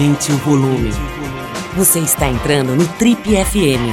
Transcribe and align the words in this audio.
Aumente 0.00 0.32
o 0.32 0.36
volume. 0.38 0.88
Você 1.76 1.98
está 1.98 2.26
entrando 2.26 2.74
no 2.74 2.88
Trip 2.88 3.20
FM. 3.22 3.84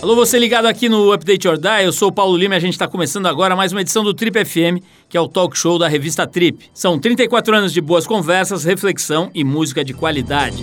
Alô, 0.00 0.14
você 0.14 0.38
ligado 0.38 0.66
aqui 0.66 0.88
no 0.88 1.12
Update 1.12 1.48
or 1.48 1.58
Die, 1.58 1.82
eu 1.82 1.92
sou 1.92 2.10
o 2.10 2.12
Paulo 2.12 2.36
Lima 2.36 2.54
e 2.54 2.58
a 2.58 2.60
gente 2.60 2.74
está 2.74 2.86
começando 2.86 3.26
agora 3.26 3.56
mais 3.56 3.72
uma 3.72 3.80
edição 3.80 4.04
do 4.04 4.14
Trip 4.14 4.44
FM, 4.44 4.80
que 5.08 5.16
é 5.16 5.20
o 5.20 5.26
talk 5.26 5.58
show 5.58 5.80
da 5.80 5.88
revista 5.88 6.24
Trip. 6.28 6.64
São 6.72 6.96
34 6.96 7.56
anos 7.56 7.72
de 7.72 7.80
boas 7.80 8.06
conversas, 8.06 8.62
reflexão 8.62 9.32
e 9.34 9.42
música 9.42 9.84
de 9.84 9.92
qualidade. 9.92 10.62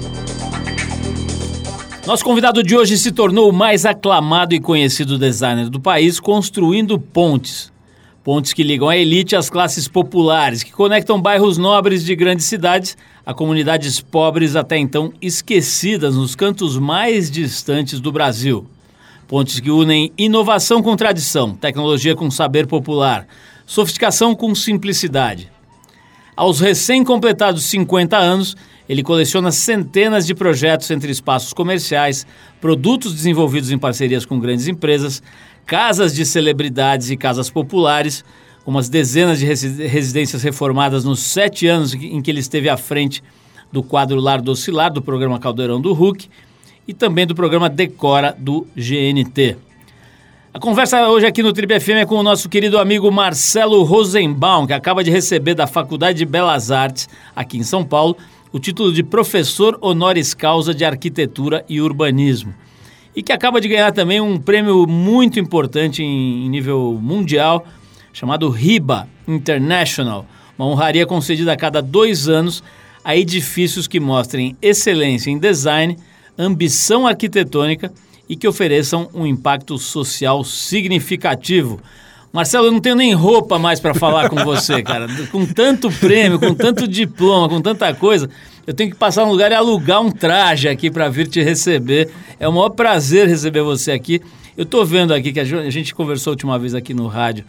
Nosso 2.06 2.24
convidado 2.24 2.64
de 2.64 2.74
hoje 2.74 2.98
se 2.98 3.12
tornou 3.12 3.50
o 3.50 3.54
mais 3.54 3.86
aclamado 3.86 4.56
e 4.56 4.62
conhecido 4.62 5.18
designer 5.18 5.70
do 5.70 5.82
país, 5.82 6.22
construindo 6.22 6.98
pontes. 6.98 7.76
Pontes 8.28 8.52
que 8.52 8.62
ligam 8.62 8.90
a 8.90 8.98
elite 8.98 9.38
às 9.38 9.50
classes 9.50 9.88
populares, 9.88 10.62
que 10.62 10.74
conectam 10.74 11.22
bairros 11.22 11.58
nobres 11.58 12.04
de 12.04 12.14
grandes 12.14 12.46
cidades 12.46 12.98
a 13.26 13.34
comunidades 13.34 14.02
pobres 14.02 14.54
até 14.54 14.78
então 14.78 15.14
esquecidas 15.22 16.14
nos 16.14 16.36
cantos 16.36 16.78
mais 16.78 17.32
distantes 17.32 18.02
do 18.02 18.12
Brasil. 18.12 18.68
Pontes 19.30 19.62
que 19.62 19.72
unem 19.72 20.12
inovação 20.18 20.84
com 20.84 20.94
tradição, 20.98 21.56
tecnologia 21.56 22.18
com 22.18 22.30
saber 22.30 22.68
popular, 22.68 23.26
sofisticação 23.66 24.36
com 24.36 24.54
simplicidade. 24.54 25.50
Aos 26.36 26.60
recém-completados 26.60 27.64
50 27.64 28.18
anos, 28.18 28.58
ele 28.90 29.04
coleciona 29.04 29.54
centenas 29.54 30.28
de 30.28 30.36
projetos 30.36 30.92
entre 30.92 31.12
espaços 31.12 31.54
comerciais, 31.54 32.28
produtos 32.60 33.14
desenvolvidos 33.14 33.72
em 33.72 33.78
parcerias 33.78 34.26
com 34.26 34.38
grandes 34.38 34.68
empresas, 34.68 35.24
casas 35.68 36.16
de 36.16 36.26
celebridades 36.26 37.10
e 37.10 37.18
casas 37.18 37.50
populares, 37.50 38.24
umas 38.66 38.88
dezenas 38.88 39.38
de 39.38 39.46
residências 39.46 40.42
reformadas 40.42 41.04
nos 41.04 41.20
sete 41.20 41.68
anos 41.68 41.94
em 41.94 42.22
que 42.22 42.32
ele 42.32 42.40
esteve 42.40 42.70
à 42.70 42.78
frente 42.78 43.22
do 43.70 43.84
quadro 43.84 44.20
Lar 44.20 44.42
do 44.42 44.52
Oscilar, 44.52 44.92
do 44.92 45.02
programa 45.02 45.38
Caldeirão 45.38 45.82
do 45.82 45.92
Hulk, 45.92 46.30
e 46.88 46.94
também 46.94 47.28
do 47.28 47.36
programa 47.36 47.70
Decora 47.70 48.34
do 48.40 48.66
GNT. 48.78 49.58
A 50.54 50.60
conversa 50.60 51.10
hoje 51.10 51.26
aqui 51.26 51.44
no 51.44 51.52
Trip 51.52 51.80
FM 51.82 51.90
é 51.90 52.06
com 52.06 52.16
o 52.16 52.24
nosso 52.24 52.48
querido 52.48 52.80
amigo 52.80 53.12
Marcelo 53.12 53.84
Rosenbaum, 53.84 54.66
que 54.66 54.74
acaba 54.74 55.04
de 55.04 55.12
receber 55.12 55.54
da 55.54 55.68
Faculdade 55.68 56.18
de 56.18 56.26
Belas 56.26 56.72
Artes, 56.72 57.10
aqui 57.36 57.58
em 57.58 57.64
São 57.64 57.84
Paulo, 57.84 58.16
o 58.54 58.60
título 58.60 58.94
de 58.94 59.04
professor 59.04 59.78
honoris 59.82 60.34
causa 60.34 60.74
de 60.74 60.86
arquitetura 60.86 61.66
e 61.68 61.82
urbanismo. 61.82 62.54
E 63.18 63.24
que 63.24 63.34
acaba 63.34 63.60
de 63.60 63.68
ganhar 63.68 63.92
também 63.92 64.22
um 64.22 64.38
prêmio 64.38 64.86
muito 64.86 65.40
importante 65.40 66.04
em, 66.04 66.48
nível 66.48 67.00
mundial, 67.02 67.66
chamado 68.14 68.48
RIBA 68.48 69.10
International, 69.28 70.24
uma 70.56 70.68
honraria 70.68 71.04
concedida 71.04 71.52
a 71.52 71.58
cada 71.58 71.82
dois 71.82 72.30
anos 72.30 72.64
a 73.04 73.18
edifícios 73.18 73.88
que 73.88 74.00
mostrem 74.00 74.56
excelência 74.62 75.32
em 75.32 75.40
design, 75.40 75.98
ambição 76.38 77.08
arquitetônica 77.08 77.92
e 78.30 78.36
que 78.36 78.48
ofereçam 78.48 79.10
um 79.16 79.26
impacto 79.26 79.80
social 79.80 80.44
significativo. 80.44 81.80
Marcelo, 82.32 82.68
eu 82.68 82.72
não 82.72 82.80
tenho 82.80 82.96
nem 82.96 83.16
roupa 83.16 83.58
mais 83.58 83.80
para 83.80 83.96
falar 83.96 84.30
com 84.30 84.36
você, 84.44 84.84
cara. 84.84 85.08
Com 85.32 85.44
tanto 85.44 85.90
prêmio, 85.90 86.38
com 86.38 86.54
tanto 86.54 86.88
diploma, 86.88 87.50
com 87.50 87.62
tanta 87.62 87.92
coisa, 87.96 88.30
eu 88.68 88.74
tenho 88.74 88.92
que 88.92 88.98
passar 88.98 89.24
um 89.24 89.32
lugar 89.32 89.50
e 89.50 89.56
alugar 89.56 90.02
um 90.02 90.12
traje 90.12 90.68
aqui 90.68 90.92
para 90.92 91.08
vir 91.08 91.26
te 91.28 91.42
receber. 91.42 92.10
É 92.38 92.50
um 92.50 92.52
maior 92.52 92.70
prazer 92.70 93.26
receber 93.26 93.62
você 93.62 93.94
aqui. 93.94 94.22
Eu 94.58 94.64
estou 94.64 94.86
vendo 94.86 95.14
aqui 95.14 95.32
que 95.32 95.40
a 95.40 95.70
gente 95.70 95.96
conversou 95.96 96.32
a 96.32 96.34
última 96.34 96.60
vez 96.60 96.76
aqui 96.76 96.94
no 96.94 97.08
rádio 97.08 97.46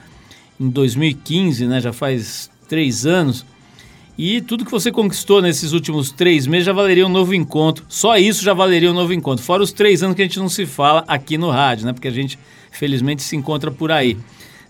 em 0.61 0.69
2015, 0.69 1.67
né? 1.67 1.81
Já 1.81 1.93
faz 1.93 2.49
três 2.69 3.05
anos. 3.05 3.45
E 4.17 4.41
tudo 4.41 4.65
que 4.65 4.71
você 4.71 4.93
conquistou 4.93 5.43
nesses 5.43 5.73
últimos 5.73 6.13
três 6.13 6.47
meses 6.47 6.67
já 6.67 6.73
valeria 6.73 7.05
um 7.05 7.09
novo 7.11 7.35
encontro. 7.35 7.85
Só 7.89 8.17
isso 8.17 8.45
já 8.45 8.55
valeria 8.55 8.91
um 8.91 8.95
novo 8.95 9.13
encontro. 9.13 9.45
Fora 9.45 9.61
os 9.61 9.73
três 9.73 10.05
anos 10.05 10.15
que 10.15 10.23
a 10.23 10.25
gente 10.25 10.39
não 10.39 10.49
se 10.49 10.67
fala 10.67 11.05
aqui 11.09 11.37
no 11.37 11.51
rádio, 11.51 11.85
né? 11.87 11.93
Porque 11.93 12.07
a 12.07 12.13
gente, 12.13 12.39
felizmente, 12.71 13.23
se 13.23 13.35
encontra 13.35 13.73
por 13.73 13.91
aí. 13.91 14.17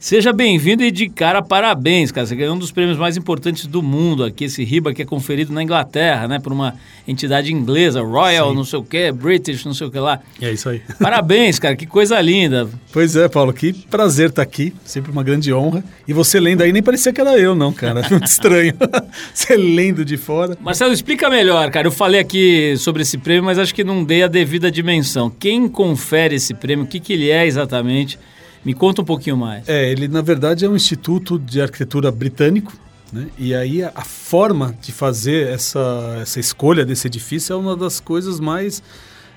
Seja 0.00 0.32
bem-vindo 0.32 0.84
e 0.84 0.92
de 0.92 1.08
cara 1.08 1.42
parabéns, 1.42 2.12
cara. 2.12 2.24
Você 2.24 2.36
ganhou 2.36 2.54
um 2.54 2.58
dos 2.58 2.70
prêmios 2.70 2.96
mais 2.96 3.16
importantes 3.16 3.66
do 3.66 3.82
mundo 3.82 4.22
aqui, 4.22 4.44
esse 4.44 4.62
RIBA 4.62 4.94
que 4.94 5.02
é 5.02 5.04
conferido 5.04 5.52
na 5.52 5.60
Inglaterra, 5.60 6.28
né? 6.28 6.38
Por 6.38 6.52
uma 6.52 6.76
entidade 7.06 7.52
inglesa, 7.52 8.00
Royal, 8.00 8.50
Sim. 8.50 8.54
não 8.54 8.64
sei 8.64 8.78
o 8.78 8.84
que, 8.84 9.10
British, 9.10 9.64
não 9.64 9.74
sei 9.74 9.88
o 9.88 9.90
que 9.90 9.98
lá. 9.98 10.20
É 10.40 10.52
isso 10.52 10.68
aí. 10.68 10.80
Parabéns, 11.02 11.58
cara, 11.58 11.74
que 11.74 11.84
coisa 11.84 12.20
linda. 12.20 12.68
Pois 12.92 13.16
é, 13.16 13.28
Paulo, 13.28 13.52
que 13.52 13.72
prazer 13.72 14.28
estar 14.28 14.44
tá 14.44 14.48
aqui, 14.48 14.72
sempre 14.84 15.10
uma 15.10 15.24
grande 15.24 15.52
honra. 15.52 15.82
E 16.06 16.12
você 16.12 16.38
lendo 16.38 16.62
aí, 16.62 16.72
nem 16.72 16.82
parecia 16.82 17.12
que 17.12 17.20
era 17.20 17.36
eu, 17.36 17.56
não, 17.56 17.72
cara. 17.72 18.06
Muito 18.08 18.26
estranho. 18.26 18.74
você 19.34 19.56
lendo 19.56 20.04
de 20.04 20.16
fora. 20.16 20.56
Marcelo, 20.60 20.92
explica 20.92 21.28
melhor, 21.28 21.72
cara. 21.72 21.88
Eu 21.88 21.92
falei 21.92 22.20
aqui 22.20 22.76
sobre 22.76 23.02
esse 23.02 23.18
prêmio, 23.18 23.42
mas 23.42 23.58
acho 23.58 23.74
que 23.74 23.82
não 23.82 24.04
dei 24.04 24.22
a 24.22 24.28
devida 24.28 24.70
dimensão. 24.70 25.28
Quem 25.28 25.68
confere 25.68 26.36
esse 26.36 26.54
prêmio, 26.54 26.84
o 26.84 26.88
que, 26.88 27.00
que 27.00 27.14
ele 27.14 27.30
é 27.30 27.44
exatamente? 27.44 28.16
Me 28.64 28.74
conta 28.74 29.02
um 29.02 29.04
pouquinho 29.04 29.36
mais. 29.36 29.68
É, 29.68 29.90
ele 29.90 30.08
na 30.08 30.22
verdade 30.22 30.64
é 30.64 30.68
um 30.68 30.76
instituto 30.76 31.38
de 31.38 31.60
arquitetura 31.60 32.10
britânico, 32.10 32.72
né? 33.12 33.28
E 33.38 33.54
aí 33.54 33.82
a, 33.82 33.92
a, 33.94 34.04
forma 34.04 34.76
de 34.82 34.92
fazer 34.92 35.48
essa, 35.48 36.18
essa 36.20 36.38
escolha 36.38 36.84
desse 36.84 37.06
edifício 37.06 37.52
é 37.52 37.56
uma 37.56 37.76
das 37.76 38.00
coisas 38.00 38.38
mais 38.38 38.82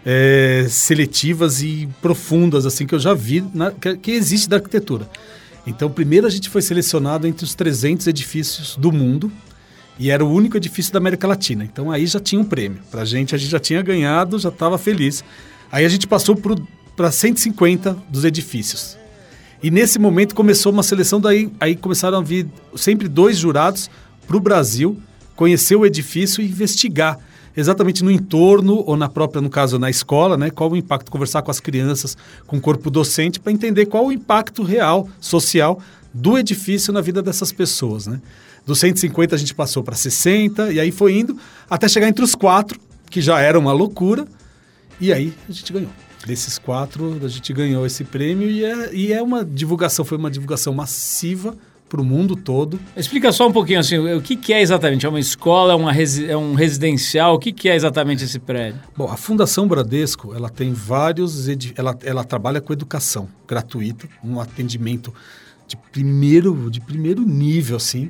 é, 0.05 0.65
seletivas 0.69 1.61
e 1.61 1.87
profundas 2.01 2.65
assim 2.65 2.85
que 2.85 2.95
eu 2.95 2.99
já 2.99 3.13
vi 3.13 3.43
na, 3.53 3.71
que, 3.71 3.95
que 3.97 4.11
existe 4.11 4.49
da 4.49 4.57
arquitetura. 4.57 5.09
Então, 5.65 5.89
primeiro 5.89 6.25
a 6.25 6.29
gente 6.29 6.49
foi 6.49 6.61
selecionado 6.61 7.27
entre 7.27 7.45
os 7.45 7.53
300 7.53 8.07
edifícios 8.07 8.75
do 8.75 8.91
mundo 8.91 9.31
e 10.01 10.09
era 10.09 10.25
o 10.25 10.31
único 10.31 10.57
edifício 10.57 10.91
da 10.91 10.97
América 10.97 11.27
Latina. 11.27 11.63
Então 11.63 11.91
aí 11.91 12.07
já 12.07 12.19
tinha 12.19 12.41
um 12.41 12.43
prêmio. 12.43 12.81
Para 12.89 13.03
a 13.03 13.05
gente, 13.05 13.35
a 13.35 13.38
gente 13.38 13.51
já 13.51 13.59
tinha 13.59 13.81
ganhado, 13.83 14.39
já 14.39 14.49
estava 14.49 14.77
feliz. 14.77 15.23
Aí 15.71 15.85
a 15.85 15.89
gente 15.89 16.07
passou 16.07 16.35
para 16.95 17.11
150 17.11 17.95
dos 18.09 18.25
edifícios. 18.25 18.97
E 19.63 19.69
nesse 19.69 19.99
momento 19.99 20.33
começou 20.33 20.72
uma 20.72 20.83
seleção, 20.83 21.22
daí 21.22 21.51
aí 21.59 21.75
começaram 21.75 22.17
a 22.17 22.22
vir 22.22 22.47
sempre 22.75 23.07
dois 23.07 23.38
jurados 23.38 23.89
para 24.27 24.38
o 24.38 24.39
Brasil 24.39 24.97
conhecer 25.35 25.75
o 25.75 25.85
edifício 25.85 26.41
e 26.41 26.45
investigar 26.45 27.19
exatamente 27.55 28.03
no 28.03 28.11
entorno 28.11 28.83
ou 28.85 28.95
na 28.95 29.09
própria, 29.09 29.41
no 29.41 29.50
caso, 29.50 29.77
na 29.77 29.89
escola, 29.89 30.38
né? 30.38 30.50
Qual 30.50 30.71
o 30.71 30.75
impacto, 30.75 31.11
conversar 31.11 31.41
com 31.41 31.51
as 31.51 31.59
crianças, 31.59 32.17
com 32.47 32.57
o 32.57 32.61
corpo 32.61 32.89
docente, 32.89 33.39
para 33.39 33.51
entender 33.51 33.85
qual 33.88 34.05
o 34.05 34.11
impacto 34.11 34.63
real, 34.63 35.07
social, 35.19 35.79
do 36.13 36.38
edifício 36.38 36.91
na 36.94 37.01
vida 37.01 37.21
dessas 37.21 37.51
pessoas, 37.51 38.07
né? 38.07 38.21
Dos 38.66 38.79
150 38.79 39.35
a 39.35 39.38
gente 39.38 39.53
passou 39.53 39.83
para 39.83 39.95
60 39.95 40.71
e 40.71 40.79
aí 40.79 40.91
foi 40.91 41.17
indo 41.17 41.38
até 41.69 41.88
chegar 41.88 42.07
entre 42.07 42.23
os 42.23 42.35
quatro, 42.35 42.79
que 43.09 43.21
já 43.21 43.39
era 43.39 43.57
uma 43.57 43.73
loucura, 43.73 44.25
e 45.00 45.11
aí 45.11 45.33
a 45.50 45.51
gente 45.51 45.73
ganhou. 45.73 45.89
Desses 46.25 46.59
quatro, 46.59 47.19
a 47.23 47.27
gente 47.27 47.51
ganhou 47.51 47.85
esse 47.85 48.03
prêmio 48.03 48.49
e 48.49 48.63
é, 48.63 48.93
e 48.93 49.13
é 49.13 49.21
uma 49.21 49.43
divulgação, 49.43 50.05
foi 50.05 50.17
uma 50.17 50.29
divulgação 50.29 50.73
massiva 50.73 51.55
para 51.91 51.99
o 51.99 52.05
mundo 52.05 52.37
todo. 52.37 52.79
Explica 52.95 53.33
só 53.33 53.49
um 53.49 53.51
pouquinho 53.51 53.81
assim, 53.81 53.97
o 53.97 54.21
que, 54.21 54.37
que 54.37 54.53
é 54.53 54.61
exatamente? 54.61 55.05
É 55.05 55.09
uma 55.09 55.19
escola, 55.19 55.73
é, 55.73 55.75
uma 55.75 55.91
resi 55.91 56.29
é 56.29 56.37
um 56.37 56.53
residencial? 56.53 57.35
O 57.35 57.39
que, 57.39 57.51
que 57.51 57.67
é 57.67 57.75
exatamente 57.75 58.23
esse 58.23 58.39
prédio? 58.39 58.79
Bom, 58.95 59.11
a 59.11 59.17
Fundação 59.17 59.67
Bradesco, 59.67 60.33
ela 60.33 60.49
tem 60.49 60.71
vários, 60.71 61.49
ela, 61.75 61.97
ela 62.03 62.23
trabalha 62.23 62.61
com 62.61 62.71
educação 62.71 63.27
gratuita, 63.45 64.07
um 64.23 64.39
atendimento 64.39 65.13
de 65.67 65.75
primeiro, 65.75 66.69
de 66.71 66.79
primeiro 66.79 67.23
nível, 67.23 67.75
assim. 67.75 68.09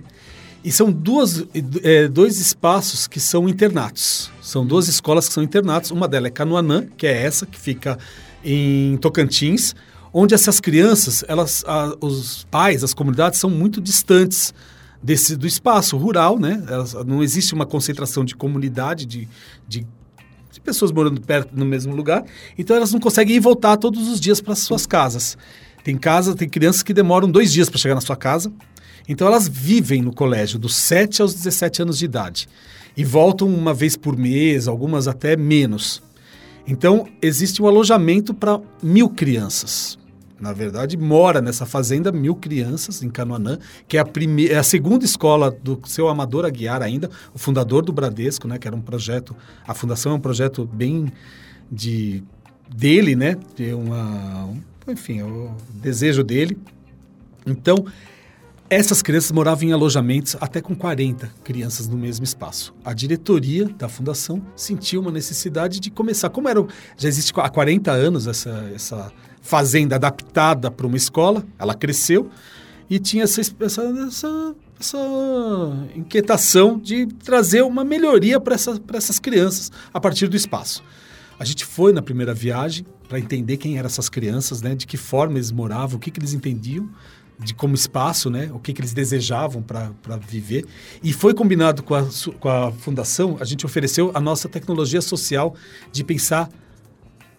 E 0.63 0.71
são 0.71 0.91
duas, 0.91 1.43
é, 1.81 2.07
dois 2.07 2.39
espaços 2.39 3.07
que 3.07 3.19
são 3.19 3.49
internatos. 3.49 4.31
São 4.41 4.65
duas 4.65 4.87
escolas 4.87 5.27
que 5.27 5.33
são 5.33 5.41
internatos. 5.41 5.89
Uma 5.89 6.07
delas 6.07 6.27
é 6.27 6.31
Canoanã, 6.31 6.85
que 6.95 7.07
é 7.07 7.23
essa, 7.23 7.47
que 7.47 7.59
fica 7.59 7.97
em 8.43 8.95
Tocantins, 8.97 9.73
onde 10.13 10.35
essas 10.35 10.59
crianças, 10.59 11.23
elas, 11.27 11.63
a, 11.65 11.95
os 11.99 12.45
pais, 12.51 12.83
as 12.83 12.93
comunidades 12.93 13.39
são 13.39 13.49
muito 13.49 13.81
distantes 13.81 14.53
desse, 15.01 15.35
do 15.35 15.47
espaço 15.47 15.97
rural, 15.97 16.37
né? 16.37 16.63
Elas, 16.67 16.93
não 17.05 17.23
existe 17.23 17.55
uma 17.55 17.65
concentração 17.65 18.23
de 18.23 18.35
comunidade, 18.35 19.07
de, 19.07 19.27
de, 19.67 19.87
de 20.51 20.61
pessoas 20.61 20.91
morando 20.91 21.19
perto 21.21 21.55
no 21.55 21.65
mesmo 21.65 21.95
lugar. 21.95 22.23
Então 22.55 22.75
elas 22.75 22.91
não 22.91 22.99
conseguem 22.99 23.35
ir 23.35 23.39
voltar 23.39 23.77
todos 23.77 24.07
os 24.07 24.19
dias 24.19 24.39
para 24.39 24.53
suas 24.53 24.85
casas. 24.85 25.35
Tem 25.83 25.97
casa, 25.97 26.35
tem 26.35 26.47
crianças 26.47 26.83
que 26.83 26.93
demoram 26.93 27.31
dois 27.31 27.51
dias 27.51 27.67
para 27.67 27.79
chegar 27.79 27.95
na 27.95 28.01
sua 28.01 28.15
casa 28.15 28.51
então 29.07 29.27
elas 29.27 29.47
vivem 29.47 30.01
no 30.01 30.13
colégio 30.13 30.59
dos 30.59 30.75
7 30.75 31.21
aos 31.21 31.33
17 31.33 31.81
anos 31.81 31.97
de 31.97 32.05
idade 32.05 32.47
e 32.95 33.03
voltam 33.03 33.47
uma 33.47 33.73
vez 33.73 33.95
por 33.95 34.17
mês, 34.17 34.67
algumas 34.67 35.07
até 35.07 35.35
menos. 35.35 36.01
Então 36.67 37.07
existe 37.21 37.61
um 37.61 37.67
alojamento 37.67 38.33
para 38.33 38.59
mil 38.81 39.09
crianças. 39.09 39.97
Na 40.41 40.53
verdade, 40.53 40.97
mora 40.97 41.39
nessa 41.39 41.67
fazenda 41.67 42.11
mil 42.11 42.33
crianças 42.33 43.03
em 43.03 43.11
Canoanã, 43.11 43.59
que 43.87 43.95
é 43.95 43.99
a, 43.99 44.05
primeira, 44.05 44.55
é 44.55 44.57
a 44.57 44.63
segunda 44.63 45.05
escola 45.05 45.51
do 45.51 45.79
seu 45.85 46.07
Amador 46.07 46.45
Aguiar 46.45 46.81
ainda, 46.81 47.11
o 47.31 47.37
fundador 47.37 47.85
do 47.85 47.93
Bradesco, 47.93 48.47
né, 48.47 48.57
que 48.57 48.67
era 48.67 48.75
um 48.75 48.81
projeto, 48.81 49.35
a 49.67 49.75
fundação 49.75 50.13
é 50.13 50.15
um 50.15 50.19
projeto 50.19 50.65
bem 50.65 51.13
de 51.71 52.23
dele, 52.75 53.15
né, 53.15 53.37
de 53.55 53.71
uma, 53.71 54.49
enfim, 54.87 55.19
é 55.19 55.23
o 55.23 55.51
desejo 55.75 56.23
dele. 56.23 56.57
Então, 57.45 57.85
Essas 58.71 59.01
crianças 59.01 59.33
moravam 59.33 59.67
em 59.67 59.73
alojamentos 59.73 60.37
até 60.39 60.61
com 60.61 60.73
40 60.73 61.29
crianças 61.43 61.89
no 61.89 61.97
mesmo 61.97 62.23
espaço. 62.23 62.73
A 62.85 62.93
diretoria 62.93 63.65
da 63.67 63.89
fundação 63.89 64.41
sentiu 64.55 65.01
uma 65.01 65.11
necessidade 65.11 65.77
de 65.77 65.91
começar. 65.91 66.29
Como 66.29 66.47
era, 66.47 66.65
já 66.95 67.09
existe 67.09 67.33
há 67.35 67.49
40 67.49 67.91
anos 67.91 68.27
essa, 68.27 68.71
essa 68.73 69.11
fazenda 69.41 69.97
adaptada 69.97 70.71
para 70.71 70.87
uma 70.87 70.95
escola, 70.95 71.45
ela 71.59 71.75
cresceu 71.75 72.29
e 72.89 72.97
tinha 72.97 73.25
essa, 73.25 73.41
essa, 73.41 73.81
essa, 74.07 74.55
essa 74.79 74.97
inquietação 75.93 76.79
de 76.79 77.07
trazer 77.07 77.63
uma 77.63 77.83
melhoria 77.83 78.39
para 78.39 78.55
essa, 78.55 78.81
essas 78.93 79.19
crianças 79.19 79.69
a 79.93 79.99
partir 79.99 80.29
do 80.29 80.37
espaço. 80.37 80.81
A 81.37 81.43
gente 81.43 81.65
foi 81.65 81.91
na 81.91 82.01
primeira 82.01 82.33
viagem 82.33 82.85
para 83.09 83.19
entender 83.19 83.57
quem 83.57 83.77
eram 83.77 83.87
essas 83.87 84.07
crianças, 84.07 84.61
né, 84.61 84.75
de 84.75 84.87
que 84.87 84.95
forma 84.95 85.35
eles 85.35 85.51
moravam, 85.51 85.97
o 85.97 85.99
que, 85.99 86.09
que 86.09 86.21
eles 86.21 86.31
entendiam 86.31 86.89
de 87.43 87.53
como 87.53 87.73
espaço, 87.73 88.29
né? 88.29 88.49
O 88.53 88.59
que, 88.59 88.73
que 88.73 88.81
eles 88.81 88.93
desejavam 88.93 89.61
para 89.61 90.17
viver. 90.27 90.65
E 91.03 91.11
foi 91.11 91.33
combinado 91.33 91.83
com 91.83 91.95
a, 91.95 92.05
com 92.39 92.49
a 92.49 92.71
fundação, 92.71 93.37
a 93.39 93.45
gente 93.45 93.65
ofereceu 93.65 94.11
a 94.13 94.19
nossa 94.19 94.47
tecnologia 94.47 95.01
social 95.01 95.55
de 95.91 96.03
pensar 96.03 96.49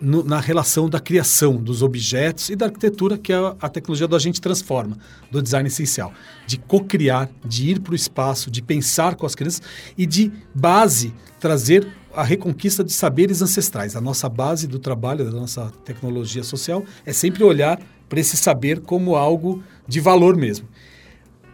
no, 0.00 0.24
na 0.24 0.40
relação 0.40 0.88
da 0.88 0.98
criação 0.98 1.56
dos 1.56 1.80
objetos 1.80 2.50
e 2.50 2.56
da 2.56 2.66
arquitetura, 2.66 3.16
que 3.16 3.32
é 3.32 3.36
a, 3.36 3.54
a 3.60 3.68
tecnologia 3.68 4.08
do 4.08 4.16
agente 4.16 4.40
transforma, 4.40 4.98
do 5.30 5.40
design 5.40 5.68
essencial. 5.68 6.12
De 6.44 6.58
co-criar, 6.58 7.30
de 7.44 7.70
ir 7.70 7.80
para 7.80 7.92
o 7.92 7.94
espaço, 7.94 8.50
de 8.50 8.60
pensar 8.60 9.14
com 9.14 9.24
as 9.24 9.36
crianças 9.36 9.62
e 9.96 10.04
de 10.04 10.32
base 10.52 11.14
trazer 11.38 11.86
a 12.14 12.22
reconquista 12.22 12.82
de 12.84 12.92
saberes 12.92 13.40
ancestrais. 13.40 13.96
A 13.96 14.00
nossa 14.00 14.28
base 14.28 14.66
do 14.66 14.78
trabalho, 14.78 15.24
da 15.24 15.30
nossa 15.30 15.72
tecnologia 15.84 16.42
social, 16.42 16.84
é 17.06 17.12
sempre 17.12 17.44
olhar 17.44 17.80
para 18.12 18.20
esse 18.20 18.36
saber 18.36 18.80
como 18.80 19.16
algo 19.16 19.64
de 19.88 19.98
valor 19.98 20.36
mesmo. 20.36 20.68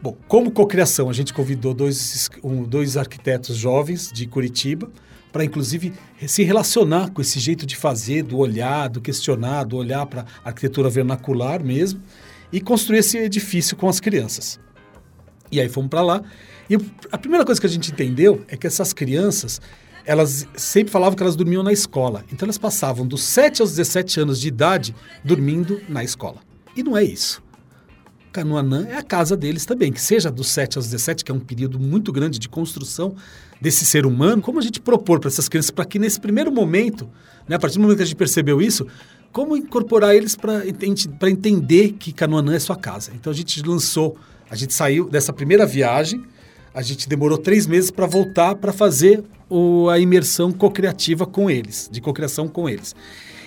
Bom, 0.02 0.16
como 0.26 0.50
cocriação, 0.50 1.08
a 1.08 1.12
gente 1.12 1.32
convidou 1.32 1.72
dois, 1.72 2.28
um, 2.42 2.64
dois 2.64 2.96
arquitetos 2.96 3.56
jovens 3.56 4.10
de 4.12 4.26
Curitiba 4.26 4.90
para, 5.30 5.44
inclusive, 5.44 5.92
se 6.26 6.42
relacionar 6.42 7.12
com 7.12 7.22
esse 7.22 7.38
jeito 7.38 7.64
de 7.64 7.76
fazer, 7.76 8.24
do 8.24 8.38
olhar, 8.38 8.88
do 8.88 9.00
questionar, 9.00 9.62
do 9.62 9.76
olhar 9.76 10.04
para 10.06 10.22
a 10.44 10.48
arquitetura 10.48 10.90
vernacular 10.90 11.62
mesmo, 11.62 12.02
e 12.52 12.60
construir 12.60 12.98
esse 12.98 13.18
edifício 13.18 13.76
com 13.76 13.88
as 13.88 14.00
crianças. 14.00 14.58
E 15.52 15.60
aí 15.60 15.68
fomos 15.68 15.88
para 15.88 16.02
lá. 16.02 16.24
E 16.68 16.76
a 17.12 17.18
primeira 17.18 17.44
coisa 17.44 17.60
que 17.60 17.68
a 17.68 17.70
gente 17.70 17.92
entendeu 17.92 18.44
é 18.48 18.56
que 18.56 18.66
essas 18.66 18.92
crianças, 18.92 19.60
elas 20.04 20.44
sempre 20.56 20.90
falavam 20.90 21.14
que 21.14 21.22
elas 21.22 21.36
dormiam 21.36 21.62
na 21.62 21.72
escola. 21.72 22.24
Então 22.32 22.46
elas 22.46 22.58
passavam 22.58 23.06
dos 23.06 23.22
7 23.22 23.62
aos 23.62 23.70
17 23.70 24.18
anos 24.18 24.40
de 24.40 24.48
idade 24.48 24.92
dormindo 25.24 25.80
na 25.88 26.02
escola. 26.02 26.47
E 26.76 26.82
não 26.82 26.96
é 26.96 27.04
isso. 27.04 27.42
Canoanã 28.32 28.86
é 28.88 28.96
a 28.96 29.02
casa 29.02 29.36
deles 29.36 29.64
também, 29.64 29.92
que 29.92 30.00
seja 30.00 30.30
dos 30.30 30.48
7 30.48 30.78
aos 30.78 30.86
17, 30.86 31.24
que 31.24 31.32
é 31.32 31.34
um 31.34 31.40
período 31.40 31.78
muito 31.78 32.12
grande 32.12 32.38
de 32.38 32.48
construção 32.48 33.14
desse 33.60 33.84
ser 33.84 34.06
humano, 34.06 34.42
como 34.42 34.58
a 34.58 34.62
gente 34.62 34.80
propor 34.80 35.18
para 35.18 35.28
essas 35.28 35.48
crianças, 35.48 35.70
para 35.70 35.84
que 35.84 35.98
nesse 35.98 36.20
primeiro 36.20 36.52
momento, 36.52 37.08
né, 37.48 37.56
a 37.56 37.58
partir 37.58 37.78
do 37.78 37.82
momento 37.82 37.96
que 37.96 38.02
a 38.02 38.06
gente 38.06 38.16
percebeu 38.16 38.62
isso, 38.62 38.86
como 39.32 39.56
incorporar 39.56 40.14
eles 40.14 40.36
para 40.36 40.62
entender 41.30 41.92
que 41.92 42.12
Canoanã 42.12 42.54
é 42.54 42.58
sua 42.58 42.76
casa. 42.76 43.12
Então 43.14 43.32
a 43.32 43.36
gente 43.36 43.62
lançou, 43.62 44.16
a 44.50 44.56
gente 44.56 44.72
saiu 44.72 45.08
dessa 45.08 45.32
primeira 45.32 45.66
viagem, 45.66 46.22
a 46.72 46.82
gente 46.82 47.08
demorou 47.08 47.38
três 47.38 47.66
meses 47.66 47.90
para 47.90 48.06
voltar 48.06 48.54
para 48.54 48.72
fazer 48.72 49.24
o, 49.50 49.88
a 49.88 49.98
imersão 49.98 50.52
co-criativa 50.52 51.26
com 51.26 51.50
eles, 51.50 51.88
de 51.90 52.00
cocriação 52.00 52.46
com 52.46 52.68
eles. 52.68 52.94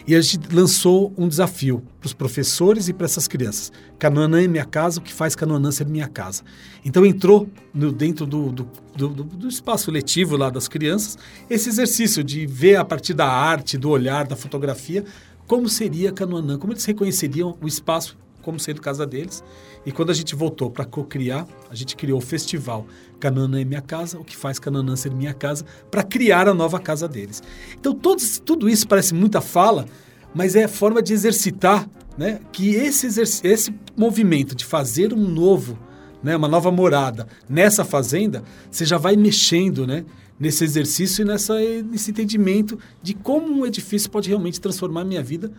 E 0.08 0.16
a 0.16 0.22
gente 0.22 0.54
lançou 0.54 1.14
um 1.18 1.28
desafio 1.28 1.84
para 2.00 2.08
os 2.08 2.14
professores 2.14 2.88
e 2.88 2.94
para 2.94 3.06
essas 3.06 3.28
crianças. 3.28 3.72
Canoanã 4.00 4.42
é 4.42 4.48
minha 4.48 4.66
casa, 4.66 5.00
o 5.00 5.04
que 5.04 5.14
faz 5.14 5.36
Canoanã 5.36 5.72
ser 5.72 5.86
minha 5.86 6.08
casa? 6.08 6.44
Então 6.84 7.06
entrou 7.06 7.48
no, 7.74 7.92
dentro 7.92 8.26
do, 8.26 8.52
do, 8.52 8.68
do, 8.96 9.10
do, 9.24 9.48
espaço 9.48 9.92
letivo 9.92 10.36
lá 10.36 10.50
das 10.50 10.68
crianças 10.68 11.18
esse 11.50 11.70
exercício 11.70 12.24
de 12.24 12.46
ver 12.46 12.78
a 12.78 12.86
partir 12.86 13.14
da 13.14 13.28
arte, 13.28 13.78
do 13.78 13.90
olhar, 13.90 14.26
da 14.26 14.36
fotografia, 14.36 15.06
como 15.48 15.70
seria 15.70 16.12
Canoanã, 16.12 16.58
como 16.58 16.74
eles 16.74 16.86
reconheceriam 16.86 17.58
o 17.62 17.68
espaço 17.68 18.18
como 18.42 18.60
sendo 18.60 18.82
casa 18.82 19.06
deles. 19.06 19.44
E 19.86 19.92
quando 19.92 20.10
a 20.10 20.14
gente 20.14 20.36
voltou 20.36 20.70
para 20.70 20.86
co-criar, 20.86 21.48
a 21.70 21.76
gente 21.76 21.96
criou 21.96 22.20
o 22.20 22.22
festival 22.22 22.86
Canaã 23.20 23.62
é 23.62 23.64
minha 23.64 23.82
casa, 23.82 24.20
o 24.20 24.24
que 24.24 24.36
faz 24.36 24.58
Canaã 24.60 24.96
ser 24.96 25.12
minha 25.12 25.34
casa, 25.34 25.64
para 25.90 26.04
criar 26.04 26.48
a 26.48 26.54
nova 26.54 26.80
casa 26.80 27.08
deles. 27.08 27.42
Então 27.80 27.94
todos, 27.94 28.40
tudo 28.40 28.68
isso 28.68 28.88
parece 28.88 29.14
muita 29.14 29.40
fala, 29.40 29.86
mas 30.34 30.56
é 30.56 30.68
forma 30.68 31.02
de 31.02 31.14
exercitar 31.14 31.88
né, 32.18 32.40
que 32.52 32.76
esse, 32.76 33.08
esse 33.44 33.74
movimento 33.96 34.56
de 34.56 34.66
fazer 34.66 35.14
um 35.14 35.28
novo, 35.28 35.78
né, 36.24 36.36
uma 36.36 36.48
nova 36.48 36.72
morada 36.72 37.28
nessa 37.48 37.86
fazenda, 37.86 38.44
você 38.70 38.86
já 38.86 38.98
vai 38.98 39.16
mexendo 39.16 39.86
né, 39.86 40.04
nesse 40.40 40.64
exercício 40.64 41.22
e 41.22 41.26
nessa, 41.26 41.60
nesse 41.84 42.12
entendimento 42.12 42.78
de 43.02 43.14
como 43.14 43.54
um 43.54 43.66
edifício 43.66 44.10
pode 44.10 44.28
realmente 44.28 44.60
transformar 44.60 45.02
a 45.02 45.06
minha 45.06 45.22
vida, 45.22 45.52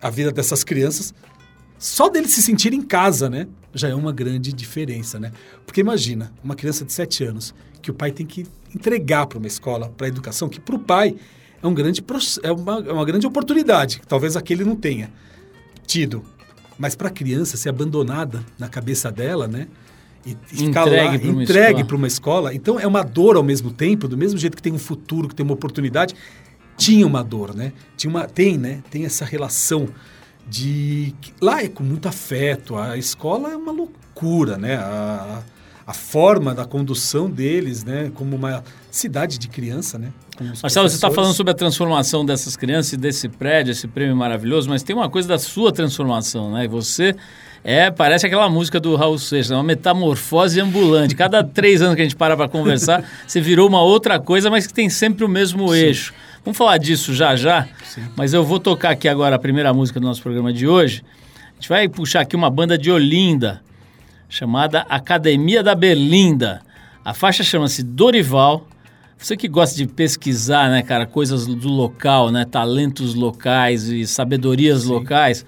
a 0.00 0.10
vida 0.10 0.32
dessas 0.32 0.64
crianças, 0.64 1.14
só 1.78 2.08
dele 2.08 2.28
se 2.28 2.42
sentir 2.42 2.72
em 2.72 2.82
casa, 2.82 3.28
né? 3.28 3.46
Já 3.74 3.88
é 3.88 3.94
uma 3.94 4.12
grande 4.12 4.52
diferença, 4.52 5.18
né? 5.18 5.32
Porque 5.64 5.80
imagina, 5.80 6.32
uma 6.42 6.54
criança 6.54 6.84
de 6.84 6.92
7 6.92 7.24
anos 7.24 7.54
que 7.82 7.90
o 7.90 7.94
pai 7.94 8.10
tem 8.10 8.26
que 8.26 8.46
entregar 8.74 9.26
para 9.26 9.38
uma 9.38 9.46
escola, 9.46 9.88
para 9.88 10.06
a 10.06 10.08
educação, 10.08 10.48
que 10.48 10.58
para 10.58 10.74
o 10.74 10.78
pai 10.78 11.14
é, 11.62 11.66
um 11.66 11.74
grande, 11.74 12.04
é, 12.42 12.52
uma, 12.52 12.84
é 12.86 12.92
uma 12.92 13.04
grande 13.04 13.26
oportunidade, 13.26 14.00
que 14.00 14.06
talvez 14.06 14.36
aquele 14.36 14.64
não 14.64 14.76
tenha 14.76 15.10
tido. 15.86 16.24
Mas 16.78 16.94
para 16.94 17.08
a 17.08 17.10
criança 17.10 17.56
ser 17.56 17.68
abandonada 17.68 18.44
na 18.58 18.68
cabeça 18.68 19.10
dela, 19.10 19.46
né? 19.46 19.68
E, 20.24 20.36
e 20.52 20.56
ficar 20.56 20.86
entregue 20.86 21.30
lá, 21.30 21.42
entregue 21.42 21.84
para 21.84 21.96
uma 21.96 22.06
escola. 22.06 22.54
Então 22.54 22.80
é 22.80 22.86
uma 22.86 23.02
dor 23.02 23.36
ao 23.36 23.42
mesmo 23.42 23.70
tempo, 23.70 24.08
do 24.08 24.16
mesmo 24.16 24.38
jeito 24.38 24.56
que 24.56 24.62
tem 24.62 24.72
um 24.72 24.78
futuro, 24.78 25.28
que 25.28 25.34
tem 25.34 25.44
uma 25.44 25.54
oportunidade, 25.54 26.14
tinha 26.76 27.06
uma 27.06 27.22
dor, 27.22 27.54
né? 27.54 27.72
Tinha 27.96 28.10
uma, 28.10 28.26
tem, 28.26 28.58
né? 28.58 28.82
Tem 28.90 29.04
essa 29.04 29.24
relação 29.24 29.88
de 30.48 31.14
lá 31.40 31.62
é 31.62 31.68
com 31.68 31.82
muito 31.82 32.08
afeto. 32.08 32.76
A 32.76 32.96
escola 32.96 33.50
é 33.50 33.56
uma 33.56 33.72
loucura, 33.72 34.56
né? 34.56 34.76
A, 34.76 35.42
a 35.86 35.92
forma 35.92 36.54
da 36.54 36.64
condução 36.64 37.28
deles, 37.30 37.84
né? 37.84 38.10
Como 38.14 38.36
uma 38.36 38.62
cidade 38.90 39.38
de 39.38 39.48
criança, 39.48 39.98
né? 39.98 40.12
Marcelo, 40.62 40.88
você 40.88 40.96
está 40.96 41.10
falando 41.10 41.32
sobre 41.34 41.52
a 41.52 41.54
transformação 41.54 42.24
dessas 42.24 42.56
crianças 42.56 42.92
e 42.92 42.96
desse 42.96 43.28
prédio, 43.28 43.72
esse 43.72 43.88
prêmio 43.88 44.14
maravilhoso, 44.14 44.68
mas 44.68 44.82
tem 44.82 44.94
uma 44.94 45.08
coisa 45.08 45.26
da 45.26 45.38
sua 45.38 45.72
transformação, 45.72 46.52
né? 46.52 46.68
Você 46.68 47.16
é, 47.64 47.90
parece 47.90 48.26
aquela 48.26 48.48
música 48.48 48.78
do 48.78 48.94
Raul 48.96 49.18
Seixas, 49.18 49.50
uma 49.50 49.62
metamorfose 49.62 50.60
ambulante. 50.60 51.14
Cada 51.14 51.42
três 51.42 51.80
anos 51.80 51.96
que 51.96 52.02
a 52.02 52.04
gente 52.04 52.16
para 52.16 52.36
para 52.36 52.48
conversar, 52.48 53.02
você 53.26 53.40
virou 53.40 53.68
uma 53.68 53.82
outra 53.82 54.20
coisa, 54.20 54.50
mas 54.50 54.66
que 54.66 54.74
tem 54.74 54.90
sempre 54.90 55.24
o 55.24 55.28
mesmo 55.28 55.68
Sim. 55.68 55.74
eixo. 55.74 56.14
Vamos 56.46 56.58
falar 56.58 56.78
disso 56.78 57.12
já 57.12 57.34
já, 57.34 57.66
Sim. 57.82 58.04
mas 58.14 58.32
eu 58.32 58.44
vou 58.44 58.60
tocar 58.60 58.90
aqui 58.90 59.08
agora 59.08 59.34
a 59.34 59.38
primeira 59.38 59.74
música 59.74 59.98
do 59.98 60.06
nosso 60.06 60.22
programa 60.22 60.52
de 60.52 60.64
hoje. 60.64 61.02
A 61.50 61.54
gente 61.54 61.68
vai 61.68 61.88
puxar 61.88 62.20
aqui 62.20 62.36
uma 62.36 62.48
banda 62.48 62.78
de 62.78 62.88
Olinda, 62.88 63.60
chamada 64.28 64.82
Academia 64.82 65.60
da 65.60 65.74
Berlinda. 65.74 66.62
A 67.04 67.12
faixa 67.12 67.42
chama-se 67.42 67.82
Dorival. 67.82 68.64
Você 69.18 69.36
que 69.36 69.48
gosta 69.48 69.76
de 69.76 69.88
pesquisar, 69.88 70.70
né, 70.70 70.82
cara, 70.82 71.04
coisas 71.04 71.48
do 71.48 71.68
local, 71.68 72.30
né, 72.30 72.44
talentos 72.44 73.16
locais 73.16 73.88
e 73.88 74.06
sabedorias 74.06 74.82
Sim. 74.82 74.90
locais, 74.90 75.44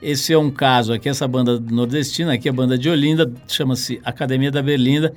esse 0.00 0.32
é 0.32 0.38
um 0.38 0.50
caso 0.50 0.94
aqui, 0.94 1.10
essa 1.10 1.28
banda 1.28 1.60
nordestina, 1.60 2.32
aqui 2.32 2.48
a 2.48 2.52
banda 2.54 2.78
de 2.78 2.88
Olinda, 2.88 3.30
chama-se 3.46 4.00
Academia 4.02 4.50
da 4.50 4.62
Berlinda. 4.62 5.12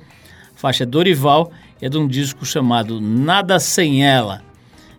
A 0.54 0.58
faixa 0.58 0.82
é 0.82 0.86
Dorival, 0.86 1.50
é 1.80 1.88
de 1.88 1.96
um 1.96 2.06
disco 2.06 2.44
chamado 2.44 3.00
Nada 3.00 3.58
Sem 3.58 4.04
Ela 4.04 4.51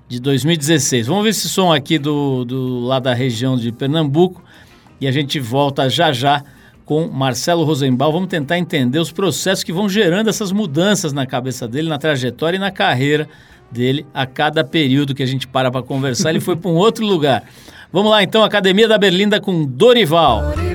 de 0.08 0.20
2016. 0.20 1.08
Vamos 1.08 1.24
ver 1.24 1.30
esse 1.30 1.50
som 1.50 1.72
aqui 1.72 1.98
do, 1.98 2.46
do 2.46 2.80
lá 2.80 3.00
da 3.00 3.14
região 3.14 3.58
de 3.58 3.72
Pernambuco 3.72 4.44
e 5.00 5.08
a 5.08 5.12
gente 5.12 5.40
volta 5.40 5.90
já 5.90 6.12
já 6.12 6.44
com 6.86 7.08
Marcelo 7.08 7.64
Rosenbaum. 7.64 8.12
Vamos 8.12 8.30
tentar 8.30 8.58
entender 8.58 9.00
os 9.00 9.12
processos 9.12 9.64
que 9.64 9.74
vão 9.74 9.88
gerando 9.90 10.30
essas 10.30 10.52
mudanças 10.52 11.14
na 11.14 11.26
cabeça 11.26 11.68
dele, 11.68 11.90
na 11.90 11.98
trajetória 11.98 12.58
e 12.58 12.60
na 12.60 12.72
carreira 12.72 13.28
dele 13.72 14.06
a 14.14 14.26
cada 14.26 14.64
período 14.64 15.16
que 15.16 15.24
a 15.24 15.26
gente 15.26 15.48
para 15.48 15.72
para 15.72 15.82
conversar. 15.82 16.30
Ele 16.30 16.40
foi 16.40 16.56
para 16.56 16.70
um 16.70 16.76
outro 16.76 17.06
lugar. 17.06 17.44
Vamos 17.92 18.12
lá 18.12 18.24
então, 18.24 18.44
Academia 18.44 18.88
da 18.88 18.98
Berlinda 18.98 19.40
com 19.40 19.66
Dorival. 19.66 20.52
Dorival 20.52 20.73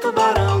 tubarão. 0.00 0.57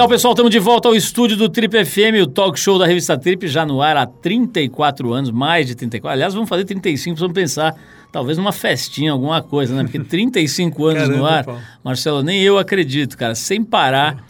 Legal, 0.00 0.08
pessoal, 0.08 0.32
estamos 0.32 0.50
de 0.50 0.58
volta 0.58 0.88
ao 0.88 0.94
estúdio 0.94 1.36
do 1.36 1.46
Trip 1.46 1.84
FM, 1.84 2.22
o 2.22 2.26
talk 2.26 2.58
show 2.58 2.78
da 2.78 2.86
revista 2.86 3.18
Trip, 3.18 3.46
já 3.46 3.66
no 3.66 3.82
ar 3.82 3.98
há 3.98 4.06
34 4.06 5.12
anos, 5.12 5.30
mais 5.30 5.66
de 5.66 5.74
34. 5.74 6.14
Aliás, 6.14 6.32
vamos 6.32 6.48
fazer 6.48 6.64
35, 6.64 7.20
vamos 7.20 7.34
pensar 7.34 7.76
talvez 8.10 8.38
numa 8.38 8.50
festinha, 8.50 9.12
alguma 9.12 9.42
coisa, 9.42 9.74
né? 9.74 9.82
Porque 9.82 9.98
35 9.98 10.86
anos 10.86 11.02
no 11.02 11.08
Caramba, 11.08 11.30
ar, 11.30 11.44
Paulo. 11.44 11.60
Marcelo, 11.84 12.22
nem 12.22 12.40
eu 12.40 12.56
acredito, 12.56 13.14
cara, 13.14 13.34
sem 13.34 13.62
parar. 13.62 14.24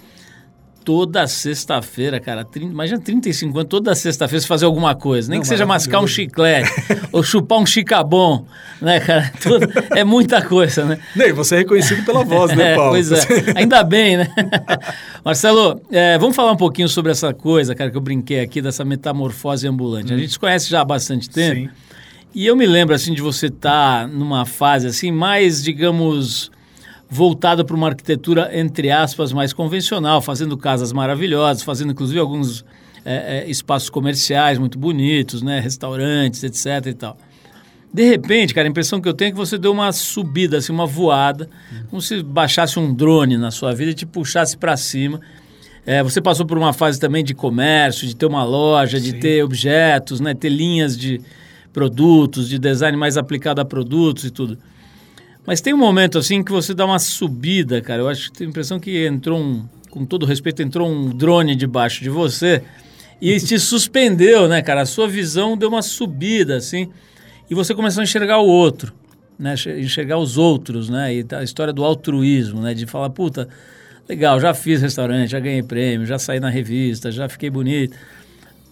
Toda 0.93 1.25
sexta-feira, 1.29 2.19
cara, 2.19 2.45
30, 2.45 2.73
imagina 2.73 2.99
35 2.99 3.57
anos, 3.57 3.71
toda 3.71 3.95
sexta-feira 3.95 4.41
você 4.41 4.47
fazer 4.49 4.65
alguma 4.67 4.93
coisa, 4.93 5.31
nem 5.31 5.39
Não, 5.39 5.43
que 5.43 5.47
seja 5.47 5.65
mascar 5.65 6.01
um 6.01 6.07
chiclete 6.09 6.69
ou 7.13 7.23
chupar 7.23 7.61
um 7.61 7.65
chicabom, 7.65 8.45
né, 8.83 8.99
cara? 8.99 9.31
Tudo- 9.41 9.69
é 9.97 10.03
muita 10.03 10.43
coisa, 10.43 10.85
né? 10.85 10.99
Nem, 11.15 11.33
você 11.33 11.55
é 11.55 11.59
reconhecido 11.59 12.05
pela 12.05 12.25
voz, 12.25 12.57
né, 12.57 12.73
É, 12.73 12.75
Paulo? 12.75 12.91
pois 12.91 13.13
é, 13.13 13.21
ainda 13.55 13.85
bem, 13.85 14.17
né? 14.17 14.27
Marcelo, 15.25 15.81
é, 15.93 16.19
vamos 16.19 16.35
falar 16.35 16.51
um 16.51 16.57
pouquinho 16.57 16.89
sobre 16.89 17.13
essa 17.13 17.33
coisa, 17.33 17.73
cara, 17.73 17.89
que 17.89 17.97
eu 17.97 18.01
brinquei 18.01 18.41
aqui, 18.41 18.61
dessa 18.61 18.85
metamorfose 18.85 19.69
ambulante. 19.69 20.13
A 20.13 20.17
gente 20.19 20.33
se 20.33 20.39
conhece 20.41 20.69
já 20.69 20.81
há 20.81 20.85
bastante 20.85 21.31
tempo. 21.31 21.55
Sim. 21.55 21.71
E 22.35 22.47
eu 22.47 22.57
me 22.57 22.67
lembro, 22.67 22.97
assim, 22.97 23.15
de 23.15 23.23
você 23.23 23.47
estar 23.47 24.09
numa 24.09 24.45
fase, 24.45 24.89
assim, 24.89 25.13
mais, 25.13 25.63
digamos, 25.63 26.51
voltada 27.11 27.65
para 27.65 27.75
uma 27.75 27.89
arquitetura, 27.89 28.51
entre 28.57 28.91
aspas, 28.91 29.33
mais 29.33 29.53
convencional, 29.53 30.23
fazendo 30.23 30.57
casas 30.57 30.93
maravilhosas, 30.93 31.63
fazendo, 31.63 31.91
inclusive, 31.91 32.21
alguns 32.21 32.65
é, 33.05 33.39
é, 33.39 33.51
espaços 33.51 33.91
comerciais 33.91 34.59
muito 34.59 34.79
bonitos, 34.79 35.43
né? 35.43 35.59
Restaurantes, 35.59 36.45
etc 36.45 36.87
e 36.87 36.95
tal. 36.95 37.19
De 37.93 38.05
repente, 38.09 38.55
cara, 38.55 38.69
a 38.69 38.71
impressão 38.71 39.01
que 39.01 39.09
eu 39.09 39.15
tenho 39.15 39.31
é 39.31 39.33
que 39.33 39.37
você 39.37 39.59
deu 39.59 39.73
uma 39.73 39.91
subida, 39.91 40.59
assim, 40.59 40.73
uma 40.73 40.87
voada, 40.87 41.51
como 41.89 42.01
se 42.01 42.23
baixasse 42.23 42.79
um 42.79 42.95
drone 42.95 43.37
na 43.37 43.51
sua 43.51 43.75
vida 43.75 43.91
e 43.91 43.95
te 43.95 44.07
puxasse 44.07 44.57
para 44.57 44.77
cima. 44.77 45.21
É, 45.85 46.01
você 46.01 46.21
passou 46.21 46.47
por 46.47 46.57
uma 46.57 46.73
fase 46.73 47.01
também 47.01 47.25
de 47.25 47.35
comércio, 47.35 48.07
de 48.07 48.15
ter 48.15 48.27
uma 48.27 48.45
loja, 48.45 49.01
de 49.01 49.11
Sim. 49.11 49.19
ter 49.19 49.43
objetos, 49.43 50.21
né, 50.21 50.35
ter 50.35 50.51
linhas 50.51 50.97
de 50.97 51.21
produtos, 51.73 52.49
de 52.49 52.61
design 52.61 52.97
mais 52.97 53.17
aplicado 53.17 53.61
a 53.61 53.65
produtos 53.65 54.25
e 54.25 54.31
tudo. 54.31 54.57
Mas 55.51 55.61
tem 55.61 55.75
um 55.75 55.79
momento 55.79 56.17
assim 56.17 56.45
que 56.45 56.53
você 56.53 56.73
dá 56.73 56.87
uma 56.87 57.01
subida, 57.01 57.81
cara. 57.81 58.03
Eu 58.03 58.09
acho 58.09 58.31
que 58.31 58.39
tenho 58.39 58.49
a 58.49 58.53
impressão 58.53 58.79
que 58.79 59.05
entrou 59.05 59.37
um, 59.37 59.67
com 59.91 60.05
todo 60.05 60.25
respeito, 60.25 60.63
entrou 60.63 60.89
um 60.89 61.11
drone 61.11 61.57
debaixo 61.57 62.05
de 62.05 62.09
você 62.09 62.63
e 63.21 63.37
te 63.41 63.59
suspendeu, 63.59 64.47
né, 64.47 64.63
cara? 64.63 64.83
A 64.83 64.87
sua 64.87 65.09
visão 65.09 65.59
deu 65.59 65.69
uma 65.69 65.83
subida, 65.83 66.55
assim, 66.55 66.89
e 67.51 67.55
você 67.57 67.75
começou 67.75 68.01
a 68.01 68.05
enxergar 68.05 68.39
o 68.39 68.47
outro, 68.47 68.95
né? 69.37 69.55
Enxer- 69.55 69.81
Enxergar 69.81 70.19
os 70.19 70.39
outros, 70.39 70.89
né? 70.89 71.17
E 71.17 71.27
a 71.35 71.43
história 71.43 71.73
do 71.73 71.83
altruísmo, 71.83 72.63
né? 72.63 72.73
De 72.73 72.87
falar, 72.87 73.11
puta, 73.11 73.49
legal, 74.09 74.39
já 74.39 74.55
fiz 74.55 74.81
restaurante, 74.81 75.31
já 75.31 75.41
ganhei 75.41 75.65
prêmio, 75.65 76.07
já 76.07 76.17
saí 76.17 76.39
na 76.39 76.49
revista, 76.49 77.11
já 77.11 77.29
fiquei 77.29 77.51
bonito. 77.51 77.97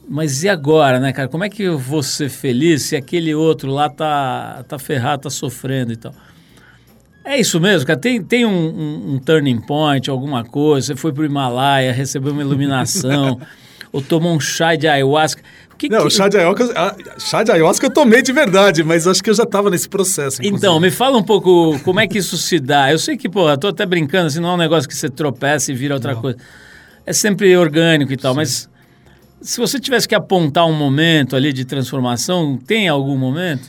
Mas 0.09 0.45
e 0.45 0.49
agora, 0.49 1.01
né, 1.01 1.13
cara? 1.13 1.27
Como 1.27 1.43
é 1.43 1.49
que 1.49 1.65
eu 1.65 1.77
vou 1.77 2.05
ser 2.05 2.29
feliz 2.29 2.83
se 2.83 2.95
aquele 2.95 3.35
outro 3.35 3.69
lá 3.69 3.91
tá, 3.91 4.65
tá 4.69 4.79
ferrado, 4.79 5.23
tá 5.23 5.31
sofrendo 5.31 5.93
e 5.93 5.97
tal? 5.97 6.15
É 7.31 7.39
isso 7.39 7.61
mesmo, 7.61 7.87
cara. 7.87 7.99
Tem, 7.99 8.23
tem 8.23 8.47
um, 8.47 8.51
um- 8.51 9.15
um 9.15 9.19
turning 9.19 9.61
point, 9.61 10.09
alguma 10.09 10.45
coisa. 10.45 10.87
Você 10.89 10.97
foi 10.97 11.13
pro 11.13 11.25
Himalaia, 11.25 11.93
recebeu 11.93 12.33
uma 12.33 12.41
iluminação, 12.43 13.39
ou 13.93 14.01
tomou 14.01 14.33
um 14.35 14.41
chá 14.41 14.75
de 14.77 14.89
ayahuasca. 14.89 15.43
O 15.73 15.77
que 15.77 15.89
Não, 15.91 16.01
que- 16.01 16.07
o 16.07 16.11
chá 16.11 16.27
de 16.29 16.37
ayahuasca, 16.39 16.73
ah, 16.75 16.97
chá 17.19 17.43
de 17.43 17.53
ayahuasca 17.53 17.87
eu 17.87 17.91
tomei 17.91 18.23
de 18.23 18.33
verdade, 18.33 18.83
mas 18.83 19.07
acho 19.07 19.23
que 19.23 19.31
eu 19.31 19.35
já 19.35 19.43
estava 19.45 19.69
nesse 19.71 19.89
processo. 19.89 20.41
inclusive. 20.41 20.57
Então, 20.57 20.81
me 20.81 20.91
fala 20.91 21.19
um 21.19 21.23
pouco 21.23 21.79
como 21.85 22.01
é 22.01 22.07
que 22.09 22.19
isso 22.19 22.37
se 22.39 22.59
dá. 22.59 22.91
Eu 22.91 22.99
sei 22.99 23.17
que, 23.17 23.29
pô, 23.29 23.49
eu 23.49 23.59
tô 23.59 23.69
até 23.69 23.85
brincando, 23.87 24.27
assim, 24.29 24.41
não 24.41 24.51
é 24.51 24.55
um 24.55 24.57
negócio 24.59 24.89
que 24.89 24.97
você 24.97 25.09
tropeça 25.11 25.71
e 25.71 25.75
vira 25.75 25.95
outra 25.95 26.17
coisa. 26.17 26.39
É 27.07 27.13
sempre 27.13 27.55
orgânico 27.57 28.13
e 28.13 28.17
tal, 28.17 28.35
mas 28.35 28.69
se 29.41 29.61
você 29.61 29.79
tivesse 29.79 30.09
que 30.09 30.15
apontar 30.15 30.67
um 30.67 30.73
momento 30.75 31.37
ali 31.37 31.53
de 31.53 31.65
transformação, 31.65 32.57
tem 32.67 32.89
algum 32.89 33.17
momento? 33.17 33.69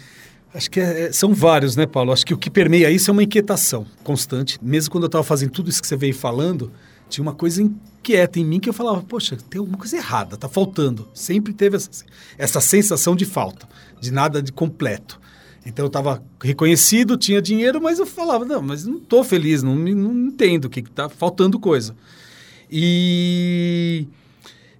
Acho 0.54 0.70
que 0.72 0.80
é- 0.80 1.12
são 1.12 1.34
vários, 1.34 1.76
né, 1.76 1.86
Paulo? 1.86 2.12
Acho 2.12 2.26
que 2.26 2.34
o 2.34 2.38
que 2.38 2.50
permeia 2.50 2.90
isso 2.90 3.10
é 3.10 3.14
uma 3.14 3.24
inquietação 3.24 3.86
constante. 4.04 4.58
Mesmo 4.62 4.92
quando 4.92 5.04
eu 5.04 5.08
estava 5.08 5.24
fazendo 5.24 5.52
tudo 5.52 5.70
isso 5.70 5.82
que 5.82 5.88
você 5.88 5.96
veio 5.96 6.14
falando, 6.14 6.72
tinha 7.08 7.22
uma 7.22 7.34
coisa 7.34 7.62
inquieta 7.62 8.40
em 8.40 8.46
mim 8.46 8.60
que 8.60 8.70
eu 8.70 8.74
falava, 8.74 9.02
poxa, 9.02 9.38
tem 9.50 9.60
alguma 9.60 9.78
coisa 9.78 9.98
errada, 9.98 10.38
tá 10.38 10.50
faltando. 10.50 11.08
Sempre 11.14 11.54
teve 11.54 11.76
essa, 11.76 11.90
essa 12.38 12.62
sensação 12.62 13.16
de 13.16 13.26
falta, 13.26 13.68
de 14.00 14.12
nada 14.12 14.42
de 14.42 14.52
completo. 14.52 15.20
Então 15.66 15.86
eu 15.86 15.88
estava 15.88 16.24
reconhecido, 16.42 17.18
tinha 17.18 17.42
dinheiro, 17.42 17.82
mas 17.82 18.00
eu 18.00 18.06
falava, 18.06 18.46
não, 18.46 18.62
mas 18.62 18.86
não 18.86 18.98
estou 18.98 19.24
feliz, 19.24 19.62
não, 19.62 19.76
não 19.76 20.28
entendo 20.28 20.66
o 20.66 20.70
que 20.70 20.80
está 20.80 21.10
faltando 21.10 21.60
coisa. 21.60 21.96
E 22.72 24.08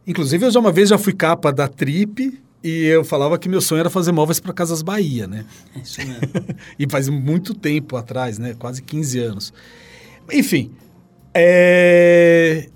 inclusive 0.06 0.46
eu 0.46 0.52
já 0.52 0.60
uma 0.60 0.72
vez 0.72 0.90
já 0.90 0.98
fui 0.98 1.14
capa 1.14 1.52
da 1.52 1.68
Trip 1.68 2.40
e 2.64 2.86
eu 2.86 3.06
falava 3.06 3.38
que 3.38 3.48
meu 3.48 3.62
sonho 3.62 3.80
era 3.80 3.90
fazer 3.90 4.12
móveis 4.12 4.40
para 4.40 4.54
Casas 4.54 4.82
Bahia, 4.82 5.28
né? 5.28 5.46
É 5.76 5.80
isso 5.80 6.00
mesmo. 6.00 6.22
e 6.78 6.90
faz 6.90 7.08
muito 7.08 7.54
tempo 7.54 7.96
atrás, 7.96 8.38
né? 8.38 8.54
Quase 8.58 8.82
15 8.82 9.20
anos. 9.20 9.54
Enfim, 10.32 10.72
é, 11.34 12.68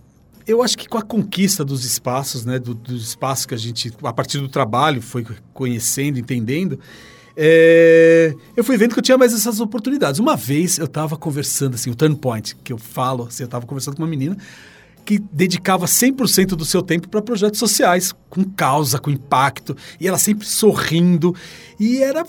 eu 0.47 0.63
acho 0.63 0.77
que 0.77 0.87
com 0.87 0.97
a 0.97 1.01
conquista 1.01 1.65
dos 1.65 1.83
espaços, 1.83 2.45
né? 2.45 2.59
Do, 2.59 2.73
dos 2.73 3.09
espaços 3.09 3.45
que 3.45 3.53
a 3.53 3.57
gente, 3.57 3.91
a 4.03 4.13
partir 4.13 4.39
do 4.39 4.47
trabalho, 4.47 5.01
foi 5.01 5.25
conhecendo, 5.53 6.17
entendendo, 6.17 6.79
é, 7.35 8.33
eu 8.55 8.63
fui 8.63 8.77
vendo 8.77 8.93
que 8.93 8.99
eu 8.99 9.03
tinha 9.03 9.17
mais 9.17 9.33
essas 9.33 9.59
oportunidades. 9.59 10.19
Uma 10.19 10.35
vez 10.35 10.77
eu 10.77 10.85
estava 10.85 11.17
conversando, 11.17 11.75
assim, 11.75 11.89
o 11.89 11.95
turn 11.95 12.15
point 12.15 12.55
que 12.63 12.71
eu 12.71 12.77
falo, 12.77 13.25
assim, 13.25 13.43
eu 13.43 13.45
estava 13.45 13.65
conversando 13.65 13.97
com 13.97 14.03
uma 14.03 14.09
menina 14.09 14.37
que 15.05 15.19
dedicava 15.31 15.85
100% 15.85 16.49
do 16.49 16.65
seu 16.65 16.81
tempo 16.81 17.09
para 17.09 17.21
projetos 17.21 17.59
sociais, 17.59 18.13
com 18.29 18.43
causa, 18.43 18.99
com 18.99 19.09
impacto, 19.09 19.75
e 19.99 20.07
ela 20.07 20.17
sempre 20.17 20.47
sorrindo, 20.47 21.35
e 21.79 22.01
era 22.01 22.25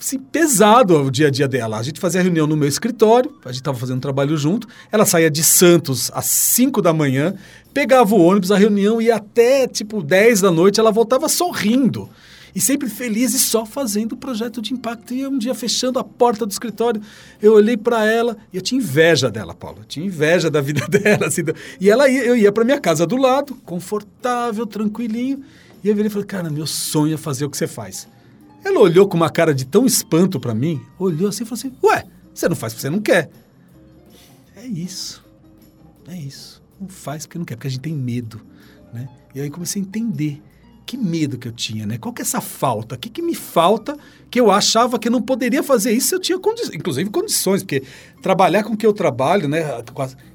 assim, 0.00 0.18
pesado 0.18 0.96
o 0.96 1.10
dia 1.10 1.28
a 1.28 1.30
dia 1.30 1.46
dela. 1.46 1.78
A 1.78 1.82
gente 1.82 2.00
fazia 2.00 2.22
reunião 2.22 2.46
no 2.46 2.56
meu 2.56 2.68
escritório, 2.68 3.32
a 3.44 3.48
gente 3.48 3.60
estava 3.60 3.78
fazendo 3.78 4.00
trabalho 4.00 4.36
junto, 4.36 4.66
ela 4.90 5.04
saía 5.04 5.30
de 5.30 5.42
Santos 5.42 6.10
às 6.14 6.26
5 6.26 6.80
da 6.80 6.92
manhã, 6.92 7.34
pegava 7.72 8.14
o 8.14 8.20
ônibus, 8.20 8.50
a 8.50 8.58
reunião 8.58 9.00
ia 9.00 9.16
até 9.16 9.68
tipo 9.68 10.02
10 10.02 10.40
da 10.40 10.50
noite, 10.50 10.80
ela 10.80 10.90
voltava 10.90 11.28
sorrindo. 11.28 12.08
E 12.54 12.60
sempre 12.60 12.88
feliz 12.88 13.32
e 13.34 13.38
só 13.38 13.64
fazendo 13.64 14.12
o 14.12 14.16
projeto 14.16 14.60
de 14.60 14.74
impacto. 14.74 15.14
E 15.14 15.26
um 15.26 15.38
dia 15.38 15.54
fechando 15.54 15.98
a 15.98 16.04
porta 16.04 16.44
do 16.44 16.50
escritório, 16.50 17.00
eu 17.40 17.54
olhei 17.54 17.76
para 17.76 18.04
ela 18.04 18.36
e 18.52 18.56
eu 18.56 18.62
tinha 18.62 18.80
inveja 18.80 19.30
dela, 19.30 19.54
Paulo. 19.54 19.78
Eu 19.80 19.84
tinha 19.84 20.06
inveja 20.06 20.50
da 20.50 20.60
vida 20.60 20.86
dela. 20.88 21.26
Assim, 21.26 21.42
e 21.80 21.90
ela 21.90 22.08
ia, 22.08 22.24
eu 22.24 22.36
ia 22.36 22.50
para 22.50 22.64
minha 22.64 22.80
casa 22.80 23.06
do 23.06 23.16
lado, 23.16 23.54
confortável, 23.64 24.66
tranquilinho. 24.66 25.42
E 25.82 25.88
eu 25.88 25.94
virei 25.94 26.08
e 26.08 26.10
falei, 26.10 26.26
cara, 26.26 26.50
meu 26.50 26.66
sonho 26.66 27.14
é 27.14 27.16
fazer 27.16 27.44
o 27.44 27.50
que 27.50 27.56
você 27.56 27.66
faz. 27.66 28.08
Ela 28.64 28.78
olhou 28.78 29.08
com 29.08 29.16
uma 29.16 29.30
cara 29.30 29.54
de 29.54 29.64
tão 29.64 29.86
espanto 29.86 30.38
para 30.38 30.54
mim, 30.54 30.80
olhou 30.98 31.28
assim 31.28 31.44
e 31.44 31.46
falou 31.46 31.58
assim: 31.58 31.72
Ué, 31.82 32.06
você 32.34 32.48
não 32.48 32.56
faz 32.56 32.72
porque 32.72 32.82
você 32.82 32.90
não 32.90 33.00
quer. 33.00 33.30
É 34.54 34.66
isso. 34.66 35.24
É 36.06 36.16
isso. 36.16 36.62
Não 36.78 36.88
faz 36.88 37.24
porque 37.24 37.38
não 37.38 37.44
quer, 37.44 37.56
porque 37.56 37.68
a 37.68 37.70
gente 37.70 37.80
tem 37.80 37.94
medo. 37.94 38.40
Né? 38.92 39.08
E 39.34 39.40
aí 39.40 39.50
comecei 39.50 39.80
a 39.80 39.84
entender 39.84 40.42
que 40.90 40.96
medo 40.96 41.38
que 41.38 41.46
eu 41.46 41.52
tinha, 41.52 41.86
né? 41.86 41.98
Qual 41.98 42.12
que 42.12 42.20
é 42.20 42.24
essa 42.24 42.40
falta? 42.40 42.96
O 42.96 42.98
que, 42.98 43.08
que 43.08 43.22
me 43.22 43.32
falta 43.32 43.96
que 44.28 44.40
eu 44.40 44.50
achava 44.50 44.98
que 44.98 45.06
eu 45.06 45.12
não 45.12 45.22
poderia 45.22 45.62
fazer 45.62 45.92
isso 45.92 46.08
se 46.08 46.14
eu 46.16 46.18
tinha 46.18 46.36
condi 46.36 46.62
inclusive 46.74 47.08
condições, 47.10 47.62
porque 47.62 47.84
trabalhar 48.20 48.64
com 48.64 48.72
o 48.72 48.76
que 48.76 48.84
eu 48.84 48.92
trabalho, 48.92 49.46
né? 49.46 49.62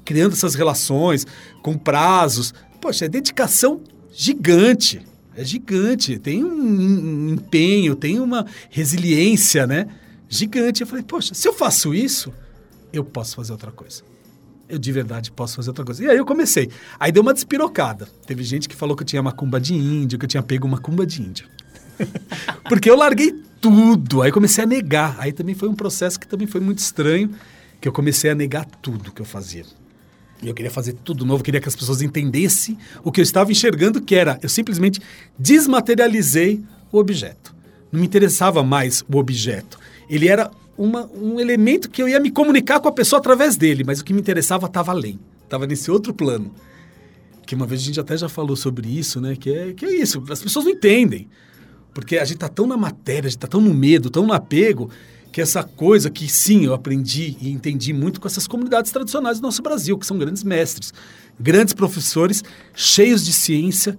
criando 0.02 0.32
essas 0.32 0.54
relações, 0.54 1.26
com 1.60 1.76
prazos, 1.76 2.54
poxa, 2.80 3.04
é 3.04 3.08
dedicação 3.08 3.82
gigante. 4.10 5.02
É 5.36 5.44
gigante, 5.44 6.18
tem 6.18 6.42
um 6.42 7.34
empenho, 7.34 7.94
tem 7.94 8.18
uma 8.18 8.46
resiliência, 8.70 9.66
né? 9.66 9.86
Gigante. 10.26 10.80
Eu 10.80 10.86
falei, 10.86 11.04
poxa, 11.04 11.34
se 11.34 11.46
eu 11.46 11.52
faço 11.52 11.94
isso, 11.94 12.32
eu 12.90 13.04
posso 13.04 13.36
fazer 13.36 13.52
outra 13.52 13.70
coisa. 13.70 14.02
Eu 14.68 14.78
de 14.78 14.90
verdade 14.90 15.30
posso 15.30 15.56
fazer 15.56 15.70
outra 15.70 15.84
coisa. 15.84 16.04
E 16.04 16.10
aí 16.10 16.16
eu 16.16 16.26
comecei. 16.26 16.70
Aí 16.98 17.12
deu 17.12 17.22
uma 17.22 17.32
despirocada. 17.32 18.08
Teve 18.26 18.42
gente 18.42 18.68
que 18.68 18.74
falou 18.74 18.96
que 18.96 19.02
eu 19.02 19.06
tinha 19.06 19.22
macumba 19.22 19.60
de 19.60 19.74
índio, 19.74 20.18
que 20.18 20.24
eu 20.24 20.28
tinha 20.28 20.42
pego 20.42 20.66
macumba 20.66 21.06
de 21.06 21.22
índio. 21.22 21.46
Porque 22.68 22.90
eu 22.90 22.96
larguei 22.96 23.32
tudo. 23.60 24.22
Aí 24.22 24.32
comecei 24.32 24.64
a 24.64 24.66
negar. 24.66 25.16
Aí 25.18 25.32
também 25.32 25.54
foi 25.54 25.68
um 25.68 25.74
processo 25.74 26.18
que 26.18 26.26
também 26.26 26.46
foi 26.46 26.60
muito 26.60 26.78
estranho, 26.78 27.30
que 27.80 27.86
eu 27.86 27.92
comecei 27.92 28.30
a 28.30 28.34
negar 28.34 28.64
tudo 28.64 29.12
que 29.12 29.22
eu 29.22 29.26
fazia. 29.26 29.64
E 30.42 30.48
eu 30.48 30.54
queria 30.54 30.70
fazer 30.70 30.94
tudo 31.04 31.24
novo, 31.24 31.42
queria 31.42 31.60
que 31.60 31.68
as 31.68 31.76
pessoas 31.76 32.02
entendessem 32.02 32.76
o 33.02 33.10
que 33.10 33.20
eu 33.20 33.22
estava 33.22 33.50
enxergando, 33.50 34.00
que 34.00 34.14
era 34.14 34.38
eu 34.42 34.48
simplesmente 34.48 35.00
desmaterializei 35.38 36.62
o 36.92 36.98
objeto. 36.98 37.54
Não 37.90 38.00
me 38.00 38.06
interessava 38.06 38.62
mais 38.62 39.02
o 39.10 39.16
objeto. 39.16 39.78
Ele 40.10 40.28
era 40.28 40.50
uma- 40.76 41.08
um 41.14 41.40
elemento 41.40 41.90
que 41.90 42.02
eu 42.02 42.08
ia 42.08 42.20
me 42.20 42.30
comunicar 42.30 42.80
com 42.80 42.88
a 42.88 42.92
pessoa 42.92 43.18
através 43.18 43.56
dele, 43.56 43.84
mas 43.84 44.00
o 44.00 44.04
que 44.04 44.12
me 44.12 44.20
interessava 44.20 44.66
estava 44.66 44.92
além, 44.92 45.18
estava 45.44 45.66
nesse 45.66 45.90
outro 45.90 46.12
plano. 46.12 46.52
Que 47.46 47.54
uma 47.54 47.66
vez 47.66 47.80
a 47.80 47.84
gente 47.84 48.00
até 48.00 48.16
já 48.16 48.28
falou 48.28 48.56
sobre 48.56 48.88
isso, 48.88 49.20
né? 49.20 49.36
Que 49.36 49.50
é, 49.50 49.72
que 49.72 49.84
é 49.84 49.94
isso, 49.94 50.22
as 50.28 50.42
pessoas 50.42 50.64
não 50.64 50.72
entendem. 50.72 51.28
Porque 51.94 52.18
a 52.18 52.24
gente 52.24 52.38
tá 52.38 52.48
tão 52.48 52.66
na 52.66 52.76
matéria, 52.76 53.28
a 53.28 53.30
gente 53.30 53.38
tá 53.38 53.46
tão 53.46 53.60
no 53.60 53.72
medo, 53.72 54.10
tão 54.10 54.26
no 54.26 54.32
apego, 54.32 54.90
que 55.32 55.40
essa 55.40 55.62
coisa 55.62 56.10
que 56.10 56.28
sim, 56.28 56.64
eu 56.64 56.74
aprendi 56.74 57.36
e 57.40 57.50
entendi 57.50 57.92
muito 57.92 58.20
com 58.20 58.26
essas 58.26 58.46
comunidades 58.46 58.90
tradicionais 58.90 59.38
do 59.38 59.42
nosso 59.42 59.62
Brasil, 59.62 59.96
que 59.96 60.06
são 60.06 60.18
grandes 60.18 60.42
mestres, 60.42 60.92
grandes 61.38 61.72
professores, 61.72 62.42
cheios 62.74 63.24
de 63.24 63.32
ciência 63.32 63.96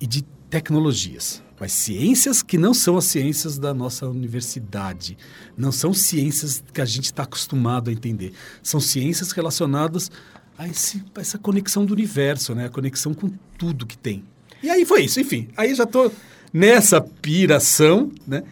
e 0.00 0.06
de 0.06 0.22
tecnologias. 0.50 1.42
Mas 1.60 1.72
ciências 1.72 2.42
que 2.42 2.56
não 2.56 2.72
são 2.72 2.96
as 2.96 3.04
ciências 3.04 3.58
da 3.58 3.74
nossa 3.74 4.08
universidade. 4.08 5.16
Não 5.56 5.70
são 5.70 5.92
ciências 5.92 6.64
que 6.72 6.80
a 6.80 6.86
gente 6.86 7.04
está 7.04 7.24
acostumado 7.24 7.90
a 7.90 7.92
entender. 7.92 8.32
São 8.62 8.80
ciências 8.80 9.30
relacionadas 9.32 10.10
a, 10.56 10.66
esse- 10.66 11.04
a 11.14 11.20
essa 11.20 11.38
conexão 11.38 11.84
do 11.84 11.92
universo, 11.92 12.54
né? 12.54 12.64
A 12.64 12.70
conexão 12.70 13.12
com 13.12 13.30
tudo 13.58 13.84
que 13.86 13.98
tem. 13.98 14.24
E 14.62 14.70
aí 14.70 14.86
foi 14.86 15.04
isso, 15.04 15.20
enfim. 15.20 15.48
Aí 15.56 15.74
já 15.74 15.84
estou 15.84 16.10
nessa 16.52 17.00
piração, 17.00 18.10
né? 18.26 18.42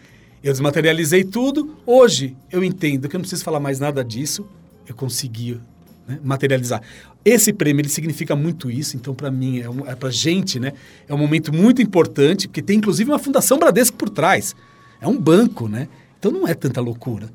Eu 0.43 0.51
desmaterializei 0.53 1.23
tudo. 1.23 1.75
Hoje 1.85 2.37
eu 2.51 2.63
entendo 2.63 3.09
que 3.09 3.15
eu 3.15 3.17
não 3.17 3.23
preciso 3.23 3.43
falar 3.43 3.59
mais 3.59 3.79
nada 3.79 4.03
disso. 4.03 4.47
Eu 4.87 4.93
consegui 4.95 5.59
né, 6.09 6.19
materializar. 6.23 6.81
Esse 7.23 7.53
prêmio 7.53 7.81
ele 7.81 7.89
significa 7.89 8.35
muito 8.35 8.71
isso. 8.71 8.97
Então 8.97 9.13
para 9.13 9.29
mim 9.29 9.59
é, 9.59 9.69
um, 9.69 9.85
é 9.85 9.93
para 9.93 10.09
gente, 10.09 10.59
né? 10.59 10.73
É 11.07 11.13
um 11.13 11.17
momento 11.17 11.53
muito 11.53 11.81
importante 11.81 12.47
porque 12.47 12.63
tem 12.63 12.77
inclusive 12.79 13.11
uma 13.11 13.19
fundação 13.19 13.59
Bradesco 13.59 13.95
por 13.95 14.09
trás. 14.09 14.55
É 14.99 15.07
um 15.07 15.17
banco, 15.17 15.67
né? 15.67 15.87
Então 16.17 16.31
não 16.31 16.47
é 16.47 16.55
tanta 16.55 16.81
loucura. 16.81 17.29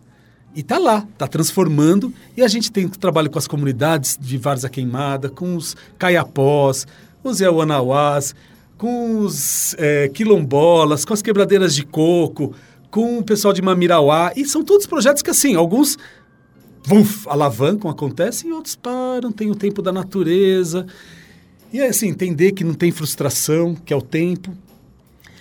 E 0.56 0.62
tá 0.62 0.78
lá, 0.78 1.06
tá 1.16 1.26
transformando. 1.26 2.12
E 2.36 2.42
a 2.42 2.48
gente 2.48 2.70
tem 2.70 2.88
trabalho 2.88 3.30
com 3.30 3.38
as 3.38 3.46
comunidades 3.46 4.18
de 4.20 4.36
Várzea 4.38 4.68
Queimada, 4.68 5.28
com 5.28 5.56
os 5.56 5.76
caiapós, 5.98 6.86
os 7.22 7.40
Yawanawás, 7.40 8.34
com 8.76 9.18
os 9.20 9.74
eh, 9.78 10.08
quilombolas, 10.14 11.04
com 11.04 11.12
as 11.12 11.22
quebradeiras 11.22 11.74
de 11.74 11.84
coco, 11.84 12.54
com 12.90 13.18
o 13.18 13.24
pessoal 13.24 13.52
de 13.52 13.62
Mamirauá. 13.62 14.32
E 14.36 14.44
são 14.44 14.62
todos 14.62 14.86
projetos 14.86 15.22
que, 15.22 15.30
assim, 15.30 15.56
alguns 15.56 15.98
vuf, 16.84 17.26
alavancam, 17.28 17.90
acontecem, 17.90 18.50
e 18.50 18.52
outros 18.52 18.76
param, 18.76 19.32
tem 19.32 19.50
o 19.50 19.54
tempo 19.54 19.80
da 19.80 19.90
natureza. 19.90 20.86
E 21.72 21.80
é 21.80 21.88
assim, 21.88 22.08
entender 22.08 22.52
que 22.52 22.62
não 22.62 22.74
tem 22.74 22.92
frustração, 22.92 23.74
que 23.74 23.92
é 23.92 23.96
o 23.96 24.02
tempo. 24.02 24.54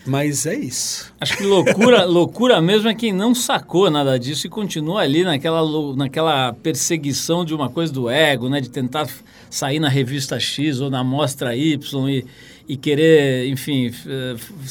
Mas 0.05 0.45
é 0.45 0.55
isso. 0.55 1.13
Acho 1.19 1.37
que 1.37 1.43
loucura, 1.43 2.03
loucura 2.05 2.61
mesmo 2.61 2.89
é 2.89 2.95
quem 2.95 3.13
não 3.13 3.33
sacou 3.33 3.89
nada 3.89 4.17
disso 4.19 4.47
e 4.47 4.49
continua 4.49 5.01
ali 5.01 5.23
naquela, 5.23 5.61
naquela 5.95 6.53
perseguição 6.53 7.45
de 7.45 7.53
uma 7.53 7.69
coisa 7.69 7.93
do 7.93 8.09
ego, 8.09 8.49
né? 8.49 8.59
De 8.59 8.69
tentar 8.69 9.07
sair 9.49 9.79
na 9.79 9.87
revista 9.87 10.39
X 10.39 10.81
ou 10.81 10.89
na 10.89 11.03
mostra 11.03 11.55
Y 11.55 12.09
e, 12.09 12.25
e 12.67 12.77
querer, 12.77 13.47
enfim, 13.49 13.91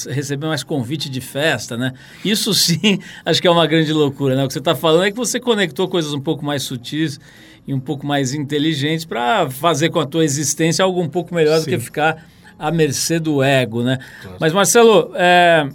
receber 0.09 0.47
mais 0.47 0.63
convite 0.65 1.11
de 1.11 1.21
festa, 1.21 1.77
né? 1.77 1.93
Isso 2.25 2.53
sim, 2.55 2.99
acho 3.25 3.41
que 3.41 3.47
é 3.47 3.51
uma 3.51 3.67
grande 3.67 3.93
loucura, 3.93 4.35
né? 4.35 4.45
O 4.45 4.47
que 4.47 4.53
você 4.53 4.59
está 4.59 4.75
falando 4.75 5.05
é 5.05 5.11
que 5.11 5.17
você 5.17 5.39
conectou 5.39 5.89
coisas 5.89 6.13
um 6.15 6.21
pouco 6.21 6.45
mais 6.45 6.63
sutis 6.63 7.21
e 7.67 7.75
um 7.75 7.81
pouco 7.81 8.07
mais 8.07 8.35
inteligentes 8.35 9.05
para 9.05 9.49
fazer 9.51 9.91
com 9.91 10.01
a 10.01 10.07
tua 10.07 10.25
existência 10.25 10.85
algo 10.85 11.01
um 11.01 11.09
pouco 11.09 11.35
melhor 11.35 11.59
do 11.59 11.65
Sim. 11.65 11.71
que 11.71 11.79
ficar 11.79 12.27
à 12.59 12.71
mercê 12.71 13.19
do 13.19 13.43
ego, 13.43 13.83
né? 13.83 13.99
Mas, 14.41 14.53
Marcelo, 14.53 15.13
é, 15.15 15.69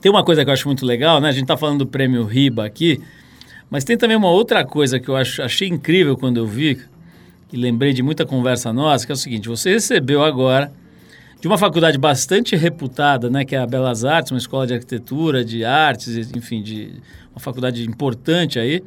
tem 0.00 0.10
uma 0.10 0.24
coisa 0.24 0.44
que 0.44 0.50
eu 0.50 0.54
acho 0.54 0.66
muito 0.66 0.84
legal, 0.84 1.20
né? 1.20 1.28
A 1.28 1.32
gente 1.32 1.42
está 1.42 1.56
falando 1.56 1.80
do 1.80 1.86
prêmio 1.86 2.24
RIBA 2.24 2.64
aqui, 2.64 3.00
mas 3.70 3.84
tem 3.84 3.96
também 3.96 4.16
uma 4.16 4.30
outra 4.30 4.64
coisa 4.64 4.98
que 4.98 5.08
eu 5.08 5.16
acho, 5.16 5.42
achei 5.42 5.68
incrível 5.68 6.16
quando 6.16 6.38
eu 6.38 6.46
vi, 6.46 6.80
e 7.52 7.56
lembrei 7.56 7.92
de 7.92 8.02
muita 8.02 8.26
conversa 8.26 8.72
nossa, 8.72 9.06
que 9.06 9.12
é 9.12 9.14
o 9.14 9.16
seguinte: 9.16 9.48
você 9.48 9.70
recebeu 9.70 10.22
agora 10.22 10.72
de 11.40 11.46
uma 11.46 11.56
faculdade 11.56 11.96
bastante 11.98 12.56
reputada, 12.56 13.30
né, 13.30 13.44
que 13.44 13.54
é 13.54 13.58
a 13.58 13.66
Belas 13.66 14.04
Artes, 14.04 14.32
uma 14.32 14.38
escola 14.38 14.66
de 14.66 14.74
arquitetura, 14.74 15.44
de 15.44 15.64
artes, 15.64 16.30
enfim, 16.34 16.62
de 16.62 16.92
uma 17.32 17.40
faculdade 17.40 17.84
importante 17.88 18.58
aí, 18.58 18.82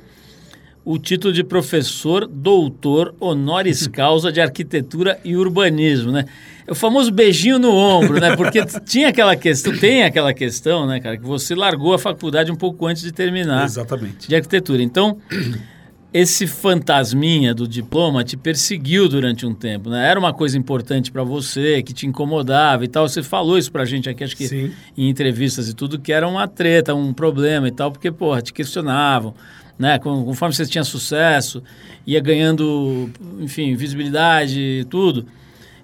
o 0.84 0.98
título 0.98 1.34
de 1.34 1.44
professor 1.44 2.28
doutor 2.28 3.16
honoris 3.20 3.88
causa 3.94 4.32
de 4.32 4.42
arquitetura 4.42 5.20
e 5.24 5.36
urbanismo, 5.36 6.12
né? 6.12 6.26
É 6.68 6.72
o 6.72 6.76
famoso 6.76 7.12
beijinho 7.12 7.60
no 7.60 7.72
ombro, 7.72 8.20
né? 8.20 8.36
Porque 8.36 8.64
tinha 8.86 9.10
aquela 9.10 9.36
questão, 9.36 9.78
tem 9.78 10.04
aquela 10.04 10.34
questão, 10.34 10.86
né, 10.86 11.00
cara, 11.00 11.18
que 11.18 11.24
você 11.24 11.56
largou 11.56 11.94
a 11.94 12.00
faculdade 12.00 12.52
um 12.52 12.56
pouco 12.56 12.86
antes 12.86 13.04
de 13.04 13.12
terminar 13.12 13.64
Exatamente. 13.66 14.28
de 14.28 14.36
arquitetura. 14.36 14.82
Então, 14.82 15.18
esse 16.14 16.46
fantasminha 16.46 17.54
do 17.54 17.66
diploma 17.66 18.24
te 18.24 18.36
perseguiu 18.36 19.08
durante 19.08 19.46
um 19.46 19.54
tempo, 19.54 19.90
né? 19.90 20.10
Era 20.10 20.20
uma 20.20 20.34
coisa 20.34 20.58
importante 20.58 21.10
para 21.10 21.24
você, 21.24 21.82
que 21.82 21.94
te 21.94 22.06
incomodava 22.06 22.84
e 22.84 22.88
tal. 22.88 23.08
Você 23.08 23.24
falou 23.24 23.58
isso 23.58 23.72
pra 23.72 23.86
gente 23.86 24.10
aqui, 24.10 24.24
acho 24.24 24.36
que 24.36 24.48
Sim. 24.48 24.72
em 24.98 25.10
entrevistas 25.10 25.70
e 25.70 25.74
tudo, 25.74 25.98
que 25.98 26.12
era 26.12 26.28
uma 26.28 26.48
treta, 26.48 26.94
um 26.94 27.14
problema 27.14 27.68
e 27.68 27.72
tal, 27.72 27.92
porque, 27.92 28.12
porra, 28.12 28.42
te 28.42 28.52
questionavam, 28.52 29.34
né? 29.80 29.98
Conforme 30.00 30.54
você 30.54 30.66
tinha 30.66 30.84
sucesso, 30.84 31.64
ia 32.06 32.20
ganhando, 32.20 33.10
enfim, 33.40 33.74
visibilidade 33.76 34.60
e 34.60 34.86
tudo. 34.86 35.26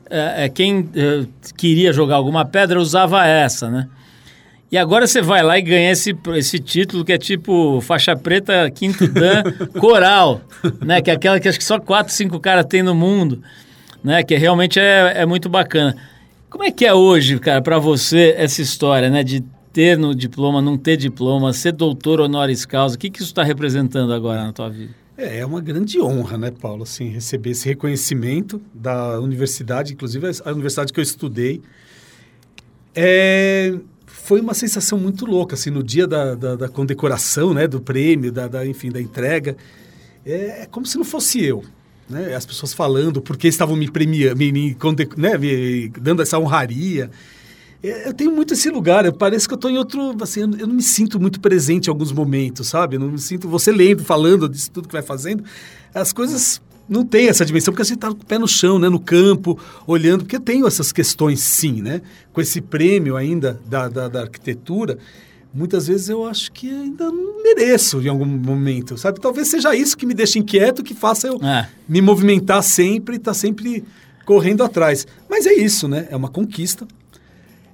É, 0.10 0.46
é, 0.46 0.50
quem 0.50 0.90
é, 0.94 1.26
queria 1.56 1.94
jogar 1.94 2.16
alguma 2.16 2.44
pedra 2.44 2.80
usava 2.80 3.26
essa, 3.26 3.70
né? 3.70 3.88
E 4.70 4.78
agora 4.78 5.08
você 5.08 5.22
vai 5.22 5.42
lá 5.42 5.58
e 5.58 5.62
ganha 5.62 5.92
esse, 5.92 6.16
esse 6.36 6.60
título 6.60 7.06
que 7.06 7.14
é 7.14 7.18
tipo 7.18 7.80
faixa 7.82 8.16
preta 8.16 8.70
quinto 8.70 9.08
dan 9.08 9.44
coral, 9.80 10.42
né? 10.86 11.02
Que 11.02 11.10
é 11.10 11.14
aquela 11.14 11.40
que 11.40 11.48
acho 11.48 11.58
que 11.58 11.64
só 11.64 11.80
quatro, 11.80 12.14
cinco 12.14 12.40
caras 12.40 12.66
tem 12.66 12.84
no 12.84 12.94
mundo, 12.94 13.42
né? 14.04 14.24
Que 14.24 14.36
realmente 14.36 14.78
é, 14.80 15.22
é 15.22 15.26
muito 15.26 15.48
bacana. 15.48 15.96
Como 16.50 16.66
é 16.66 16.72
que 16.72 16.86
é 16.86 16.94
hoje, 16.94 17.40
cara, 17.40 17.62
para 17.62 17.80
você 17.80 18.36
essa 18.38 18.62
história, 18.62 19.10
né? 19.10 19.24
De 19.24 19.42
ter 19.72 19.98
no 19.98 20.14
diploma, 20.16 20.62
não 20.62 20.78
ter 20.78 20.98
diploma, 20.98 21.54
ser 21.54 21.72
doutor 21.72 22.20
honoris 22.20 22.66
causa, 22.66 22.96
o 22.96 22.98
que, 22.98 23.10
que 23.12 23.20
isso 23.20 23.30
está 23.30 23.44
representando 23.44 24.12
agora 24.12 24.44
na 24.44 24.52
tua 24.52 24.70
vida? 24.70 24.92
É, 25.16 25.40
é 25.40 25.46
uma 25.46 25.62
grande 25.62 26.02
honra, 26.02 26.38
né, 26.38 26.52
Paulo, 26.52 26.84
assim, 26.84 27.10
receber 27.10 27.52
esse 27.52 27.70
reconhecimento 27.70 28.60
da 28.74 29.20
universidade, 29.20 29.94
inclusive 29.94 30.28
a 30.44 30.52
universidade 30.52 30.92
que 30.92 31.00
eu 31.00 31.04
estudei. 31.04 31.62
É, 32.96 33.76
foi 34.28 34.42
uma 34.42 34.54
sensação 34.54 35.00
muito 35.00 35.26
louca, 35.26 35.56
assim, 35.56 35.70
no 35.70 35.82
dia 35.82 36.06
da, 36.06 36.36
da, 36.36 36.56
da 36.58 36.68
condecoração, 36.68 37.54
né, 37.54 37.66
do 37.66 37.80
prêmio, 37.80 38.30
da, 38.30 38.46
da, 38.50 38.66
enfim, 38.68 38.92
da 38.92 39.00
entrega. 39.00 39.56
É, 40.26 40.64
é 40.64 40.68
como 40.70 40.86
se 40.86 40.98
não 40.98 41.06
fosse 41.06 41.42
eu, 41.42 41.64
né? 42.10 42.36
As 42.36 42.46
pessoas 42.46 42.74
falando 42.74 43.22
porque 43.22 43.48
estavam 43.48 43.78
me 43.78 43.90
premiando, 43.90 44.36
me, 44.36 44.52
me, 44.52 44.76
né, 45.16 45.38
me 45.38 45.88
dando 45.98 46.22
essa 46.22 46.38
honraria. 46.38 47.10
É, 47.82 48.10
Eu 48.10 48.14
tenho 48.14 48.30
muito 48.34 48.54
esse 48.54 48.70
lugar, 48.70 49.06
eu- 49.06 49.14
parece 49.14 49.48
que 49.48 49.54
eu 49.54 49.56
estou 49.56 49.72
em 49.72 49.78
outro, 49.78 50.14
assim, 50.22 50.42
eu 50.42 50.68
não 50.68 50.76
me 50.76 50.84
sinto 50.84 51.18
muito 51.22 51.40
presente 51.40 51.88
em 51.88 51.90
alguns 51.90 52.12
momentos, 52.12 52.68
sabe? 52.68 52.98
Eu 52.98 53.00
não 53.00 53.10
me 53.12 53.20
sinto, 53.20 53.48
você 53.48 53.72
lendo, 53.72 54.04
falando 54.04 54.50
disso 54.50 54.70
tudo 54.72 54.90
que 54.90 54.94
vai 54.94 55.02
fazendo, 55.04 55.42
as 55.94 56.12
coisas 56.12 56.62
não 56.90 57.04
têm 57.06 57.28
essa 57.28 57.46
dimensão, 57.46 57.74
porque 57.74 57.84
você 57.86 57.94
está 57.96 58.08
com 58.08 58.22
o 58.22 58.26
pé 58.26 58.38
no 58.40 58.48
chão, 58.48 58.80
né, 58.80 58.88
no 58.90 59.00
campo, 59.00 59.60
olhando, 59.86 60.24
porque 60.24 60.36
eu 60.38 60.40
tenho 60.42 60.66
essas 60.68 60.92
questões 60.92 61.40
sim, 61.42 61.82
né? 61.82 62.02
Com 62.32 62.40
esse 62.42 62.62
prêmio 62.62 63.16
ainda 63.18 63.60
da, 63.66 63.88
da, 63.90 64.08
da 64.08 64.22
arquitetura, 64.22 64.98
muitas 65.54 65.88
vezes 65.88 66.08
eu 66.10 66.26
acho 66.26 66.52
que 66.52 66.70
ainda 66.70 67.12
não 67.12 67.42
mereço 67.44 68.00
em 68.02 68.08
algum 68.08 68.26
momento, 68.26 68.98
sabe? 68.98 69.20
Talvez 69.20 69.50
seja 69.50 69.76
isso 69.76 69.98
que 69.98 70.06
me 70.06 70.14
deixa 70.14 70.38
inquieto, 70.40 70.84
que 70.84 70.94
faça 70.94 71.28
eu 71.28 71.40
É. 71.44 71.68
me 71.90 72.02
movimentar 72.02 72.62
sempre 72.64 73.16
e 73.16 73.18
estar 73.18 73.34
sempre 73.34 73.84
correndo 74.26 74.64
atrás. 74.64 75.06
Mas 75.30 75.46
é 75.46 75.54
isso, 75.54 75.88
né? 75.88 76.08
É 76.12 76.16
uma 76.16 76.30
conquista. 76.30 76.88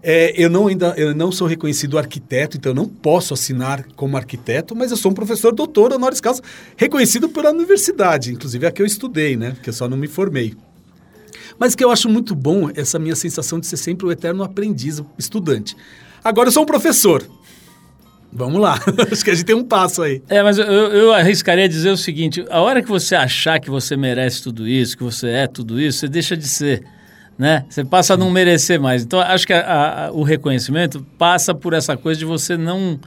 É, 0.05 0.33
eu 0.35 0.49
não 0.49 0.67
ainda 0.67 0.93
eu 0.97 1.15
não 1.15 1.31
sou 1.31 1.47
reconhecido 1.47 1.97
arquiteto, 1.97 2.57
então 2.57 2.71
eu 2.71 2.75
não 2.75 2.87
posso 2.87 3.33
assinar 3.33 3.85
como 3.95 4.17
arquiteto, 4.17 4.75
mas 4.75 4.91
eu 4.91 4.97
sou 4.97 5.11
um 5.11 5.13
professor 5.13 5.55
doutor 5.55 5.93
honoris 5.93 6.19
causa, 6.19 6.41
reconhecido 6.75 7.29
pela 7.29 7.51
universidade, 7.51 8.33
inclusive 8.33 8.67
a 8.67 8.71
que 8.71 8.81
eu 8.81 8.85
estudei, 8.85 9.37
né? 9.37 9.55
Que 9.63 9.69
eu 9.69 9.73
só 9.73 9.87
não 9.87 9.95
me 9.95 10.07
formei. 10.07 10.55
Mas 11.57 11.73
que 11.73 11.83
eu 11.83 11.89
acho 11.89 12.09
muito 12.09 12.35
bom 12.35 12.69
essa 12.75 12.99
minha 12.99 13.15
sensação 13.15 13.59
de 13.59 13.67
ser 13.67 13.77
sempre 13.77 14.05
o 14.05 14.11
eterno 14.11 14.43
aprendiz, 14.43 15.01
estudante. 15.17 15.75
Agora 16.21 16.49
eu 16.49 16.51
sou 16.51 16.63
um 16.63 16.65
professor. 16.65 17.25
Vamos 18.35 18.59
lá. 18.59 18.79
acho 19.11 19.23
que 19.23 19.29
a 19.29 19.35
gente 19.35 19.45
tem 19.45 19.55
um 19.55 19.63
passo 19.63 20.01
aí. 20.01 20.21
É, 20.27 20.41
mas 20.41 20.57
eu, 20.57 20.65
eu 20.65 21.13
arriscaria 21.13 21.69
dizer 21.69 21.91
o 21.91 21.97
seguinte: 21.97 22.43
a 22.49 22.59
hora 22.61 22.81
que 22.81 22.89
você 22.89 23.15
achar 23.15 23.59
que 23.59 23.69
você 23.69 23.95
merece 23.95 24.41
tudo 24.41 24.67
isso, 24.67 24.97
que 24.97 25.03
você 25.03 25.29
é 25.29 25.47
tudo 25.47 25.79
isso, 25.79 25.99
você 25.99 26.07
deixa 26.07 26.35
de 26.35 26.47
ser. 26.47 26.83
Né? 27.37 27.65
Você 27.67 27.83
passa 27.83 28.13
a 28.13 28.17
não 28.17 28.29
merecer 28.29 28.79
mais. 28.79 29.03
Então, 29.03 29.19
acho 29.19 29.47
que 29.47 29.53
a- 29.53 30.05
a- 30.07 30.11
o 30.11 30.21
reconhecimento 30.23 31.05
passa 31.17 31.53
por 31.53 31.73
essa 31.73 31.97
coisa 31.97 32.19
de 32.19 32.25
você 32.25 32.55
não. 32.55 32.99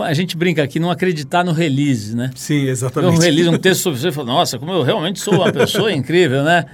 A 0.00 0.12
gente 0.12 0.36
brinca 0.36 0.62
aqui, 0.62 0.78
não 0.78 0.90
acreditar 0.90 1.44
no 1.44 1.52
release, 1.52 2.14
né? 2.14 2.30
Sim, 2.34 2.66
exatamente. 2.66 3.20
release 3.20 3.48
um 3.48 3.56
texto 3.58 3.82
sobre 3.82 3.98
você 4.00 4.12
falo, 4.12 4.26
nossa, 4.26 4.58
como 4.58 4.72
eu 4.72 4.82
realmente 4.82 5.18
sou 5.20 5.34
uma 5.34 5.50
pessoa 5.52 5.92
incrível, 5.92 6.42
né? 6.42 6.64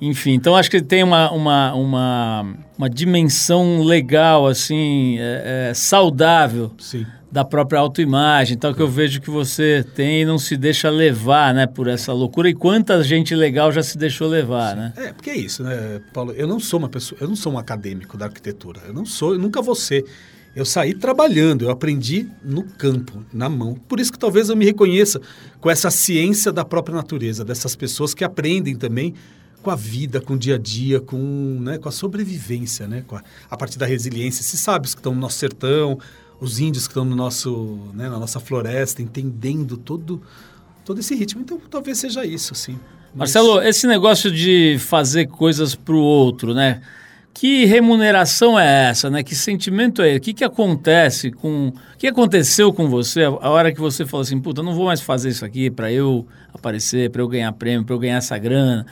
Enfim, 0.00 0.32
então 0.32 0.56
acho 0.56 0.70
que 0.70 0.80
tem 0.80 1.02
uma, 1.02 1.30
uma, 1.30 1.74
uma, 1.74 2.46
uma 2.78 2.88
dimensão 2.88 3.82
legal, 3.82 4.46
assim, 4.46 5.18
é, 5.18 5.68
é, 5.70 5.74
saudável 5.74 6.70
Sim. 6.78 7.04
Da 7.30 7.44
própria 7.44 7.78
autoimagem, 7.78 8.58
tal 8.58 8.74
que 8.74 8.82
eu 8.82 8.88
vejo 8.88 9.20
que 9.20 9.30
você 9.30 9.84
tem 9.94 10.22
e 10.22 10.24
não 10.24 10.38
se 10.38 10.56
deixa 10.56 10.90
levar, 10.90 11.54
né, 11.54 11.66
por 11.66 11.86
essa 11.86 12.12
loucura. 12.12 12.50
E 12.50 12.54
quanta 12.54 13.02
gente 13.04 13.34
legal 13.34 13.70
já 13.70 13.82
se 13.82 13.96
deixou 13.96 14.26
levar, 14.26 14.74
né? 14.74 14.92
É, 14.96 15.12
porque 15.12 15.30
é 15.30 15.36
isso, 15.36 15.62
né, 15.62 16.00
Paulo? 16.12 16.32
Eu 16.32 16.48
não 16.48 16.58
sou 16.58 16.78
uma 16.78 16.88
pessoa, 16.88 17.18
eu 17.20 17.28
não 17.28 17.36
sou 17.36 17.52
um 17.52 17.58
acadêmico 17.58 18.16
da 18.16 18.26
arquitetura. 18.26 18.80
Eu 18.86 18.92
não 18.92 19.06
sou, 19.06 19.34
eu 19.34 19.38
nunca 19.38 19.62
vou 19.62 19.76
ser. 19.76 20.04
Eu 20.56 20.64
saí 20.64 20.92
trabalhando, 20.92 21.66
eu 21.66 21.70
aprendi 21.70 22.26
no 22.42 22.64
campo, 22.64 23.24
na 23.32 23.48
mão. 23.48 23.74
Por 23.74 24.00
isso 24.00 24.10
que 24.10 24.18
talvez 24.18 24.48
eu 24.48 24.56
me 24.56 24.64
reconheça 24.64 25.20
com 25.60 25.70
essa 25.70 25.90
ciência 25.90 26.50
da 26.50 26.64
própria 26.64 26.96
natureza, 26.96 27.44
dessas 27.44 27.76
pessoas 27.76 28.12
que 28.12 28.24
aprendem 28.24 28.74
também 28.74 29.14
com 29.62 29.70
a 29.70 29.76
vida, 29.76 30.20
com 30.20 30.34
o 30.34 30.38
dia 30.38 30.56
a 30.56 30.58
dia, 30.58 31.00
com, 31.00 31.16
né, 31.60 31.78
com 31.78 31.88
a 31.88 31.92
sobrevivência, 31.92 32.88
né, 32.88 33.04
com 33.06 33.14
a, 33.14 33.22
a 33.48 33.56
partir 33.56 33.78
da 33.78 33.86
resiliência. 33.86 34.40
Esses 34.40 34.58
sábios 34.58 34.94
que 34.94 35.00
estão 35.00 35.14
no 35.14 35.20
nosso 35.20 35.38
sertão, 35.38 35.98
os 36.40 36.58
índios 36.58 36.86
que 36.86 36.92
estão 36.92 37.04
no 37.04 37.14
nosso, 37.14 37.78
né, 37.94 38.08
na 38.08 38.18
nossa 38.18 38.40
floresta, 38.40 39.02
entendendo 39.02 39.76
todo, 39.76 40.22
todo 40.84 40.98
esse 41.00 41.14
ritmo. 41.14 41.42
Então, 41.42 41.60
talvez 41.70 41.98
seja 41.98 42.24
isso, 42.24 42.54
sim. 42.54 42.78
Mas- 43.14 43.34
Marcelo, 43.34 43.60
esse 43.62 43.86
negócio 43.86 44.30
de 44.30 44.76
fazer 44.78 45.26
coisas 45.26 45.74
para 45.74 45.94
o 45.94 46.00
outro, 46.00 46.54
né? 46.54 46.80
Que 47.32 47.64
remuneração 47.64 48.58
é 48.58 48.90
essa, 48.90 49.08
né? 49.08 49.22
Que 49.22 49.34
sentimento 49.34 50.02
é? 50.02 50.16
O 50.16 50.20
que, 50.20 50.32
que 50.34 50.44
acontece 50.44 51.30
com... 51.30 51.68
O 51.68 51.98
que 51.98 52.06
aconteceu 52.06 52.72
com 52.72 52.88
você 52.88 53.24
a 53.24 53.50
hora 53.50 53.72
que 53.72 53.80
você 53.80 54.04
falou 54.04 54.22
assim, 54.22 54.40
puta, 54.40 54.62
não 54.62 54.74
vou 54.74 54.86
mais 54.86 55.00
fazer 55.00 55.28
isso 55.30 55.44
aqui 55.44 55.70
para 55.70 55.92
eu 55.92 56.26
aparecer, 56.52 57.10
para 57.10 57.22
eu 57.22 57.28
ganhar 57.28 57.52
prêmio, 57.52 57.84
para 57.84 57.94
eu 57.94 57.98
ganhar 57.98 58.16
essa 58.16 58.36
grana. 58.38 58.86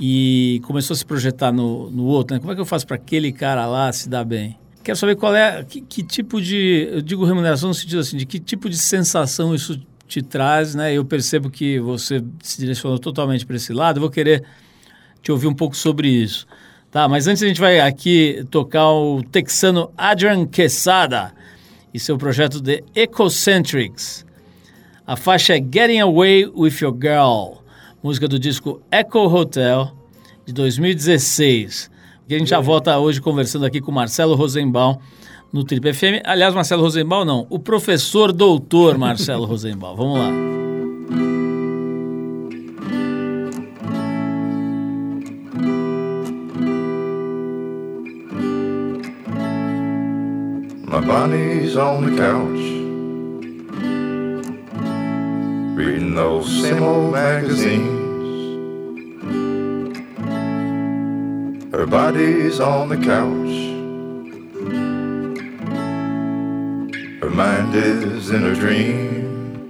E 0.00 0.60
começou 0.64 0.94
a 0.94 0.96
se 0.96 1.04
projetar 1.04 1.52
no, 1.52 1.90
no 1.90 2.04
outro, 2.04 2.34
né? 2.34 2.40
Como 2.40 2.52
é 2.52 2.54
que 2.54 2.60
eu 2.60 2.66
faço 2.66 2.86
para 2.86 2.96
aquele 2.96 3.32
cara 3.32 3.66
lá 3.66 3.92
se 3.92 4.08
dar 4.08 4.24
bem? 4.24 4.58
Quero 4.84 4.96
saber 4.96 5.16
qual 5.16 5.34
é, 5.34 5.64
que, 5.64 5.80
que 5.80 6.02
tipo 6.02 6.40
de... 6.40 6.88
Eu 6.92 7.00
digo 7.00 7.24
remuneração 7.24 7.70
no 7.70 7.74
sentido 7.74 8.00
assim, 8.00 8.18
de 8.18 8.26
que 8.26 8.38
tipo 8.38 8.68
de 8.68 8.76
sensação 8.76 9.54
isso 9.54 9.80
te 10.06 10.20
traz, 10.20 10.74
né? 10.74 10.92
Eu 10.92 11.04
percebo 11.04 11.50
que 11.50 11.80
você 11.80 12.22
se 12.42 12.60
direcionou 12.60 12.98
totalmente 12.98 13.46
para 13.46 13.56
esse 13.56 13.72
lado. 13.72 13.96
Eu 13.96 14.02
vou 14.02 14.10
querer 14.10 14.44
te 15.22 15.32
ouvir 15.32 15.46
um 15.46 15.54
pouco 15.54 15.74
sobre 15.74 16.08
isso. 16.08 16.46
Tá, 16.90 17.08
mas 17.08 17.26
antes 17.26 17.42
a 17.42 17.46
gente 17.48 17.60
vai 17.60 17.80
aqui 17.80 18.44
tocar 18.50 18.88
o 18.92 19.22
texano 19.22 19.90
Adrian 19.96 20.46
Quesada 20.46 21.32
e 21.92 21.98
seu 21.98 22.16
projeto 22.16 22.60
de 22.60 22.84
Ecocentrics. 22.94 24.24
A 25.06 25.16
faixa 25.16 25.56
é 25.56 25.58
Getting 25.58 26.00
Away 26.00 26.46
With 26.54 26.76
Your 26.80 26.94
Girl, 26.94 27.62
música 28.02 28.28
do 28.28 28.38
disco 28.38 28.80
Echo 28.92 29.26
Hotel, 29.26 29.92
de 30.46 30.52
2016. 30.52 31.90
E 32.28 32.34
a 32.34 32.38
gente 32.38 32.48
já 32.48 32.60
volta 32.60 32.98
hoje 32.98 33.20
conversando 33.20 33.66
aqui 33.66 33.80
com 33.80 33.92
Marcelo 33.92 34.34
Rosenbaum 34.34 34.98
no 35.52 35.62
Trip 35.62 35.92
FM. 35.92 36.22
Aliás, 36.24 36.54
Marcelo 36.54 36.82
Rosenbaum 36.82 37.24
não, 37.24 37.46
o 37.50 37.58
professor 37.58 38.32
doutor 38.32 38.96
Marcelo 38.96 39.44
Rosenbaum. 39.46 39.94
Vamos 39.94 40.18
lá. 40.18 40.30
My 50.86 51.00
body's 51.00 51.76
on 51.76 52.04
the 52.04 52.16
couch, 52.16 52.60
reading 55.76 56.14
those 56.14 56.46
same 56.62 56.82
old 56.82 57.12
magazines. 57.12 58.03
Her 61.74 61.86
body's 61.86 62.60
on 62.60 62.88
the 62.88 62.96
couch, 62.96 63.56
her 67.20 67.30
mind 67.30 67.74
is 67.74 68.30
in 68.30 68.44
a 68.44 68.54
dream. 68.54 69.68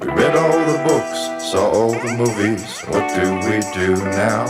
We 0.00 0.08
read 0.08 0.34
all 0.34 0.58
the 0.58 0.82
books, 0.88 1.50
saw 1.52 1.70
all 1.70 1.92
the 1.92 2.14
movies. 2.18 2.80
What 2.88 3.08
do 3.14 3.36
we 3.46 3.60
do 3.72 3.94
now? 4.10 4.44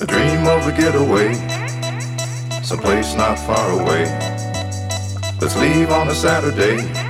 A 0.00 0.06
dream 0.06 0.46
of 0.46 0.66
a 0.66 0.72
getaway, 0.74 1.34
someplace 2.62 3.14
not 3.14 3.38
far 3.38 3.70
away. 3.78 4.06
Let's 5.42 5.56
leave 5.58 5.90
on 5.90 6.08
a 6.08 6.14
Saturday. 6.14 7.07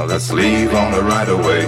Now 0.00 0.06
let's 0.06 0.32
leave 0.32 0.72
on 0.72 0.92
the 0.92 1.02
right 1.02 1.28
away. 1.28 1.66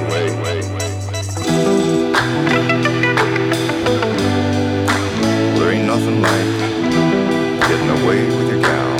There 5.58 5.70
ain't 5.70 5.86
nothing 5.86 6.22
like 6.22 6.46
getting 7.68 7.90
away 7.90 8.24
with 8.34 8.48
your 8.48 8.62
gal. 8.62 8.96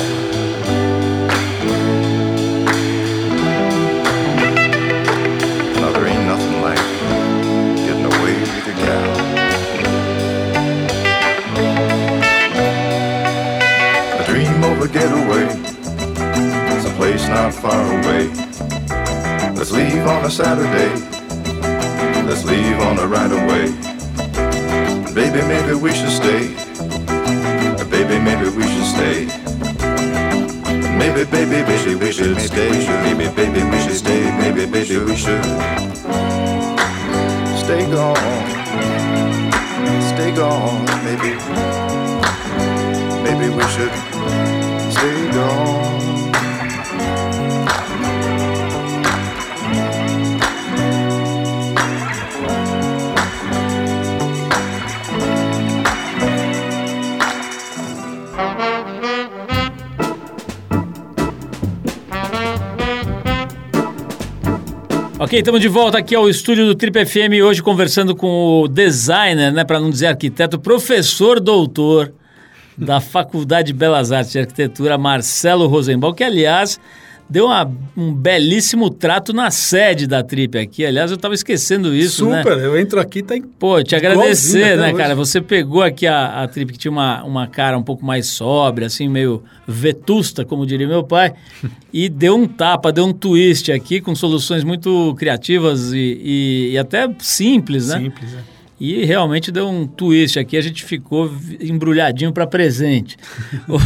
Now 5.80 5.92
there 5.92 6.06
ain't 6.08 6.26
nothing 6.26 6.60
like 6.60 6.84
getting 7.86 8.04
away 8.04 8.34
with 8.38 8.66
your 8.66 8.76
gal. 8.84 9.12
A 14.20 14.24
dream 14.26 14.62
of 14.62 14.82
a 14.82 14.88
getaway, 14.88 15.46
It's 16.76 16.84
a 16.86 16.90
place 16.96 17.26
not 17.28 17.54
far 17.54 17.98
away. 17.98 18.41
Let's 19.92 20.00
leave 20.00 20.16
on 20.16 20.24
a 20.24 20.30
Saturday. 20.30 20.94
Let's 22.26 22.44
leave 22.46 22.78
on 22.80 22.98
a 22.98 23.06
right 23.06 23.30
away. 23.30 23.66
Baby, 25.12 25.46
maybe 25.46 25.74
we 25.74 25.92
should 25.92 26.08
stay. 26.08 26.54
Baby, 27.90 28.18
maybe 28.18 28.48
we 28.56 28.62
should 28.62 28.86
stay. 28.86 29.26
Maybe, 30.96 31.24
baby, 31.30 31.60
maybe 31.60 31.94
we 31.94 32.10
should 32.10 32.40
stay. 32.40 32.70
Maybe, 33.04 33.28
baby, 33.36 33.62
we 33.64 33.78
should 33.82 33.98
stay. 33.98 34.22
Maybe, 34.38 34.64
baby, 34.64 34.96
we 34.96 35.14
should 35.14 35.44
stay 37.60 37.84
gone. 37.92 38.16
Stay 40.08 40.34
gone, 40.34 40.86
maybe. 41.04 41.36
Maybe 43.22 43.54
we 43.54 43.62
should 43.68 43.92
stay 44.90 45.30
gone. 45.32 45.71
Ok, 65.32 65.38
estamos 65.38 65.62
de 65.62 65.68
volta 65.68 65.96
aqui 65.96 66.14
ao 66.14 66.28
estúdio 66.28 66.66
do 66.66 66.74
Trip 66.74 67.06
FM, 67.06 67.42
hoje 67.42 67.62
conversando 67.62 68.14
com 68.14 68.60
o 68.60 68.68
designer, 68.68 69.50
né, 69.50 69.64
para 69.64 69.80
não 69.80 69.88
dizer 69.88 70.08
arquiteto, 70.08 70.58
professor 70.58 71.40
doutor 71.40 72.12
da 72.76 73.00
Faculdade 73.00 73.68
de 73.68 73.72
Belas 73.72 74.12
Artes 74.12 74.32
de 74.32 74.40
Arquitetura, 74.40 74.98
Marcelo 74.98 75.66
Rosenbaum, 75.68 76.12
que 76.12 76.22
aliás 76.22 76.78
deu 77.32 77.46
uma- 77.46 77.70
um 77.96 78.12
belíssimo 78.12 78.90
trato 78.90 79.32
na 79.32 79.50
sede 79.50 80.06
da 80.06 80.22
Trip 80.22 80.58
aqui. 80.58 80.84
Aliás, 80.84 81.10
eu 81.10 81.14
estava 81.16 81.32
esquecendo 81.34 81.94
isso, 81.94 82.28
né? 82.28 82.42
Super, 82.42 82.58
eu 82.58 82.78
entro 82.78 83.00
aqui, 83.00 83.22
tá 83.22 83.34
em... 83.36 83.40
Pô, 83.42 83.82
te 83.82 83.96
agradecer, 83.96 84.76
né, 84.76 84.88
hoje. 84.88 84.96
cara? 84.96 85.14
Você 85.14 85.40
pegou 85.40 85.82
aqui 85.82 86.06
a, 86.06 86.42
a 86.42 86.48
trip 86.48 86.72
que 86.72 86.78
tinha 86.78 86.90
uma, 86.92 87.24
uma 87.24 87.46
cara 87.46 87.78
um 87.78 87.82
pouco 87.82 88.04
mais 88.04 88.26
sóbria, 88.26 88.86
assim, 88.86 89.08
meio 89.08 89.42
vetusta, 89.66 90.44
como 90.44 90.66
diria 90.66 90.86
meu 90.86 91.02
pai, 91.02 91.32
e 91.92 92.08
deu 92.08 92.36
um 92.36 92.46
tapa, 92.46 92.92
deu 92.92 93.06
um 93.06 93.12
twist 93.12 93.72
aqui 93.72 94.00
com 94.00 94.14
soluções 94.14 94.62
muito 94.62 95.14
criativas 95.18 95.92
e, 95.92 95.98
e- 96.22 96.70
e 96.72 96.78
até 96.78 97.08
simples, 97.18 97.88
né? 97.88 97.98
Simples, 98.00 98.34
é. 98.34 98.51
E 98.84 99.04
realmente 99.04 99.52
deu 99.52 99.68
um 99.68 99.86
twist 99.86 100.36
aqui, 100.40 100.56
a 100.56 100.60
gente 100.60 100.84
ficou 100.84 101.30
embrulhadinho 101.60 102.32
para 102.32 102.48
presente. 102.48 103.16
O- 103.68 103.78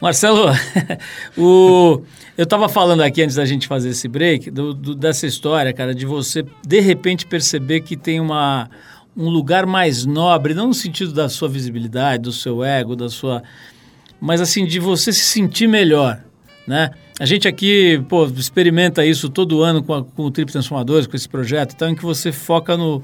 Marcelo, 0.00 0.46
o, 1.36 2.00
eu 2.38 2.44
estava 2.44 2.68
falando 2.68 3.00
aqui 3.02 3.22
antes 3.22 3.34
da 3.34 3.44
gente 3.44 3.66
fazer 3.66 3.88
esse 3.88 4.06
break, 4.06 4.48
do- 4.48 4.72
do- 4.72 4.94
dessa 4.94 5.26
história, 5.26 5.72
cara, 5.72 5.92
de 5.92 6.06
você 6.06 6.44
de 6.64 6.78
repente 6.78 7.26
perceber 7.26 7.80
que 7.80 7.96
tem 7.96 8.20
uma, 8.20 8.70
um 9.16 9.28
lugar 9.28 9.66
mais 9.66 10.04
nobre, 10.06 10.54
não 10.54 10.68
no 10.68 10.74
sentido 10.74 11.12
da 11.12 11.28
sua 11.28 11.48
visibilidade, 11.48 12.22
do 12.22 12.32
seu 12.32 12.62
ego, 12.62 12.94
da 12.94 13.08
sua. 13.08 13.42
Mas 14.20 14.40
assim, 14.40 14.64
de 14.64 14.78
você 14.78 15.12
se 15.12 15.24
sentir 15.24 15.66
melhor, 15.66 16.22
né? 16.68 16.90
A 17.18 17.26
gente 17.26 17.48
aqui, 17.48 18.00
pô, 18.08 18.26
experimenta 18.26 19.04
isso 19.04 19.28
todo 19.28 19.60
ano 19.62 19.82
com, 19.82 19.92
a- 19.92 20.04
com 20.04 20.22
o 20.22 20.30
Trip 20.30 20.52
Transformadores, 20.52 21.08
com 21.08 21.16
esse 21.16 21.28
projeto, 21.28 21.72
então, 21.74 21.88
em 21.88 21.96
que 21.96 22.04
você 22.04 22.30
foca 22.30 22.76
no, 22.76 23.02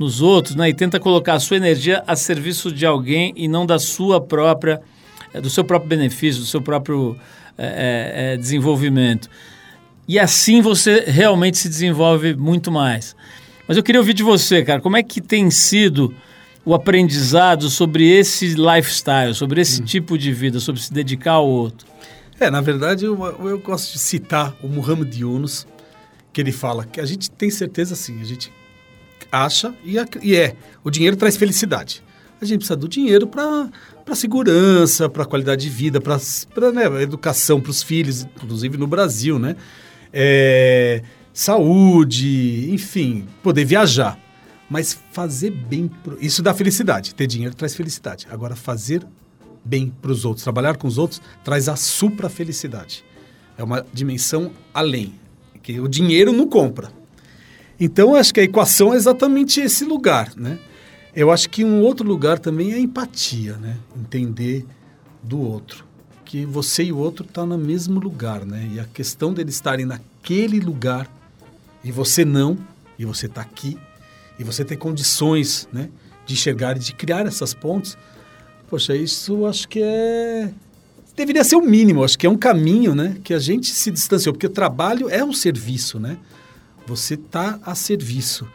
nos 0.00 0.22
outros, 0.22 0.56
né? 0.56 0.70
E 0.70 0.72
tenta 0.72 0.98
colocar 0.98 1.34
a 1.34 1.38
sua 1.38 1.58
energia 1.58 2.02
a 2.06 2.16
serviço 2.16 2.72
de 2.72 2.86
alguém 2.86 3.34
e 3.36 3.46
não 3.46 3.66
da 3.66 3.78
sua 3.78 4.18
própria, 4.18 4.80
eh, 5.34 5.42
do 5.42 5.50
seu 5.50 5.62
próprio 5.62 5.90
benefício, 5.90 6.40
do 6.40 6.46
seu 6.46 6.62
próprio 6.62 7.18
eh, 7.58 8.32
eh, 8.32 8.36
desenvolvimento. 8.38 9.28
E 10.08 10.18
assim 10.18 10.62
você 10.62 11.04
realmente 11.06 11.58
se 11.58 11.68
desenvolve 11.68 12.34
muito 12.34 12.72
mais. 12.72 13.14
Mas 13.68 13.76
eu 13.76 13.82
queria 13.82 14.00
ouvir 14.00 14.14
de 14.14 14.22
você, 14.22 14.64
cara, 14.64 14.80
como 14.80 14.96
é 14.96 15.02
que 15.02 15.20
tem 15.20 15.50
sido 15.50 16.14
o 16.64 16.74
aprendizado 16.74 17.68
sobre 17.68 18.08
esse 18.10 18.54
lifestyle, 18.54 19.34
sobre 19.34 19.60
esse 19.60 19.82
tipo 19.82 20.16
de 20.16 20.32
vida, 20.32 20.60
sobre 20.60 20.80
se 20.80 20.90
dedicar 20.90 21.32
ao 21.32 21.46
outro? 21.46 21.86
É, 22.40 22.50
na 22.50 22.62
verdade, 22.62 23.04
eu, 23.04 23.22
eu 23.46 23.58
gosto 23.58 23.92
de 23.92 23.98
citar 23.98 24.56
o 24.62 24.68
Muhammad 24.68 25.14
Yunus, 25.14 25.66
que 26.32 26.40
ele 26.40 26.52
fala 26.52 26.86
que 26.86 27.02
a 27.02 27.04
gente 27.04 27.30
tem 27.30 27.50
certeza 27.50 27.92
assim, 27.92 28.18
a 28.18 28.24
gente 28.24 28.50
acha 29.30 29.74
e, 29.84 29.98
é, 30.36 30.54
o 30.82 30.90
dinheiro 30.90 31.16
traz 31.16 31.36
felicidade. 31.36 32.02
A 32.40 32.44
gente 32.44 32.58
precisa 32.58 32.76
do 32.76 32.88
dinheiro 32.88 33.26
para 33.26 33.70
segurança, 34.14 35.08
para 35.08 35.24
qualidade 35.26 35.62
de 35.62 35.68
vida, 35.68 36.00
para 36.00 36.72
né, 36.72 37.02
educação 37.02 37.60
para 37.60 37.70
os 37.70 37.82
filhos, 37.82 38.22
inclusive 38.22 38.78
no 38.78 38.86
Brasil, 38.86 39.38
né? 39.38 39.56
É, 40.12 41.02
saúde, 41.32 42.70
enfim, 42.72 43.26
poder 43.42 43.64
viajar. 43.64 44.18
Mas 44.68 44.98
fazer 45.12 45.50
bem, 45.50 45.88
pro- 45.88 46.16
isso 46.20 46.42
dá 46.42 46.54
felicidade. 46.54 47.14
Ter 47.14 47.26
dinheiro 47.26 47.54
traz 47.54 47.74
felicidade. 47.74 48.26
Agora, 48.30 48.54
fazer 48.56 49.04
bem 49.64 49.92
para 50.00 50.10
os 50.12 50.24
outros, 50.24 50.44
trabalhar 50.44 50.76
com 50.76 50.86
os 50.88 50.96
outros, 50.96 51.20
traz 51.44 51.68
a 51.68 51.76
supra-felicidade. 51.76 53.04
É 53.58 53.64
uma 53.64 53.84
dimensão 53.92 54.52
além, 54.72 55.14
que 55.62 55.78
o 55.78 55.88
dinheiro 55.88 56.32
não 56.32 56.48
compra. 56.48 56.90
Então, 57.80 58.14
acho 58.14 58.32
que 58.32 58.40
a 58.40 58.44
equação 58.44 58.92
é 58.92 58.96
exatamente 58.96 59.60
esse 59.60 59.84
lugar, 59.84 60.32
né? 60.36 60.58
Eu 61.16 61.30
acho 61.30 61.48
que 61.48 61.64
um 61.64 61.80
outro 61.80 62.06
lugar 62.06 62.38
também 62.38 62.72
é 62.72 62.78
empatia, 62.78 63.56
né? 63.56 63.76
Entender 63.96 64.66
do 65.22 65.40
outro. 65.40 65.84
Que 66.24 66.44
você 66.44 66.84
e 66.84 66.92
o 66.92 66.98
outro 66.98 67.24
estão 67.24 67.46
no 67.46 67.58
mesmo 67.58 67.98
lugar, 67.98 68.44
né? 68.44 68.68
E 68.74 68.78
a 68.78 68.84
questão 68.84 69.32
deles 69.32 69.54
estarem 69.54 69.86
naquele 69.86 70.60
lugar 70.60 71.10
e 71.82 71.90
você 71.90 72.24
não, 72.24 72.58
e 72.98 73.04
você 73.04 73.26
está 73.26 73.40
aqui, 73.40 73.78
e 74.38 74.44
você 74.44 74.64
ter 74.64 74.76
condições, 74.76 75.66
né? 75.72 75.88
De 76.26 76.34
enxergar 76.34 76.76
e 76.76 76.80
de 76.80 76.94
criar 76.94 77.26
essas 77.26 77.54
pontes, 77.54 77.96
Poxa, 78.70 78.94
isso 78.94 79.46
acho 79.46 79.68
que 79.68 79.82
é. 79.82 80.52
Deveria 81.16 81.42
ser 81.42 81.56
o 81.56 81.60
mínimo, 81.60 82.04
acho 82.04 82.16
que 82.16 82.24
é 82.24 82.30
um 82.30 82.36
caminho, 82.36 82.94
né? 82.94 83.16
Que 83.24 83.34
a 83.34 83.38
gente 83.40 83.66
se 83.66 83.90
distanciou, 83.90 84.32
porque 84.32 84.46
o 84.46 84.50
trabalho 84.50 85.10
é 85.10 85.24
um 85.24 85.32
serviço, 85.32 85.98
né? 85.98 86.16
Você 86.90 87.14
está 87.14 87.58
a 87.64 87.74
serviço. 87.74 88.46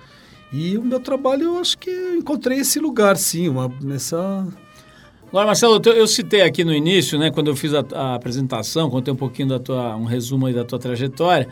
E 0.52 0.78
o 0.78 0.84
meu 0.84 1.00
trabalho, 1.00 1.44
eu 1.44 1.58
acho 1.58 1.78
que 1.78 1.90
eu 1.90 2.16
encontrei 2.16 2.60
esse 2.60 2.80
lugar, 2.80 3.18
sim, 3.18 3.50
uma, 3.50 3.72
nessa. 3.82 4.46
Agora, 5.30 5.48
Marcelo, 5.48 5.82
eu- 5.86 6.08
citei 6.08 6.42
aqui 6.42 6.64
no 6.64 6.74
início, 6.74 7.18
né, 7.18 7.32
quando 7.32 7.48
eu 7.48 7.56
fiz 7.56 7.74
a, 7.74 7.84
a 7.94 8.16
apresentação, 8.16 8.90
contei 8.90 9.14
um 9.14 9.18
pouquinho 9.18 9.50
da 9.50 9.60
tua, 9.60 9.96
um 9.96 10.06
resumo 10.06 10.46
aí 10.46 10.54
da 10.54 10.64
tua 10.64 10.78
trajetória, 10.80 11.50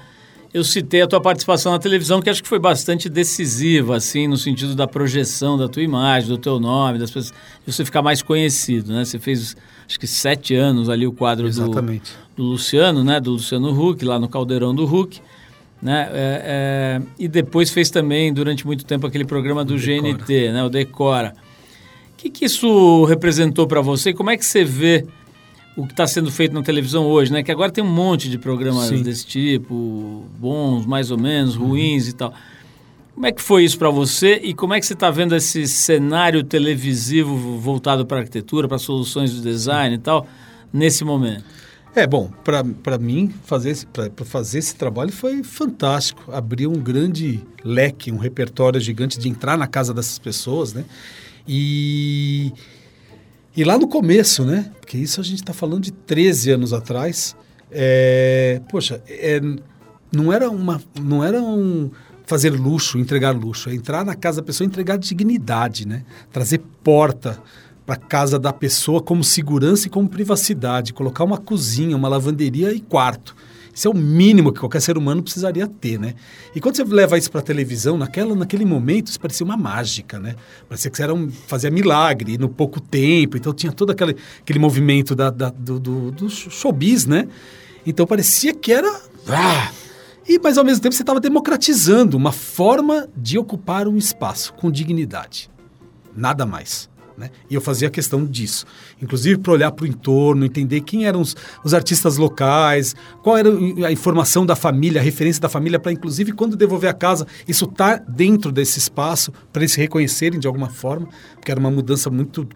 eu 0.53 0.63
citei 0.63 1.01
a 1.01 1.07
tua 1.07 1.19
participação 1.19 1.71
na 1.71 1.79
televisão, 1.79 2.21
que 2.21 2.29
acho 2.29 2.41
que 2.43 2.47
foi 2.47 2.59
bastante 2.59 3.09
decisiva, 3.09 3.95
assim, 3.97 4.27
no 4.27 4.37
sentido 4.37 4.75
da 4.75 4.87
projeção 4.87 5.57
da 5.57 5.67
tua 5.67 5.81
imagem, 5.81 6.29
do 6.29 6.37
teu 6.37 6.59
nome, 6.59 6.99
das 6.99 7.09
pessoas, 7.09 7.33
de 7.65 7.73
você 7.73 7.83
ficar 7.83 8.03
mais 8.03 8.21
conhecido, 8.21 8.93
né? 8.93 9.03
Você 9.03 9.17
fez, 9.17 9.57
acho 9.87 9.99
que 9.99 10.05
sete 10.05 10.53
anos 10.55 10.89
ali 10.89 11.07
o 11.07 11.11
quadro 11.11 11.47
do, 11.65 11.73
do 12.37 12.43
Luciano, 12.43 13.03
né? 13.03 13.19
Do 13.19 13.31
Luciano 13.31 13.71
Huck, 13.71 14.05
lá 14.05 14.19
no 14.19 14.29
Caldeirão 14.29 14.73
do 14.75 14.85
Huck. 14.85 15.19
Né? 15.83 16.09
É, 16.13 16.41
é, 16.45 17.01
e 17.19 17.27
depois 17.27 17.69
fez 17.69 17.89
também, 17.89 18.33
durante 18.33 18.65
muito 18.65 18.85
tempo, 18.85 19.05
aquele 19.05 19.25
programa 19.25 19.65
do 19.65 19.75
Decora. 19.77 20.13
GNT, 20.13 20.51
né? 20.53 20.63
O 20.63 20.69
Decora. 20.69 21.35
O 22.13 22.15
que, 22.15 22.29
que 22.29 22.45
isso 22.45 23.03
representou 23.03 23.67
para 23.67 23.81
você? 23.81 24.13
Como 24.13 24.29
é 24.29 24.37
que 24.37 24.45
você 24.45 24.63
vê 24.63 25.05
o 25.75 25.85
que 25.85 25.91
está 25.91 26.07
sendo 26.07 26.31
feito 26.31 26.53
na 26.53 26.61
televisão 26.61 27.05
hoje, 27.05 27.33
né? 27.33 27.43
Que 27.43 27.51
agora 27.51 27.69
tem 27.69 27.83
um 27.83 27.91
monte 27.91 28.29
de 28.29 28.37
programas 28.37 28.85
Sim. 28.85 29.01
desse 29.01 29.27
tipo, 29.27 30.23
bons, 30.39 30.85
mais 30.85 31.11
ou 31.11 31.17
menos, 31.17 31.55
ruins 31.55 32.07
e 32.07 32.13
tal. 32.13 32.33
Como 33.13 33.25
é 33.27 33.31
que 33.33 33.41
foi 33.41 33.65
isso 33.65 33.77
para 33.77 33.89
você 33.89 34.39
e 34.41 34.53
como 34.53 34.73
é 34.73 34.79
que 34.79 34.85
você 34.85 34.93
está 34.93 35.11
vendo 35.11 35.35
esse 35.35 35.67
cenário 35.67 36.45
televisivo 36.45 37.57
voltado 37.57 38.05
para 38.05 38.19
arquitetura, 38.19 38.69
para 38.69 38.77
soluções 38.77 39.33
de 39.33 39.41
design 39.41 39.95
e 39.95 39.99
tal, 39.99 40.25
nesse 40.71 41.03
momento? 41.03 41.43
É, 41.95 42.07
bom, 42.07 42.31
para 42.43 42.97
mim, 42.97 43.31
fazer 43.45 43.69
esse, 43.69 43.87
fazer 44.25 44.57
esse 44.57 44.75
trabalho 44.75 45.11
foi 45.11 45.43
fantástico. 45.43 46.31
Abriu 46.31 46.71
um 46.71 46.81
grande 46.81 47.39
leque, 47.63 48.11
um 48.11 48.17
repertório 48.17 48.81
gigante 48.81 49.19
de 49.19 49.29
entrar 49.29 49.55
na 49.57 49.67
casa 49.67 49.93
dessas 49.93 50.17
pessoas, 50.17 50.73
né? 50.73 50.85
E, 51.47 52.51
e 53.55 53.63
lá 53.63 53.77
no 53.77 53.87
começo, 53.87 54.43
né? 54.43 54.71
Porque 54.79 54.97
isso 54.97 55.21
a 55.21 55.23
gente 55.23 55.43
está 55.43 55.53
falando 55.53 55.83
de 55.83 55.91
13 55.91 56.51
anos 56.51 56.73
atrás. 56.73 57.35
É, 57.71 58.59
poxa, 58.69 59.03
é, 59.07 59.39
não 60.11 60.33
era 60.33 60.49
uma. 60.49 60.81
Não 60.99 61.23
era 61.23 61.39
um 61.43 61.91
fazer 62.25 62.49
luxo, 62.49 62.97
entregar 62.97 63.35
luxo. 63.35 63.69
É 63.69 63.75
entrar 63.75 64.03
na 64.03 64.15
casa 64.15 64.41
da 64.41 64.45
pessoa 64.47 64.65
entregar 64.65 64.97
dignidade, 64.97 65.87
né? 65.87 66.03
Trazer 66.31 66.59
porta 66.83 67.39
para 67.85 67.95
casa 67.95 68.39
da 68.39 68.53
pessoa 68.53 69.01
como 69.01 69.23
segurança 69.23 69.87
e 69.87 69.89
como 69.89 70.07
privacidade. 70.09 70.93
Colocar 70.93 71.23
uma 71.23 71.37
cozinha, 71.37 71.95
uma 71.95 72.07
lavanderia 72.07 72.71
e 72.73 72.79
quarto. 72.79 73.35
Isso 73.73 73.87
é 73.87 73.91
o 73.91 73.93
mínimo 73.95 74.53
que 74.53 74.59
qualquer 74.59 74.81
ser 74.81 74.97
humano 74.99 75.23
precisaria 75.23 75.67
ter, 75.67 75.99
né? 75.99 76.13
E 76.55 76.61
quando 76.61 76.75
você 76.75 76.83
leva 76.83 77.17
isso 77.17 77.31
para 77.31 77.41
televisão, 77.41 77.97
naquela, 77.97 78.35
naquele 78.35 78.65
momento, 78.65 79.07
isso 79.07 79.19
parecia 79.19 79.43
uma 79.43 79.57
mágica, 79.57 80.19
né? 80.19 80.35
Parecia 80.69 80.91
que 80.91 80.97
você 80.97 81.01
era 81.03 81.13
um, 81.13 81.31
fazia 81.31 81.71
milagre 81.71 82.37
no 82.37 82.47
pouco 82.47 82.79
tempo. 82.79 83.35
Então 83.35 83.51
tinha 83.51 83.71
todo 83.71 83.89
aquele, 83.89 84.15
aquele 84.39 84.59
movimento 84.59 85.15
da, 85.15 85.31
da- 85.31 85.49
do, 85.49 85.79
do, 85.79 86.11
do 86.11 86.29
showbiz, 86.29 87.07
né? 87.07 87.27
Então 87.83 88.05
parecia 88.05 88.53
que 88.53 88.71
era 88.71 88.87
ah! 89.27 89.71
E, 90.29 90.39
mas 90.39 90.57
ao 90.57 90.63
mesmo 90.63 90.81
tempo 90.81 90.93
você 90.95 91.01
estava 91.01 91.19
democratizando 91.19 92.15
uma 92.15 92.31
forma 92.31 93.09
de 93.17 93.37
ocupar 93.39 93.87
um 93.87 93.97
espaço 93.97 94.53
com 94.53 94.71
dignidade. 94.71 95.49
Nada 96.15 96.45
mais. 96.45 96.87
Né? 97.23 97.29
E 97.49 97.55
eu 97.55 97.61
fazia 97.61 97.89
questão 97.89 98.25
disso. 98.25 98.65
Inclusive 99.01 99.37
para 99.37 99.53
olhar 99.53 99.71
para 99.71 99.85
o 99.85 99.87
entorno, 99.87 100.45
entender 100.45 100.81
quem 100.81 101.05
eram 101.05 101.21
os, 101.21 101.35
os, 101.63 101.73
artistas 101.73 102.17
locais, 102.17 102.95
qual 103.21 103.37
era 103.37 103.49
a 103.87 103.91
informação 103.91 104.45
da 104.45 104.55
família, 104.55 104.99
a 104.99 105.03
referência 105.03 105.41
da 105.41 105.47
família, 105.47 105.79
para 105.79 105.91
inclusive 105.91 106.33
quando 106.33 106.57
devolver 106.57 106.89
a 106.89 106.93
casa, 106.93 107.25
isso 107.47 107.65
tá 107.65 107.95
dentro 107.95 108.51
desse 108.51 108.77
espaço, 108.77 109.31
para 109.51 109.61
eles 109.61 109.71
se 109.71 109.79
reconhecerem 109.79 110.39
de 110.39 110.47
alguma 110.47 110.69
forma, 110.69 111.07
porque 111.35 111.49
era 111.49 111.59
uma 111.59 111.71
mudança 111.71 112.09
muito 112.09 112.47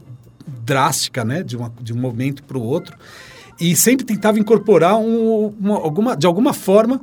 drástica, 0.46 1.24
né? 1.24 1.44
de, 1.44 1.56
uma, 1.56 1.72
de 1.82 1.94
um 1.94 1.98
momento 1.98 2.44
para 2.44 2.58
o 2.58 2.62
outro. 2.62 2.98
E 3.60 3.76
sempre 3.76 4.06
tentava 4.06 4.38
incorporar 4.38 4.98
um, 4.98 5.54
uma, 5.60 5.76
alguma, 5.76 6.16
de 6.16 6.28
alguma 6.28 6.54
forma 6.54 7.02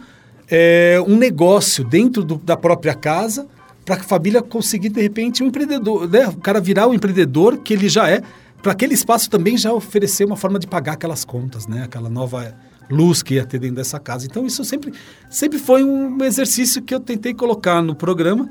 é, 0.50 1.02
um 1.06 1.16
negócio 1.16 1.82
dentro 1.82 2.22
do, 2.22 2.36
da 2.36 2.56
própria 2.56 2.94
casa 2.94 3.46
para 3.84 3.96
a 3.96 4.02
família 4.02 4.42
conseguir, 4.42 4.88
de 4.88 5.00
repente, 5.00 5.42
um 5.42 5.46
empreendedor, 5.46 6.08
né? 6.08 6.26
o 6.28 6.36
cara 6.36 6.60
virar 6.60 6.86
o 6.86 6.94
empreendedor 6.94 7.58
que 7.58 7.74
ele 7.74 7.88
já 7.88 8.08
é, 8.08 8.22
para 8.62 8.72
aquele 8.72 8.94
espaço 8.94 9.28
também 9.28 9.58
já 9.58 9.72
oferecer 9.72 10.24
uma 10.24 10.36
forma 10.36 10.58
de 10.58 10.66
pagar 10.66 10.94
aquelas 10.94 11.24
contas, 11.24 11.66
né? 11.66 11.82
aquela 11.84 12.08
nova 12.08 12.56
luz 12.90 13.22
que 13.22 13.34
ia 13.34 13.44
ter 13.44 13.58
dentro 13.58 13.76
dessa 13.76 14.00
casa. 14.00 14.26
Então, 14.26 14.46
isso 14.46 14.64
sempre, 14.64 14.92
sempre 15.28 15.58
foi 15.58 15.84
um 15.84 16.22
exercício 16.24 16.82
que 16.82 16.94
eu 16.94 17.00
tentei 17.00 17.34
colocar 17.34 17.82
no 17.82 17.94
programa. 17.94 18.48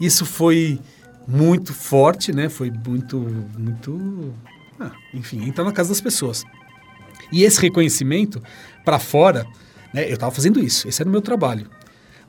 Isso 0.00 0.26
foi 0.26 0.80
muito 1.26 1.72
forte, 1.72 2.32
né? 2.32 2.48
Foi 2.48 2.70
muito, 2.70 3.18
muito... 3.56 4.34
Ah, 4.78 4.92
enfim, 5.12 5.46
entrar 5.46 5.64
na 5.64 5.72
casa 5.72 5.90
das 5.90 6.00
pessoas. 6.00 6.44
E 7.32 7.44
esse 7.44 7.60
reconhecimento 7.60 8.42
para 8.84 8.98
fora, 8.98 9.46
né? 9.92 10.08
Eu 10.08 10.14
estava 10.14 10.32
fazendo 10.32 10.60
isso, 10.60 10.88
esse 10.88 11.00
era 11.00 11.08
o 11.08 11.12
meu 11.12 11.22
trabalho. 11.22 11.68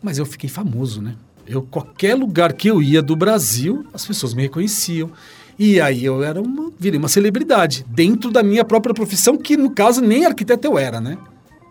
Mas 0.02 0.18
eu 0.18 0.26
fiquei 0.26 0.50
famoso, 0.50 1.02
né? 1.02 1.16
Eu, 1.48 1.62
qualquer 1.62 2.16
lugar 2.16 2.54
que 2.54 2.70
eu 2.70 2.82
ia 2.82 3.02
do 3.02 3.16
Brasil, 3.16 3.86
as 3.94 4.06
pessoas 4.06 4.34
me 4.34 4.42
reconheciam. 4.42 5.12
E 5.58 5.80
aí 5.80 6.04
eu 6.04 6.24
era 6.24 6.42
uma, 6.42 6.72
virei 6.78 7.00
uma 7.00 7.08
celebridade 7.08 7.86
dentro 7.88 8.32
da 8.32 8.44
minha 8.44 8.66
própria 8.66 8.94
profissão, 8.94 9.38
que 9.38 9.56
no 9.56 9.70
caso 9.70 10.02
nem 10.02 10.26
arquiteto 10.26 10.68
eu 10.68 10.78
era, 10.78 11.00
né? 11.00 11.18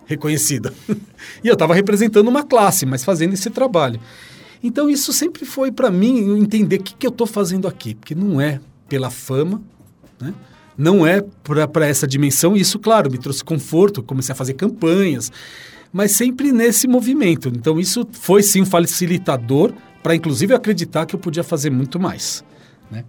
Reconhecida. 0.07 0.73
e 1.43 1.49
eu 1.49 1.55
estava 1.55 1.75
representando 1.75 2.29
uma 2.29 2.45
classe, 2.45 2.87
mas 2.87 3.05
fazendo 3.05 3.35
esse 3.35 3.51
trabalho. 3.51 4.01
Então 4.63 4.89
isso 4.89 5.13
sempre 5.13 5.45
foi 5.45 5.71
para 5.71 5.91
mim 5.91 6.39
entender 6.39 6.77
o 6.77 6.83
que, 6.83 6.95
que 6.95 7.07
eu 7.07 7.11
estou 7.11 7.27
fazendo 7.27 7.69
aqui, 7.69 7.95
porque 7.95 8.15
não 8.15 8.41
é 8.41 8.61
pela 8.89 9.11
fama, 9.11 9.61
né? 10.21 10.33
não 10.79 11.07
é 11.07 11.23
para 11.71 11.87
essa 11.87 12.07
dimensão. 12.07 12.57
Isso, 12.57 12.79
claro, 12.79 13.11
me 13.11 13.19
trouxe 13.19 13.45
conforto, 13.45 14.03
comecei 14.03 14.33
a 14.33 14.37
fazer 14.37 14.55
campanhas 14.55 15.31
mas 15.95 16.11
sempre 16.11 16.51
nesse 16.51 16.89
movimento. 16.89 17.49
Então 17.55 17.79
isso 17.79 18.05
foi 18.11 18.43
sim 18.43 18.63
um 18.63 18.67
facilitador 18.67 19.73
para 20.03 20.17
inclusive 20.17 20.53
acreditar 20.53 21.07
que 21.07 21.15
eu 21.15 21.21
podia 21.21 21.45
fazer 21.45 21.71
muito 21.71 22.01
mais. 22.01 22.45
Né? 22.91 23.05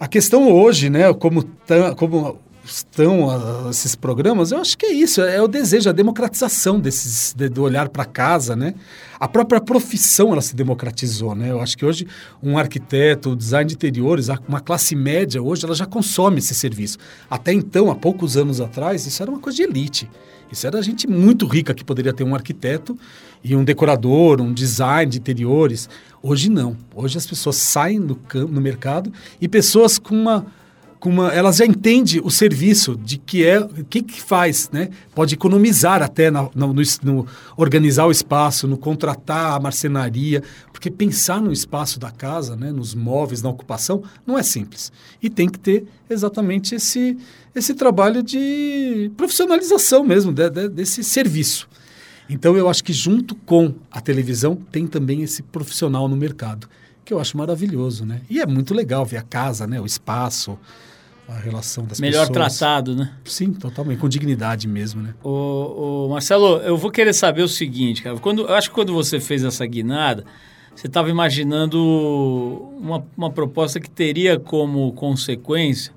A 0.00 0.08
questão 0.08 0.50
hoje, 0.50 0.90
né, 0.90 1.14
como, 1.14 1.48
como 1.96 2.40
estão 2.64 3.26
uh, 3.28 3.70
esses 3.70 3.94
programas, 3.94 4.50
eu 4.50 4.58
acho 4.58 4.76
que 4.76 4.86
é 4.86 4.92
isso, 4.92 5.22
é 5.22 5.40
o 5.40 5.46
desejo, 5.46 5.88
a 5.88 5.92
democratização 5.92 6.80
desses, 6.80 7.32
de, 7.32 7.48
do 7.48 7.62
olhar 7.62 7.88
para 7.88 8.04
casa, 8.04 8.54
né? 8.54 8.74
A 9.18 9.26
própria 9.26 9.60
profissão, 9.60 10.32
ela 10.32 10.42
se 10.42 10.54
democratizou, 10.54 11.34
né? 11.34 11.50
Eu 11.50 11.60
acho 11.60 11.78
que 11.78 11.86
hoje 11.86 12.06
um 12.42 12.58
arquiteto, 12.58 13.34
design 13.34 13.66
de 13.66 13.74
interiores, 13.74 14.28
uma 14.46 14.60
classe 14.60 14.94
média 14.94 15.42
hoje, 15.42 15.64
ela 15.64 15.74
já 15.74 15.86
consome 15.86 16.38
esse 16.38 16.54
serviço. 16.54 16.98
Até 17.30 17.52
então, 17.52 17.90
há 17.90 17.94
poucos 17.94 18.36
anos 18.36 18.60
atrás, 18.60 19.06
isso 19.06 19.22
era 19.22 19.30
uma 19.30 19.40
coisa 19.40 19.56
de 19.56 19.62
elite. 19.62 20.10
Isso 20.50 20.66
era 20.66 20.82
gente 20.82 21.06
muito 21.06 21.46
rica 21.46 21.74
que 21.74 21.84
poderia 21.84 22.12
ter 22.12 22.24
um 22.24 22.34
arquiteto 22.34 22.98
e 23.44 23.54
um 23.54 23.64
decorador, 23.64 24.40
um 24.40 24.52
design 24.52 25.10
de 25.10 25.18
interiores. 25.18 25.88
Hoje 26.22 26.48
não. 26.48 26.76
Hoje 26.94 27.18
as 27.18 27.26
pessoas 27.26 27.56
saem 27.56 27.98
no, 27.98 28.18
mercado 28.60 29.12
e 29.40 29.46
pessoas 29.46 29.98
com 29.98 30.14
uma 30.14 30.46
com 31.00 31.10
uma, 31.10 31.32
elas 31.32 31.56
já 31.56 31.66
entendem 31.66 32.20
o 32.22 32.30
serviço 32.30 32.96
de 32.96 33.18
que 33.18 33.44
é, 33.44 33.60
o 33.60 33.84
que, 33.84 34.02
que 34.02 34.20
faz, 34.20 34.68
né? 34.72 34.88
Pode 35.14 35.34
economizar 35.34 36.02
até 36.02 36.30
no, 36.30 36.50
no, 36.54 36.74
no, 37.02 37.26
organizar 37.56 38.06
o 38.06 38.10
espaço, 38.10 38.66
no 38.66 38.76
contratar 38.76 39.52
a 39.52 39.60
marcenaria, 39.60 40.42
porque 40.72 40.90
pensar 40.90 41.40
no 41.40 41.52
espaço 41.52 42.00
da 42.00 42.10
casa, 42.10 42.56
né? 42.56 42.72
Nos 42.72 42.94
móveis, 42.94 43.42
na 43.42 43.48
ocupação, 43.48 44.02
não 44.26 44.38
é 44.38 44.42
simples. 44.42 44.92
E 45.22 45.30
tem 45.30 45.48
que 45.48 45.58
ter 45.58 45.84
exatamente 46.10 46.74
esse, 46.74 47.16
esse 47.54 47.74
trabalho 47.74 48.22
de 48.22 49.10
profissionalização 49.16 50.02
mesmo 50.02 50.32
de, 50.32 50.50
de, 50.50 50.68
desse 50.68 51.04
serviço. 51.04 51.68
Então 52.28 52.56
eu 52.56 52.68
acho 52.68 52.84
que 52.84 52.92
junto 52.92 53.34
com 53.34 53.74
a 53.90 54.00
televisão 54.00 54.54
tem 54.54 54.86
também 54.86 55.22
esse 55.22 55.42
profissional 55.42 56.08
no 56.08 56.16
mercado 56.16 56.68
que 57.08 57.14
eu 57.14 57.18
acho 57.18 57.38
maravilhoso, 57.38 58.04
né? 58.04 58.20
E 58.28 58.38
é 58.38 58.44
muito 58.44 58.74
legal 58.74 59.02
ver 59.02 59.16
a 59.16 59.22
casa, 59.22 59.66
né? 59.66 59.80
O 59.80 59.86
espaço, 59.86 60.58
a 61.28 61.38
relação 61.38 61.84
das 61.84 62.00
Melhor 62.00 62.26
pessoas. 62.26 62.30
Melhor 62.30 62.48
tratado, 62.48 62.96
né? 62.96 63.12
Sim, 63.24 63.52
totalmente, 63.52 63.98
com 63.98 64.08
dignidade 64.08 64.66
mesmo, 64.66 65.02
né? 65.02 65.14
O, 65.22 66.06
o, 66.06 66.08
Marcelo, 66.10 66.56
eu 66.58 66.76
vou 66.76 66.90
querer 66.90 67.12
saber 67.12 67.42
o 67.42 67.48
seguinte, 67.48 68.02
cara. 68.02 68.16
Quando, 68.18 68.42
eu 68.42 68.54
acho 68.54 68.68
que 68.68 68.74
quando 68.74 68.94
você 68.94 69.20
fez 69.20 69.44
essa 69.44 69.64
guinada, 69.66 70.24
você 70.74 70.86
estava 70.86 71.10
imaginando 71.10 71.78
uma, 72.80 73.04
uma 73.16 73.30
proposta 73.30 73.78
que 73.78 73.90
teria 73.90 74.38
como 74.38 74.92
consequência 74.92 75.92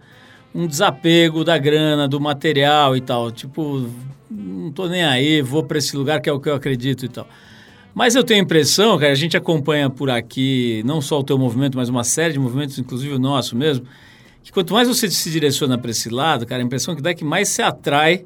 um 0.54 0.68
desapego 0.68 1.44
da 1.44 1.58
grana, 1.58 2.08
do 2.08 2.20
material 2.20 2.96
e 2.96 3.02
tal. 3.02 3.32
Tipo, 3.32 3.88
não 4.30 4.72
tô 4.72 4.88
nem 4.88 5.04
aí, 5.04 5.42
vou 5.42 5.64
para 5.64 5.78
esse 5.78 5.96
lugar 5.96 6.20
que 6.20 6.30
é 6.30 6.34
o 6.34 6.40
que 6.40 6.50
eu 6.50 6.56
acredito 6.56 7.06
e 7.06 7.10
tal. 7.10 7.28
Mas 7.94 8.16
eu 8.16 8.24
tenho 8.24 8.40
a 8.40 8.44
impressão, 8.44 8.98
cara, 8.98 9.12
a 9.12 9.16
gente 9.16 9.36
acompanha 9.36 9.90
por 9.90 10.10
aqui 10.10 10.82
não 10.86 11.02
só 11.02 11.20
o 11.20 11.24
teu 11.24 11.38
movimento, 11.38 11.78
mas 11.78 11.90
uma 11.90 12.04
série 12.04 12.34
de 12.34 12.40
movimentos, 12.40 12.80
inclusive 12.80 13.14
o 13.14 13.20
nosso 13.20 13.56
mesmo, 13.56 13.86
que 14.44 14.52
quanto 14.52 14.74
mais 14.74 14.88
você 14.88 15.10
se 15.10 15.30
direciona 15.30 15.78
para 15.78 15.92
esse 15.92 16.10
lado, 16.10 16.46
cara, 16.46 16.62
a 16.62 16.66
impressão 16.66 16.96
que 16.96 17.02
dá 17.02 17.12
é 17.12 17.14
que 17.14 17.24
mais 17.24 17.50
se 17.50 17.62
atrai 17.62 18.26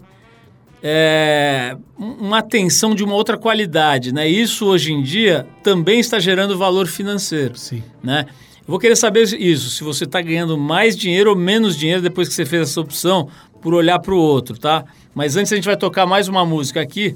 é, 0.82 1.76
uma 1.98 2.38
atenção 2.40 2.94
de 2.94 3.04
uma 3.04 3.16
outra 3.16 3.38
qualidade, 3.38 4.14
né? 4.14 4.28
Isso 4.28 4.66
hoje 4.68 4.94
em 4.94 5.02
dia 5.02 5.48
também 5.64 6.00
está 6.00 6.20
gerando 6.20 6.58
valor 6.58 6.88
financeiro, 6.88 7.58
Sim. 7.58 7.84
né? 8.04 8.28
Eu 8.60 8.68
vou 8.68 8.80
querer 8.80 8.96
saber 8.96 9.24
isso, 9.24 9.70
se 9.70 9.84
você 9.84 10.06
está 10.06 10.22
ganhando 10.22 10.58
mais 10.58 10.96
dinheiro 10.96 11.32
ou 11.32 11.36
menos 11.36 11.76
dinheiro 11.76 12.02
depois 12.02 12.28
que 12.28 12.34
você 12.34 12.46
fez 12.46 12.70
essa 12.70 12.82
opção 12.82 13.30
por 13.62 13.74
olhar 13.74 14.00
para 14.00 14.14
o 14.14 14.18
outro, 14.18 14.58
tá? 14.58 14.86
Mas 15.14 15.36
antes 15.36 15.52
a 15.52 15.56
gente 15.56 15.66
vai 15.66 15.78
tocar 15.78 16.06
mais 16.06 16.28
uma 16.28 16.46
música 16.46 16.82
aqui. 16.82 17.16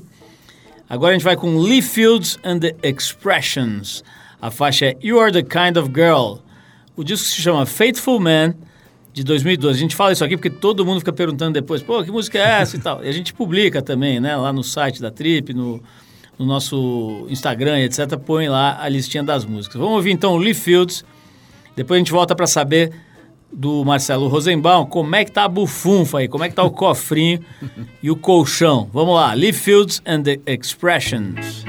Agora 0.89 1.11
a 1.11 1.13
gente 1.13 1.23
vai 1.23 1.35
com 1.35 1.59
Lee 1.59 1.81
Fields 1.81 2.39
and 2.43 2.59
the 2.59 2.75
Expressions. 2.81 4.03
A 4.41 4.49
faixa 4.49 4.87
é 4.87 4.97
You 5.03 5.19
Are 5.19 5.31
the 5.31 5.43
Kind 5.43 5.77
of 5.77 5.91
Girl. 5.93 6.39
O 6.95 7.03
disco 7.03 7.27
se 7.27 7.41
chama 7.41 7.65
Faithful 7.67 8.19
Man 8.19 8.55
de 9.19 9.25
2012. 9.25 9.77
A 9.77 9.81
gente 9.81 9.95
fala 9.95 10.13
isso 10.13 10.23
aqui 10.23 10.37
porque 10.37 10.49
todo 10.49 10.85
mundo 10.85 10.99
fica 10.99 11.11
perguntando 11.11 11.53
depois, 11.53 11.81
pô, 11.81 12.03
que 12.03 12.11
música 12.11 12.37
é 12.37 12.61
essa 12.61 12.77
e 12.77 12.79
tal. 12.79 13.03
E 13.03 13.07
a 13.07 13.11
gente 13.11 13.33
publica 13.33 13.81
também, 13.81 14.19
né, 14.19 14.35
lá 14.35 14.53
no 14.53 14.63
site 14.63 15.01
da 15.01 15.11
Trip, 15.11 15.53
no, 15.53 15.81
no 16.37 16.45
nosso 16.45 17.25
Instagram, 17.29 17.79
etc. 17.79 18.17
Põe 18.17 18.47
lá 18.47 18.81
a 18.81 18.87
listinha 18.87 19.23
das 19.23 19.43
músicas. 19.43 19.79
Vamos 19.79 19.95
ouvir 19.95 20.11
então 20.11 20.37
Lee 20.37 20.53
Fields. 20.53 21.03
Depois 21.75 21.97
a 21.97 21.99
gente 21.99 22.11
volta 22.11 22.35
para 22.35 22.47
saber 22.47 22.93
do 23.51 23.83
Marcelo 23.83 24.27
Rosenbaum 24.27 24.85
como 24.85 25.15
é 25.15 25.25
que 25.25 25.31
tá 25.31 25.43
a 25.43 25.49
bufunfa 25.49 26.19
aí, 26.19 26.27
como 26.27 26.43
é 26.43 26.49
que 26.49 26.55
tá 26.55 26.63
o 26.63 26.71
cofrinho 26.71 27.39
e 28.01 28.09
o 28.09 28.15
colchão. 28.15 28.89
Vamos 28.93 29.15
lá, 29.15 29.33
Lee 29.33 29.53
Fields 29.53 30.01
and 30.05 30.23
the 30.23 30.39
Expressions. 30.45 31.65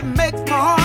That 0.00 0.16
makes 0.16 0.50
my 0.50 0.56
heart 0.56 0.79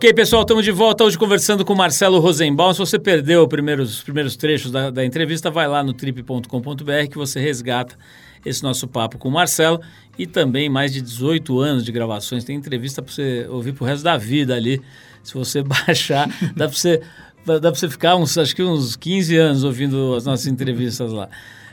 Ok, 0.00 0.14
pessoal, 0.14 0.40
estamos 0.40 0.64
de 0.64 0.72
volta 0.72 1.04
hoje 1.04 1.18
conversando 1.18 1.62
com 1.62 1.74
Marcelo 1.74 2.20
Rosenbaum. 2.20 2.72
Se 2.72 2.78
você 2.78 2.98
perdeu 2.98 3.42
os 3.42 3.48
primeiros, 3.48 3.96
os 3.96 4.02
primeiros 4.02 4.34
trechos 4.34 4.70
da, 4.70 4.88
da 4.88 5.04
entrevista, 5.04 5.50
vai 5.50 5.68
lá 5.68 5.84
no 5.84 5.92
trip.com.br 5.92 7.10
que 7.10 7.18
você 7.18 7.38
resgata 7.38 7.98
esse 8.42 8.62
nosso 8.62 8.88
papo 8.88 9.18
com 9.18 9.28
o 9.28 9.30
Marcelo 9.30 9.78
e 10.18 10.26
também 10.26 10.70
mais 10.70 10.90
de 10.90 11.02
18 11.02 11.60
anos 11.60 11.84
de 11.84 11.92
gravações. 11.92 12.44
Tem 12.44 12.56
entrevista 12.56 13.02
para 13.02 13.12
você 13.12 13.46
ouvir 13.50 13.74
pro 13.74 13.84
resto 13.84 14.02
da 14.02 14.16
vida 14.16 14.54
ali. 14.54 14.80
Se 15.22 15.34
você 15.34 15.60
baixar, 15.86 16.30
dá 16.56 16.66
para 16.66 16.74
você, 16.74 17.02
você 17.44 17.90
ficar 17.90 18.16
uns, 18.16 18.38
acho 18.38 18.56
que 18.56 18.62
uns 18.62 18.96
15 18.96 19.36
anos 19.36 19.64
ouvindo 19.64 20.14
as 20.14 20.24
nossas 20.24 20.46
entrevistas 20.46 21.12
lá. 21.12 21.28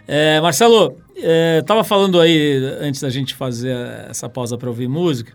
É, 0.06 0.42
Marcelo, 0.42 0.98
estava 1.16 1.82
falando 1.82 2.20
aí, 2.20 2.62
antes 2.82 3.00
da 3.00 3.10
gente 3.10 3.34
fazer 3.34 3.74
essa 4.10 4.28
pausa 4.28 4.58
para 4.58 4.68
ouvir 4.68 4.90
música, 4.90 5.32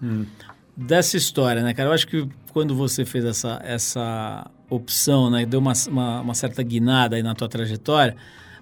dessa 0.76 1.16
história, 1.16 1.62
né, 1.62 1.74
cara? 1.74 1.90
Eu 1.90 1.92
acho 1.92 2.06
que 2.06 2.26
quando 2.52 2.74
você 2.74 3.04
fez 3.04 3.24
essa, 3.24 3.60
essa 3.64 4.50
opção, 4.68 5.30
né, 5.30 5.44
deu 5.46 5.60
uma, 5.60 5.72
uma, 5.88 6.20
uma 6.20 6.34
certa 6.34 6.62
guinada 6.62 7.16
aí 7.16 7.22
na 7.22 7.34
tua 7.34 7.48
trajetória, 7.48 8.16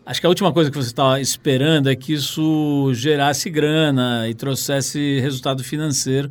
acho 0.04 0.20
que 0.20 0.26
a 0.26 0.28
última 0.28 0.52
coisa 0.52 0.70
que 0.70 0.76
você 0.76 0.88
estava 0.88 1.20
esperando 1.20 1.88
é 1.88 1.96
que 1.96 2.12
isso 2.12 2.90
gerasse 2.94 3.48
grana 3.50 4.28
e 4.28 4.34
trouxesse 4.34 5.20
resultado 5.20 5.62
financeiro. 5.62 6.30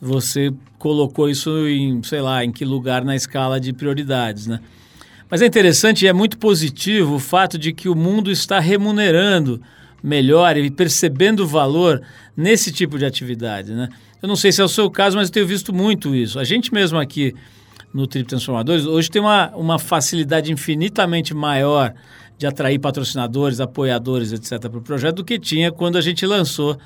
Você 0.00 0.52
colocou 0.78 1.30
isso 1.30 1.68
em, 1.68 2.02
sei 2.02 2.20
lá, 2.20 2.44
em 2.44 2.50
que 2.50 2.64
lugar 2.64 3.04
na 3.04 3.14
escala 3.14 3.60
de 3.60 3.72
prioridades, 3.72 4.48
né? 4.48 4.60
Mas 5.30 5.40
é 5.40 5.46
interessante 5.46 6.04
e 6.04 6.08
é 6.08 6.12
muito 6.12 6.36
positivo 6.36 7.14
o 7.14 7.18
fato 7.18 7.56
de 7.56 7.72
que 7.72 7.88
o 7.88 7.94
mundo 7.94 8.30
está 8.30 8.58
remunerando 8.58 9.62
melhor 10.02 10.56
e 10.56 10.70
percebendo 10.70 11.44
o 11.44 11.46
valor 11.46 12.02
nesse 12.36 12.72
tipo 12.72 12.98
de 12.98 13.06
atividade, 13.06 13.72
né? 13.72 13.88
Eu 14.22 14.28
não 14.28 14.36
sei 14.36 14.52
se 14.52 14.60
é 14.60 14.64
o 14.64 14.68
seu 14.68 14.88
caso, 14.88 15.16
mas 15.16 15.28
eu 15.28 15.32
tenho 15.32 15.46
visto 15.46 15.72
muito 15.72 16.14
isso. 16.14 16.38
A 16.38 16.44
gente 16.44 16.72
mesmo 16.72 16.96
aqui 16.96 17.34
no 17.92 18.06
Trip 18.06 18.26
Transformadores, 18.26 18.86
hoje 18.86 19.10
tem 19.10 19.20
uma, 19.20 19.50
uma 19.56 19.78
facilidade 19.80 20.52
infinitamente 20.52 21.34
maior 21.34 21.92
de 22.38 22.46
atrair 22.46 22.78
patrocinadores, 22.78 23.60
apoiadores, 23.60 24.32
etc. 24.32 24.60
para 24.60 24.78
o 24.78 24.80
projeto 24.80 25.16
do 25.16 25.24
que 25.24 25.38
tinha 25.38 25.72
quando 25.72 25.98
a 25.98 26.00
gente 26.00 26.24
lançou 26.24 26.78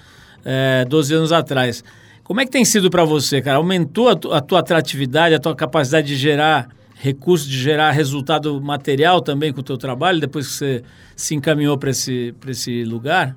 é, 0.44 0.84
12 0.86 1.14
anos 1.14 1.32
atrás. 1.32 1.84
Como 2.24 2.40
é 2.40 2.44
que 2.44 2.50
tem 2.50 2.64
sido 2.64 2.90
para 2.90 3.04
você, 3.04 3.42
cara? 3.42 3.58
Aumentou 3.58 4.08
a, 4.08 4.16
tu, 4.16 4.32
a 4.32 4.40
tua 4.40 4.60
atratividade, 4.60 5.34
a 5.34 5.38
tua 5.38 5.54
capacidade 5.54 6.06
de 6.08 6.16
gerar 6.16 6.68
recursos, 6.94 7.46
de 7.46 7.58
gerar 7.58 7.90
resultado 7.90 8.58
material 8.60 9.20
também 9.20 9.52
com 9.52 9.60
o 9.60 9.62
teu 9.62 9.76
trabalho, 9.76 10.18
depois 10.18 10.46
que 10.46 10.52
você 10.54 10.82
se 11.14 11.34
encaminhou 11.34 11.76
para 11.76 11.90
esse, 11.90 12.34
esse 12.48 12.82
lugar? 12.84 13.36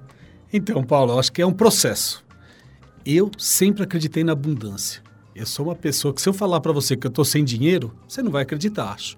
Então, 0.52 0.84
Paulo, 0.84 1.20
acho 1.20 1.32
que 1.32 1.42
é 1.42 1.46
um 1.46 1.54
processo. 1.54 2.24
Eu 3.06 3.32
sempre 3.38 3.84
acreditei 3.84 4.24
na 4.24 4.34
abundância. 4.34 5.02
Eu 5.36 5.46
sou 5.46 5.68
uma 5.68 5.76
pessoa 5.76 6.14
que 6.14 6.22
se 6.22 6.28
eu 6.28 6.34
falar 6.34 6.60
para 6.60 6.72
você 6.72 6.98
que 6.98 7.08
eu 7.08 7.10
estou 7.10 7.24
sem 7.24 7.44
dinheiro, 7.44 7.94
você 8.08 8.22
não 8.22 8.32
vai 8.32 8.44
acreditar, 8.44 8.92
acho. 8.92 9.16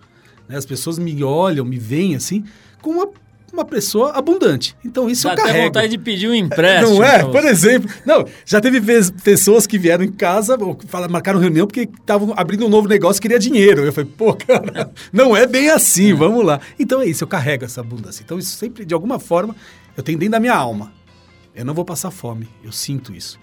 Né? 0.48 0.56
As 0.56 0.66
pessoas 0.66 1.00
me 1.00 1.24
olham, 1.24 1.66
me 1.66 1.78
veem 1.78 2.16
assim, 2.16 2.44
com 2.82 2.92
uma, 2.92 3.10
uma 3.52 3.66
pessoa 3.66 4.12
abundante. 4.12 4.76
Então 4.86 5.10
isso 5.10 5.24
Dá 5.24 5.30
eu 5.30 5.34
até 5.34 5.44
carrego. 5.48 5.66
vontade 5.66 5.88
de 5.90 5.98
pedir 5.98 6.28
um 6.30 6.34
empréstimo. 6.36 7.00
Não 7.00 7.04
é? 7.04 7.24
Por 7.24 7.44
exemplo. 7.44 7.90
Não, 8.06 8.26
já 8.46 8.62
teve 8.62 8.80
vez- 8.80 9.10
pessoas 9.10 9.66
que 9.66 9.80
vieram 9.80 10.04
em 10.04 10.12
casa, 10.12 10.56
marcaram 11.10 11.40
reunião 11.40 11.66
porque 11.66 11.90
estavam 12.00 12.34
abrindo 12.38 12.66
um 12.66 12.70
novo 12.70 12.88
negócio 12.88 13.20
e 13.20 13.22
queria 13.22 13.40
dinheiro. 13.40 13.84
Eu 13.84 13.92
falei, 13.92 14.10
pô, 14.16 14.36
cara, 14.36 14.92
não 15.12 15.36
é 15.36 15.48
bem 15.48 15.70
assim, 15.72 16.14
vamos 16.14 16.46
lá. 16.46 16.60
Então 16.78 17.02
é 17.02 17.08
isso, 17.08 17.24
eu 17.24 17.28
carrego 17.28 17.66
essa 17.66 17.82
abundância. 17.82 18.22
Então 18.24 18.38
isso 18.38 18.56
sempre, 18.56 18.86
de 18.86 18.94
alguma 18.94 19.18
forma, 19.18 19.56
eu 19.98 20.04
tenho 20.04 20.20
dentro 20.20 20.34
da 20.34 20.40
minha 20.40 20.56
alma. 20.56 20.94
Eu 21.56 21.66
não 21.66 21.74
vou 21.74 21.84
passar 21.84 22.12
fome, 22.12 22.48
eu 22.64 22.72
sinto 22.72 23.12
isso. 23.14 23.40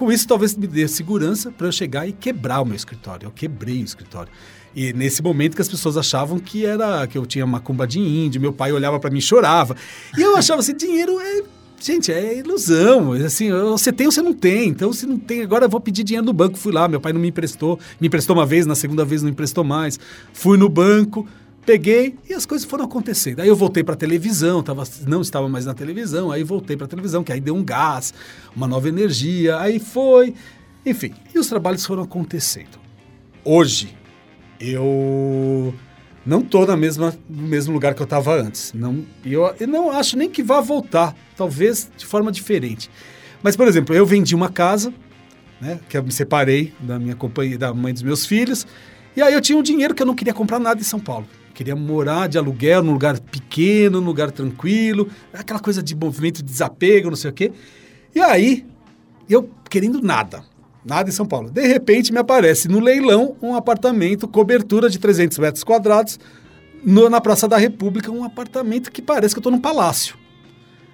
Com 0.00 0.10
isso, 0.10 0.26
talvez 0.26 0.56
me 0.56 0.66
dê 0.66 0.88
segurança 0.88 1.50
para 1.50 1.66
eu 1.66 1.72
chegar 1.72 2.08
e 2.08 2.12
quebrar 2.12 2.62
o 2.62 2.64
meu 2.64 2.74
escritório. 2.74 3.26
Eu 3.26 3.30
quebrei 3.30 3.82
o 3.82 3.84
escritório. 3.84 4.32
E 4.74 4.94
nesse 4.94 5.22
momento 5.22 5.54
que 5.54 5.60
as 5.60 5.68
pessoas 5.68 5.94
achavam 5.94 6.38
que 6.38 6.64
era 6.64 7.06
que 7.06 7.18
eu 7.18 7.26
tinha 7.26 7.46
macumba 7.46 7.86
de 7.86 8.00
índio, 8.00 8.40
meu 8.40 8.50
pai 8.50 8.72
olhava 8.72 8.98
para 8.98 9.10
mim 9.10 9.18
e 9.18 9.20
chorava. 9.20 9.76
E 10.16 10.22
eu 10.22 10.38
achava 10.38 10.60
assim, 10.60 10.74
dinheiro 10.74 11.20
é 11.20 11.42
Gente, 11.78 12.10
é 12.10 12.38
ilusão. 12.38 13.12
Assim, 13.12 13.50
você 13.52 13.92
tem 13.92 14.06
ou 14.06 14.12
você 14.12 14.22
não 14.22 14.32
tem. 14.32 14.70
Então, 14.70 14.90
se 14.90 15.04
não 15.04 15.18
tem, 15.18 15.42
agora 15.42 15.66
eu 15.66 15.68
vou 15.68 15.80
pedir 15.80 16.02
dinheiro 16.02 16.24
no 16.24 16.32
banco. 16.32 16.56
Fui 16.56 16.72
lá, 16.72 16.88
meu 16.88 17.00
pai 17.00 17.12
não 17.12 17.20
me 17.20 17.28
emprestou. 17.28 17.78
Me 18.00 18.06
emprestou 18.06 18.34
uma 18.34 18.46
vez, 18.46 18.64
na 18.64 18.74
segunda 18.74 19.04
vez 19.04 19.22
não 19.22 19.28
emprestou 19.28 19.64
mais. 19.64 20.00
Fui 20.32 20.56
no 20.56 20.70
banco, 20.70 21.28
peguei 21.64 22.16
e 22.28 22.34
as 22.34 22.46
coisas 22.46 22.66
foram 22.66 22.84
acontecendo. 22.84 23.40
Aí 23.40 23.48
eu 23.48 23.56
voltei 23.56 23.84
para 23.84 23.94
televisão, 23.96 24.62
tava, 24.62 24.84
não 25.06 25.20
estava 25.20 25.48
mais 25.48 25.66
na 25.66 25.74
televisão, 25.74 26.30
aí 26.30 26.42
voltei 26.42 26.76
para 26.76 26.86
televisão, 26.86 27.22
que 27.22 27.32
aí 27.32 27.40
deu 27.40 27.54
um 27.54 27.64
gás, 27.64 28.14
uma 28.54 28.66
nova 28.66 28.88
energia, 28.88 29.58
aí 29.58 29.78
foi, 29.78 30.34
enfim, 30.84 31.12
e 31.34 31.38
os 31.38 31.46
trabalhos 31.48 31.84
foram 31.84 32.02
acontecendo. 32.02 32.78
Hoje 33.44 33.96
eu 34.60 35.74
não 36.24 36.42
tô 36.42 36.66
na 36.66 36.76
mesma, 36.76 37.14
no 37.28 37.42
mesmo 37.42 37.72
lugar 37.72 37.94
que 37.94 38.02
eu 38.02 38.04
estava 38.04 38.34
antes. 38.34 38.72
Não, 38.74 39.04
eu, 39.24 39.54
eu 39.58 39.68
não 39.68 39.90
acho 39.90 40.16
nem 40.16 40.28
que 40.28 40.42
vá 40.42 40.60
voltar, 40.60 41.14
talvez 41.36 41.90
de 41.96 42.06
forma 42.06 42.30
diferente. 42.30 42.90
Mas, 43.42 43.56
por 43.56 43.66
exemplo, 43.66 43.94
eu 43.94 44.04
vendi 44.04 44.34
uma 44.34 44.50
casa, 44.50 44.92
né, 45.60 45.80
que 45.88 45.96
eu 45.96 46.02
me 46.02 46.12
separei 46.12 46.74
da 46.80 46.98
minha 46.98 47.14
companhia, 47.14 47.56
da 47.56 47.72
mãe 47.72 47.92
dos 47.92 48.02
meus 48.02 48.26
filhos, 48.26 48.66
e 49.16 49.22
aí 49.22 49.32
eu 49.32 49.40
tinha 49.40 49.58
um 49.58 49.62
dinheiro 49.62 49.94
que 49.94 50.02
eu 50.02 50.06
não 50.06 50.14
queria 50.14 50.34
comprar 50.34 50.58
nada 50.58 50.80
em 50.80 50.84
São 50.84 51.00
Paulo. 51.00 51.26
Queria 51.60 51.76
morar 51.76 52.26
de 52.26 52.38
aluguel 52.38 52.82
num 52.82 52.92
lugar 52.94 53.20
pequeno, 53.20 54.00
num 54.00 54.06
lugar 54.06 54.30
tranquilo, 54.30 55.10
aquela 55.30 55.60
coisa 55.60 55.82
de 55.82 55.94
movimento 55.94 56.36
de 56.36 56.44
desapego, 56.44 57.10
não 57.10 57.16
sei 57.16 57.30
o 57.30 57.34
quê. 57.34 57.52
E 58.14 58.18
aí, 58.18 58.64
eu 59.28 59.46
querendo 59.68 60.00
nada, 60.00 60.42
nada 60.82 61.10
em 61.10 61.12
São 61.12 61.26
Paulo. 61.26 61.50
De 61.50 61.60
repente 61.66 62.14
me 62.14 62.18
aparece 62.18 62.66
no 62.66 62.80
leilão 62.80 63.36
um 63.42 63.54
apartamento, 63.54 64.26
cobertura 64.26 64.88
de 64.88 64.98
300 64.98 65.36
metros 65.36 65.62
quadrados, 65.62 66.18
no- 66.82 67.10
na 67.10 67.20
Praça 67.20 67.46
da 67.46 67.58
República, 67.58 68.10
um 68.10 68.24
apartamento 68.24 68.90
que 68.90 69.02
parece 69.02 69.34
que 69.34 69.38
eu 69.38 69.42
estou 69.42 69.52
num 69.52 69.60
palácio. 69.60 70.16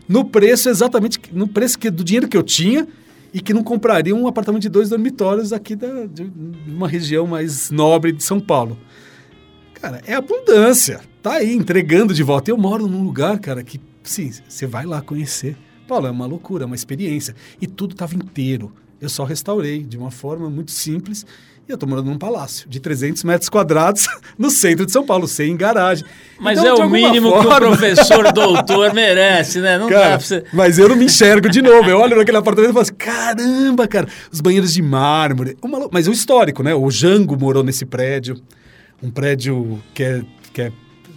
No 0.09 0.25
preço 0.25 0.69
exatamente, 0.69 1.21
no 1.33 1.47
preço 1.47 1.79
que, 1.79 1.89
do 1.91 2.03
dinheiro 2.03 2.27
que 2.27 2.37
eu 2.37 2.43
tinha 2.43 2.89
e 3.33 3.41
que 3.41 3.55
não 3.55 3.63
compraria 3.63 4.17
um 4.17 4.27
apartamento 4.27 4.63
de 4.63 4.69
dois 4.69 4.89
dormitórios 4.89 5.53
aqui 5.53 5.77
da, 5.77 6.07
de 6.07 6.29
uma 6.67 6.89
região 6.89 7.25
mais 7.25 7.71
nobre 7.71 8.11
de 8.11 8.25
São 8.25 8.41
Paulo. 8.41 8.77
Cara, 9.87 10.03
é 10.07 10.15
abundância. 10.15 11.01
Tá 11.23 11.35
aí, 11.35 11.53
entregando 11.55 12.13
de 12.15 12.23
volta. 12.23 12.51
Eu 12.51 12.57
moro 12.59 12.87
num 12.87 13.03
lugar, 13.03 13.39
cara, 13.39 13.63
que, 13.63 13.81
sim, 14.03 14.31
você 14.49 14.67
vai 14.67 14.85
lá 14.87 15.01
conhecer. 15.01 15.57
Paulo, 15.89 16.07
é 16.07 16.11
uma 16.11 16.27
loucura, 16.27 16.65
é 16.65 16.67
uma 16.67 16.75
experiência. 16.75 17.35
E 17.61 17.67
tudo 17.67 17.93
estava 17.93 18.15
inteiro. 18.15 18.73
Eu 19.01 19.09
só 19.09 19.25
restaurei 19.25 19.83
de 19.85 19.97
uma 19.97 20.11
forma 20.11 20.49
muito 20.51 20.71
simples. 20.73 21.25
E 21.69 21.73
eu 21.73 21.77
tô 21.77 21.85
morando 21.85 22.09
num 22.09 22.17
palácio 22.19 22.69
de 22.69 22.79
300 22.79 23.25
metros 23.25 23.49
quadrados 23.49 24.07
no 24.39 24.51
centro 24.51 24.87
de 24.87 24.93
São 24.93 25.05
Paulo, 25.05 25.27
sem 25.27 25.57
garagem. 25.57 26.05
Mas 26.39 26.59
Então, 26.61 26.77
é 26.77 26.85
o 26.87 26.89
mínimo 26.91 27.33
que 27.33 27.43
forma- 27.43 27.57
o 27.57 27.59
professor 27.77 28.31
doutor 28.33 28.95
merece, 28.95 29.61
né? 29.61 29.77
Não 29.77 29.89
dá 29.89 29.95
Cara, 29.95 30.09
pra 30.11 30.19
você... 30.21 30.45
mas 30.53 30.79
eu 30.79 30.89
não 30.89 30.95
me 30.97 31.07
enxergo 31.07 31.49
de 31.49 31.61
novo. 31.61 31.89
Eu 31.91 31.99
olho 31.99 32.17
naquele 32.17 32.37
apartamento 32.37 32.71
e 32.71 32.73
falo 32.73 32.83
assim, 32.83 32.95
caramba, 32.95 33.89
cara, 33.89 34.07
os 34.31 34.41
banheiros 34.41 34.73
de 34.73 34.81
mármore. 34.81 35.57
Uma 35.63 35.89
mas 35.91 36.07
o 36.07 36.13
histórico, 36.13 36.63
né? 36.63 36.73
O 36.75 36.89
Jango 36.91 37.37
morou 37.39 37.65
nesse 37.65 37.85
prédio. 37.85 38.37
Um 39.03 39.11
prédio 39.11 39.83
que 39.95 40.03
é, 40.03 40.25
que 40.53 40.63
é, 40.63 40.73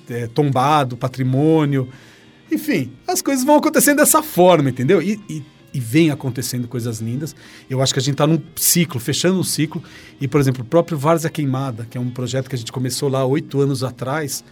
é 0.09 0.27
tombado, 0.27 0.97
patrimônio. 0.97 1.87
Enfim, 2.51 2.91
as 3.07 3.21
coisas 3.21 3.45
vão 3.45 3.55
acontecendo 3.55 3.97
dessa 3.97 4.21
forma, 4.23 4.69
entendeu? 4.69 5.01
E, 5.01 5.19
e, 5.29 5.43
e 5.73 5.79
vem 5.79 6.11
acontecendo 6.11 6.67
coisas 6.67 6.99
lindas. 6.99 7.35
Eu 7.69 7.81
acho 7.81 7.93
que 7.93 7.99
a 7.99 8.01
gente 8.01 8.13
está 8.13 8.25
num 8.25 8.41
ciclo, 8.55 8.99
fechando 8.99 9.39
um 9.39 9.43
ciclo. 9.43 9.83
E, 10.19 10.27
por 10.27 10.39
exemplo, 10.39 10.63
o 10.63 10.65
próprio 10.65 10.97
Várzea 10.97 11.29
Queimada, 11.29 11.85
que 11.89 11.97
é 11.97 12.01
um 12.01 12.09
projeto 12.09 12.49
que 12.49 12.55
a 12.55 12.57
gente 12.57 12.71
começou 12.71 13.09
lá 13.09 13.25
oito 13.25 13.61
anos 13.61 13.83
atrás, 13.83 14.43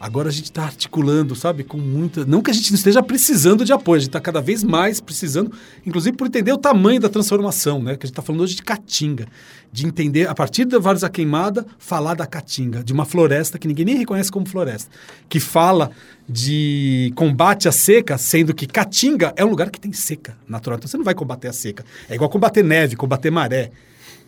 Agora 0.00 0.30
a 0.30 0.32
gente 0.32 0.44
está 0.44 0.62
articulando, 0.62 1.36
sabe, 1.36 1.62
com 1.62 1.76
muita. 1.76 2.24
Não 2.24 2.40
que 2.40 2.50
a 2.50 2.54
gente 2.54 2.70
não 2.70 2.76
esteja 2.76 3.02
precisando 3.02 3.66
de 3.66 3.72
apoio, 3.74 3.98
a 3.98 4.00
gente 4.00 4.08
está 4.08 4.18
cada 4.18 4.40
vez 4.40 4.64
mais 4.64 4.98
precisando, 4.98 5.52
inclusive 5.84 6.16
por 6.16 6.26
entender 6.26 6.54
o 6.54 6.56
tamanho 6.56 6.98
da 6.98 7.10
transformação, 7.10 7.82
né? 7.82 7.96
Que 7.96 8.04
a 8.04 8.06
gente 8.06 8.12
está 8.12 8.22
falando 8.22 8.40
hoje 8.40 8.54
de 8.54 8.62
caatinga, 8.62 9.26
de 9.70 9.86
entender, 9.86 10.26
a 10.26 10.34
partir 10.34 10.64
da 10.64 10.78
Várzea 10.78 11.10
Queimada, 11.10 11.66
falar 11.78 12.14
da 12.14 12.24
caatinga, 12.24 12.82
de 12.82 12.94
uma 12.94 13.04
floresta 13.04 13.58
que 13.58 13.68
ninguém 13.68 13.84
nem 13.84 13.96
reconhece 13.98 14.32
como 14.32 14.48
floresta, 14.48 14.90
que 15.28 15.38
fala 15.38 15.90
de 16.26 17.12
combate 17.14 17.68
à 17.68 17.72
seca, 17.72 18.16
sendo 18.16 18.54
que 18.54 18.66
caatinga 18.66 19.34
é 19.36 19.44
um 19.44 19.50
lugar 19.50 19.68
que 19.68 19.78
tem 19.78 19.92
seca 19.92 20.34
natural. 20.48 20.78
Então 20.78 20.88
você 20.88 20.96
não 20.96 21.04
vai 21.04 21.14
combater 21.14 21.48
a 21.48 21.52
seca. 21.52 21.84
É 22.08 22.14
igual 22.14 22.30
combater 22.30 22.64
neve, 22.64 22.96
combater 22.96 23.30
maré. 23.30 23.70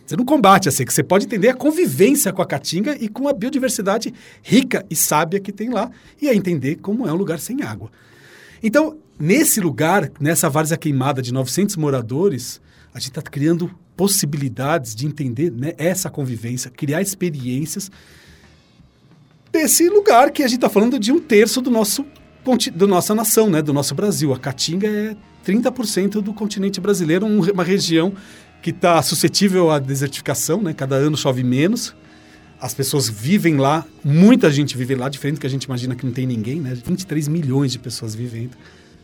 Você 0.05 0.17
não 0.17 0.25
combate 0.25 0.67
a 0.67 0.71
seca, 0.71 0.91
você 0.91 1.01
pode 1.01 1.25
entender 1.25 1.49
a 1.49 1.53
convivência 1.53 2.33
com 2.33 2.41
a 2.41 2.45
caatinga 2.45 2.97
e 2.99 3.07
com 3.07 3.27
a 3.27 3.33
biodiversidade 3.33 4.13
rica 4.41 4.85
e 4.89 4.95
sábia 4.95 5.39
que 5.39 5.51
tem 5.51 5.69
lá, 5.69 5.89
e 6.21 6.27
a 6.29 6.35
entender 6.35 6.75
como 6.75 7.07
é 7.07 7.13
um 7.13 7.15
lugar 7.15 7.39
sem 7.39 7.61
água. 7.63 7.89
Então, 8.61 8.97
nesse 9.17 9.61
lugar, 9.61 10.11
nessa 10.19 10.49
várzea 10.49 10.77
queimada 10.77 11.21
de 11.21 11.33
900 11.33 11.77
moradores, 11.77 12.59
a 12.93 12.99
gente 12.99 13.09
está 13.09 13.21
criando 13.21 13.71
possibilidades 13.95 14.93
de 14.93 15.05
entender 15.05 15.51
né, 15.51 15.73
essa 15.77 16.09
convivência, 16.09 16.69
criar 16.69 17.01
experiências 17.01 17.89
desse 19.51 19.87
lugar 19.87 20.31
que 20.31 20.43
a 20.43 20.47
gente 20.47 20.57
está 20.57 20.69
falando 20.69 20.99
de 20.99 21.11
um 21.11 21.19
terço 21.19 21.61
do 21.61 21.69
nosso 21.71 22.05
da 22.75 22.85
nossa 22.85 23.15
nação, 23.15 23.49
né, 23.49 23.61
do 23.61 23.71
nosso 23.71 23.95
Brasil. 23.95 24.33
A 24.33 24.37
Caatinga 24.37 24.85
é 24.85 25.15
30% 25.45 26.21
do 26.21 26.33
continente 26.33 26.81
brasileiro, 26.81 27.25
um- 27.25 27.39
uma 27.51 27.63
região 27.63 28.11
que 28.63 28.69
está 28.69 29.01
suscetível 29.01 29.69
à 29.69 29.77
desertificação, 29.77 30.63
né? 30.63 30.73
Cada 30.73 30.95
ano 30.95 31.17
chove 31.17 31.43
menos. 31.43 31.93
As 32.61 32.73
pessoas 32.73 33.09
vivem 33.09 33.57
lá, 33.57 33.85
muita 34.01 34.49
gente 34.49 34.77
vive 34.77 34.95
lá, 34.95 35.09
diferente 35.09 35.35
do 35.35 35.41
que 35.41 35.47
a 35.47 35.49
gente 35.49 35.65
imagina 35.65 35.95
que 35.95 36.05
não 36.05 36.13
tem 36.13 36.25
ninguém, 36.25 36.61
né? 36.61 36.73
23 36.73 37.27
milhões 37.27 37.73
de 37.73 37.79
pessoas 37.79 38.15
vivendo 38.15 38.55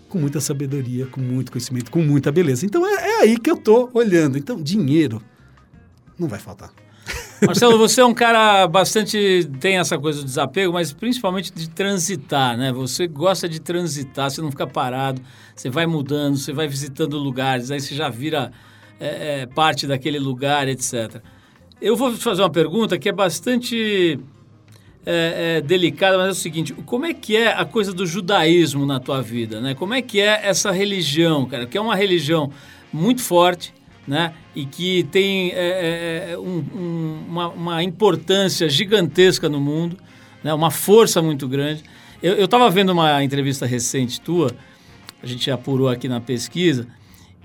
com 0.07 0.17
muita 0.17 0.39
sabedoria, 0.39 1.05
com 1.07 1.19
muito 1.19 1.51
conhecimento, 1.51 1.91
com 1.91 2.01
muita 2.01 2.31
beleza. 2.31 2.65
Então 2.65 2.87
é, 2.87 2.93
é 2.93 3.21
aí 3.23 3.37
que 3.37 3.51
eu 3.51 3.57
tô 3.57 3.89
olhando. 3.93 4.37
Então, 4.37 4.63
dinheiro 4.63 5.21
não 6.17 6.29
vai 6.29 6.39
faltar. 6.39 6.71
Marcelo, 7.45 7.77
você 7.77 7.99
é 7.99 8.05
um 8.05 8.13
cara 8.13 8.65
bastante. 8.65 9.49
tem 9.59 9.77
essa 9.77 9.99
coisa 9.99 10.19
do 10.19 10.25
desapego, 10.25 10.71
mas 10.71 10.93
principalmente 10.93 11.51
de 11.51 11.69
transitar, 11.69 12.57
né? 12.57 12.71
Você 12.71 13.07
gosta 13.07 13.49
de 13.49 13.59
transitar, 13.59 14.31
você 14.31 14.41
não 14.41 14.51
fica 14.51 14.65
parado, 14.65 15.21
você 15.53 15.69
vai 15.69 15.85
mudando, 15.85 16.37
você 16.37 16.53
vai 16.53 16.67
visitando 16.67 17.17
lugares, 17.17 17.71
aí 17.71 17.81
você 17.81 17.93
já 17.93 18.07
vira 18.07 18.53
é, 18.99 19.41
é, 19.41 19.45
parte 19.45 19.87
daquele 19.87 20.19
lugar, 20.19 20.67
etc. 20.67 21.21
Eu 21.81 21.95
vou 21.95 22.13
te 22.13 22.19
fazer 22.21 22.41
uma 22.41 22.49
pergunta 22.49 22.97
que 22.97 23.07
é 23.07 23.11
bastante 23.11 24.19
é, 25.05 25.57
é, 25.57 25.61
delicada, 25.61 26.17
mas 26.17 26.27
é 26.27 26.31
o 26.31 26.35
seguinte: 26.35 26.73
como 26.85 27.05
é 27.05 27.13
que 27.13 27.35
é 27.35 27.53
a 27.53 27.63
coisa 27.65 27.93
do 27.93 28.05
judaísmo 28.05 28.85
na 28.85 28.99
tua 28.99 29.21
vida, 29.21 29.61
né? 29.61 29.73
Como 29.73 29.93
é 29.93 30.01
que 30.01 30.19
é 30.19 30.41
essa 30.45 30.71
religião, 30.71 31.45
cara? 31.45 31.65
Que 31.65 31.77
é 31.77 31.81
uma 31.81 31.95
religião 31.95 32.51
muito 32.91 33.21
forte, 33.21 33.73
né? 34.07 34.33
E 34.55 34.65
que 34.65 35.03
tem 35.03 35.51
é, 35.51 36.31
é, 36.31 36.37
um- 36.37 36.63
um- 36.75 37.25
uma, 37.29 37.47
uma 37.49 37.83
importância 37.83 38.67
gigantesca 38.67 39.47
no 39.47 39.59
mundo, 39.61 39.97
né? 40.43 40.53
Uma 40.53 40.69
força 40.71 41.21
muito 41.21 41.47
grande. 41.47 41.83
Eu 42.21 42.43
estava 42.43 42.69
vendo 42.69 42.89
uma 42.91 43.23
entrevista 43.23 43.65
recente 43.65 44.19
tua, 44.19 44.51
a 45.23 45.25
gente 45.25 45.49
apurou 45.49 45.87
aqui 45.87 46.09
na 46.09 46.19
pesquisa, 46.19 46.85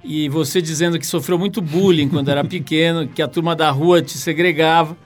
e 0.05 0.29
você 0.29 0.61
dizendo 0.61 0.99
que 0.99 1.07
sofreu 1.07 1.39
muito 1.39 1.63
bullying 1.63 2.09
quando 2.09 2.31
era 2.31 2.45
pequeno, 2.45 3.09
que 3.09 3.23
a 3.23 3.29
turma 3.29 3.57
da 3.57 3.71
rua 3.71 4.03
te 4.03 4.19
segregava, 4.19 4.97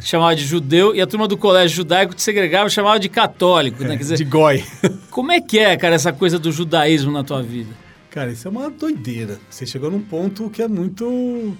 te 0.00 0.06
chamava 0.06 0.36
de 0.36 0.44
judeu, 0.44 0.94
e 0.94 1.00
a 1.00 1.06
turma 1.06 1.26
do 1.26 1.36
colégio 1.36 1.76
judaico 1.76 2.14
te 2.14 2.22
segregava 2.22 2.68
e 2.68 2.70
chamava 2.70 2.98
de 3.00 3.08
católico. 3.08 3.82
né? 3.82 3.90
Quer 3.96 4.02
dizer, 4.02 4.16
de 4.16 4.24
goi. 4.24 4.64
como 5.10 5.32
é 5.32 5.40
que 5.40 5.58
é, 5.58 5.76
cara, 5.76 5.94
essa 5.96 6.12
coisa 6.12 6.38
do 6.38 6.52
judaísmo 6.52 7.10
na 7.10 7.24
tua 7.24 7.42
vida? 7.42 7.70
Cara, 8.10 8.30
isso 8.30 8.46
é 8.46 8.50
uma 8.50 8.70
doideira. 8.70 9.40
Você 9.50 9.66
chegou 9.66 9.90
num 9.90 10.00
ponto 10.00 10.48
que 10.48 10.62
é 10.62 10.68
muito 10.68 11.56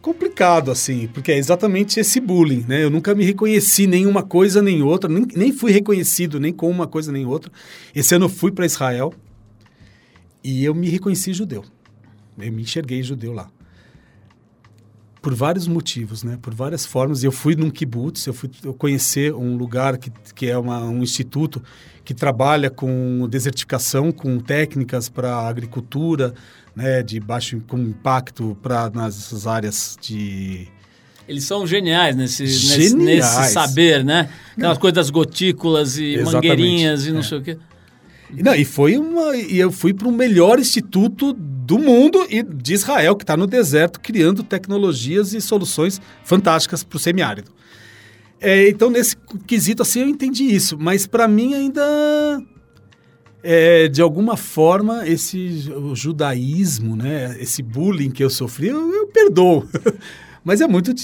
complicado, 0.00 0.70
assim, 0.70 1.08
porque 1.12 1.32
é 1.32 1.36
exatamente 1.36 1.98
esse 1.98 2.20
bullying, 2.20 2.64
né? 2.68 2.84
Eu 2.84 2.90
nunca 2.90 3.12
me 3.14 3.24
reconheci 3.24 3.86
nem 3.86 4.06
uma 4.06 4.22
coisa 4.22 4.62
nem 4.62 4.82
outra, 4.82 5.10
nem, 5.10 5.26
nem 5.34 5.52
fui 5.52 5.72
reconhecido 5.72 6.38
nem 6.38 6.52
com 6.52 6.70
uma 6.70 6.86
coisa 6.86 7.10
nem 7.10 7.26
outra. 7.26 7.50
Esse 7.92 8.14
ano 8.14 8.26
eu 8.26 8.28
fui 8.28 8.52
para 8.52 8.64
Israel 8.64 9.12
e 10.42 10.64
eu 10.64 10.74
me 10.74 10.88
reconheci 10.88 11.32
judeu. 11.32 11.64
Eu 12.40 12.52
me 12.52 12.62
enxerguei 12.62 13.02
judeu 13.02 13.32
lá. 13.32 13.48
Por 15.20 15.34
vários 15.34 15.66
motivos, 15.66 16.22
né? 16.22 16.38
Por 16.40 16.54
várias 16.54 16.86
formas. 16.86 17.24
Eu 17.24 17.32
fui 17.32 17.56
num 17.56 17.70
kibbutz, 17.70 18.26
eu 18.26 18.32
fui 18.32 18.50
eu 18.64 18.72
conhecer 18.72 19.34
um 19.34 19.56
lugar 19.56 19.98
que, 19.98 20.10
que 20.34 20.46
é 20.46 20.56
uma, 20.56 20.80
um 20.84 21.02
instituto 21.02 21.62
que 22.04 22.14
trabalha 22.14 22.70
com 22.70 23.26
desertificação, 23.28 24.12
com 24.12 24.38
técnicas 24.38 25.08
para 25.08 25.36
agricultura, 25.36 26.32
né? 26.74 27.02
De 27.02 27.18
baixo 27.18 27.60
com 27.66 27.78
impacto 27.78 28.56
para 28.62 28.88
nas 28.90 29.46
áreas 29.46 29.98
de 30.00 30.68
Eles 31.26 31.44
são 31.44 31.66
geniais 31.66 32.14
nesse, 32.14 32.46
Geniais. 32.46 32.94
nesse 32.94 33.52
saber, 33.52 34.04
né? 34.04 34.30
Aquelas 34.56 34.78
coisas 34.78 34.94
das 34.94 35.10
gotículas 35.10 35.98
e 35.98 36.14
Exatamente, 36.14 36.34
mangueirinhas 36.34 37.06
e 37.06 37.10
não 37.10 37.20
é. 37.20 37.22
sei 37.24 37.38
o 37.38 37.42
quê. 37.42 37.58
Não, 38.30 38.54
e 38.54 38.64
foi 38.64 38.98
uma. 38.98 39.36
E 39.36 39.58
eu 39.58 39.72
fui 39.72 39.94
para 39.94 40.06
o 40.06 40.12
melhor 40.12 40.58
instituto 40.58 41.32
do 41.68 41.78
mundo 41.78 42.26
e 42.30 42.42
de 42.42 42.72
Israel, 42.72 43.14
que 43.14 43.24
está 43.24 43.36
no 43.36 43.46
deserto, 43.46 44.00
criando 44.00 44.42
tecnologias 44.42 45.34
e 45.34 45.40
soluções 45.42 46.00
fantásticas 46.24 46.82
para 46.82 46.96
o 46.96 46.98
semiárido. 46.98 47.52
É, 48.40 48.70
então, 48.70 48.88
nesse 48.88 49.14
quesito, 49.46 49.82
assim, 49.82 50.00
eu 50.00 50.08
entendi 50.08 50.44
isso. 50.44 50.78
Mas 50.78 51.06
para 51.06 51.28
mim 51.28 51.52
ainda. 51.52 52.42
é, 53.42 53.86
de 53.86 54.00
alguma 54.00 54.34
forma, 54.34 55.06
esse 55.06 55.70
judaísmo, 55.92 56.96
né, 56.96 57.36
esse 57.38 57.62
bullying 57.62 58.10
que 58.10 58.24
eu 58.24 58.30
sofri, 58.30 58.68
eu, 58.68 58.90
eu 58.90 59.06
perdoo. 59.08 59.68
Mas 60.42 60.62
é 60.62 60.66
muito, 60.66 60.94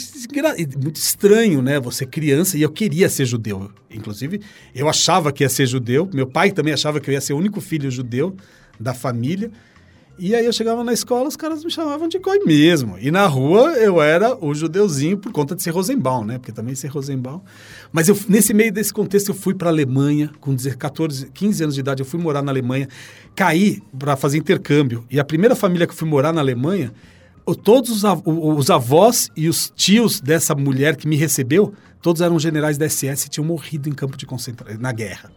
muito 0.82 0.96
estranho, 0.96 1.60
né? 1.60 1.78
Você 1.78 2.06
criança, 2.06 2.56
e 2.56 2.62
eu 2.62 2.70
queria 2.70 3.10
ser 3.10 3.26
judeu. 3.26 3.70
Inclusive, 3.90 4.40
eu 4.74 4.88
achava 4.88 5.30
que 5.30 5.44
ia 5.44 5.48
ser 5.50 5.66
judeu. 5.66 6.08
Meu 6.14 6.26
pai 6.26 6.52
também 6.52 6.72
achava 6.72 6.98
que 7.00 7.10
eu 7.10 7.12
ia 7.12 7.20
ser 7.20 7.34
o 7.34 7.36
único 7.36 7.60
filho 7.60 7.90
judeu 7.90 8.34
da 8.80 8.94
família. 8.94 9.50
E 10.16 10.32
aí 10.34 10.46
eu 10.46 10.52
chegava 10.52 10.84
na 10.84 10.92
escola, 10.92 11.26
os 11.28 11.36
caras 11.36 11.64
me 11.64 11.70
chamavam 11.70 12.06
de 12.06 12.18
goi 12.20 12.38
mesmo. 12.44 12.96
E 13.00 13.10
na 13.10 13.26
rua 13.26 13.72
eu 13.72 14.00
era 14.00 14.36
o 14.36 14.54
judeuzinho 14.54 15.18
por 15.18 15.32
conta 15.32 15.56
de 15.56 15.62
ser 15.62 15.70
Rosenbaum, 15.70 16.24
né? 16.24 16.38
Porque 16.38 16.52
também 16.52 16.74
ser 16.76 16.86
Rosenbaum. 16.88 17.40
Mas 17.92 18.08
eu, 18.08 18.16
nesse 18.28 18.54
meio 18.54 18.72
desse 18.72 18.92
contexto 18.92 19.30
eu 19.30 19.34
fui 19.34 19.54
para 19.54 19.68
a 19.68 19.72
Alemanha, 19.72 20.30
com 20.40 20.54
10 20.54 20.76
14, 20.76 21.30
15 21.34 21.62
anos 21.64 21.74
de 21.74 21.80
idade, 21.80 22.00
eu 22.02 22.06
fui 22.06 22.20
morar 22.20 22.42
na 22.42 22.52
Alemanha, 22.52 22.88
caí 23.34 23.82
para 23.98 24.14
fazer 24.16 24.38
intercâmbio. 24.38 25.04
E 25.10 25.18
a 25.18 25.24
primeira 25.24 25.56
família 25.56 25.84
que 25.86 25.92
eu 25.92 25.96
fui 25.96 26.08
morar 26.08 26.32
na 26.32 26.40
Alemanha, 26.40 26.92
todos 27.64 27.90
os, 27.90 28.04
av- 28.04 28.22
os 28.24 28.70
avós 28.70 29.28
e 29.36 29.48
os 29.48 29.68
tios 29.74 30.20
dessa 30.20 30.54
mulher 30.54 30.94
que 30.96 31.08
me 31.08 31.16
recebeu, 31.16 31.74
todos 32.00 32.22
eram 32.22 32.38
generais 32.38 32.78
da 32.78 32.88
SS 32.88 33.26
e 33.26 33.28
tinham 33.30 33.44
morrido 33.44 33.88
em 33.88 33.92
campo 33.92 34.16
de 34.16 34.26
concentração, 34.26 34.80
na 34.80 34.92
guerra. 34.92 35.32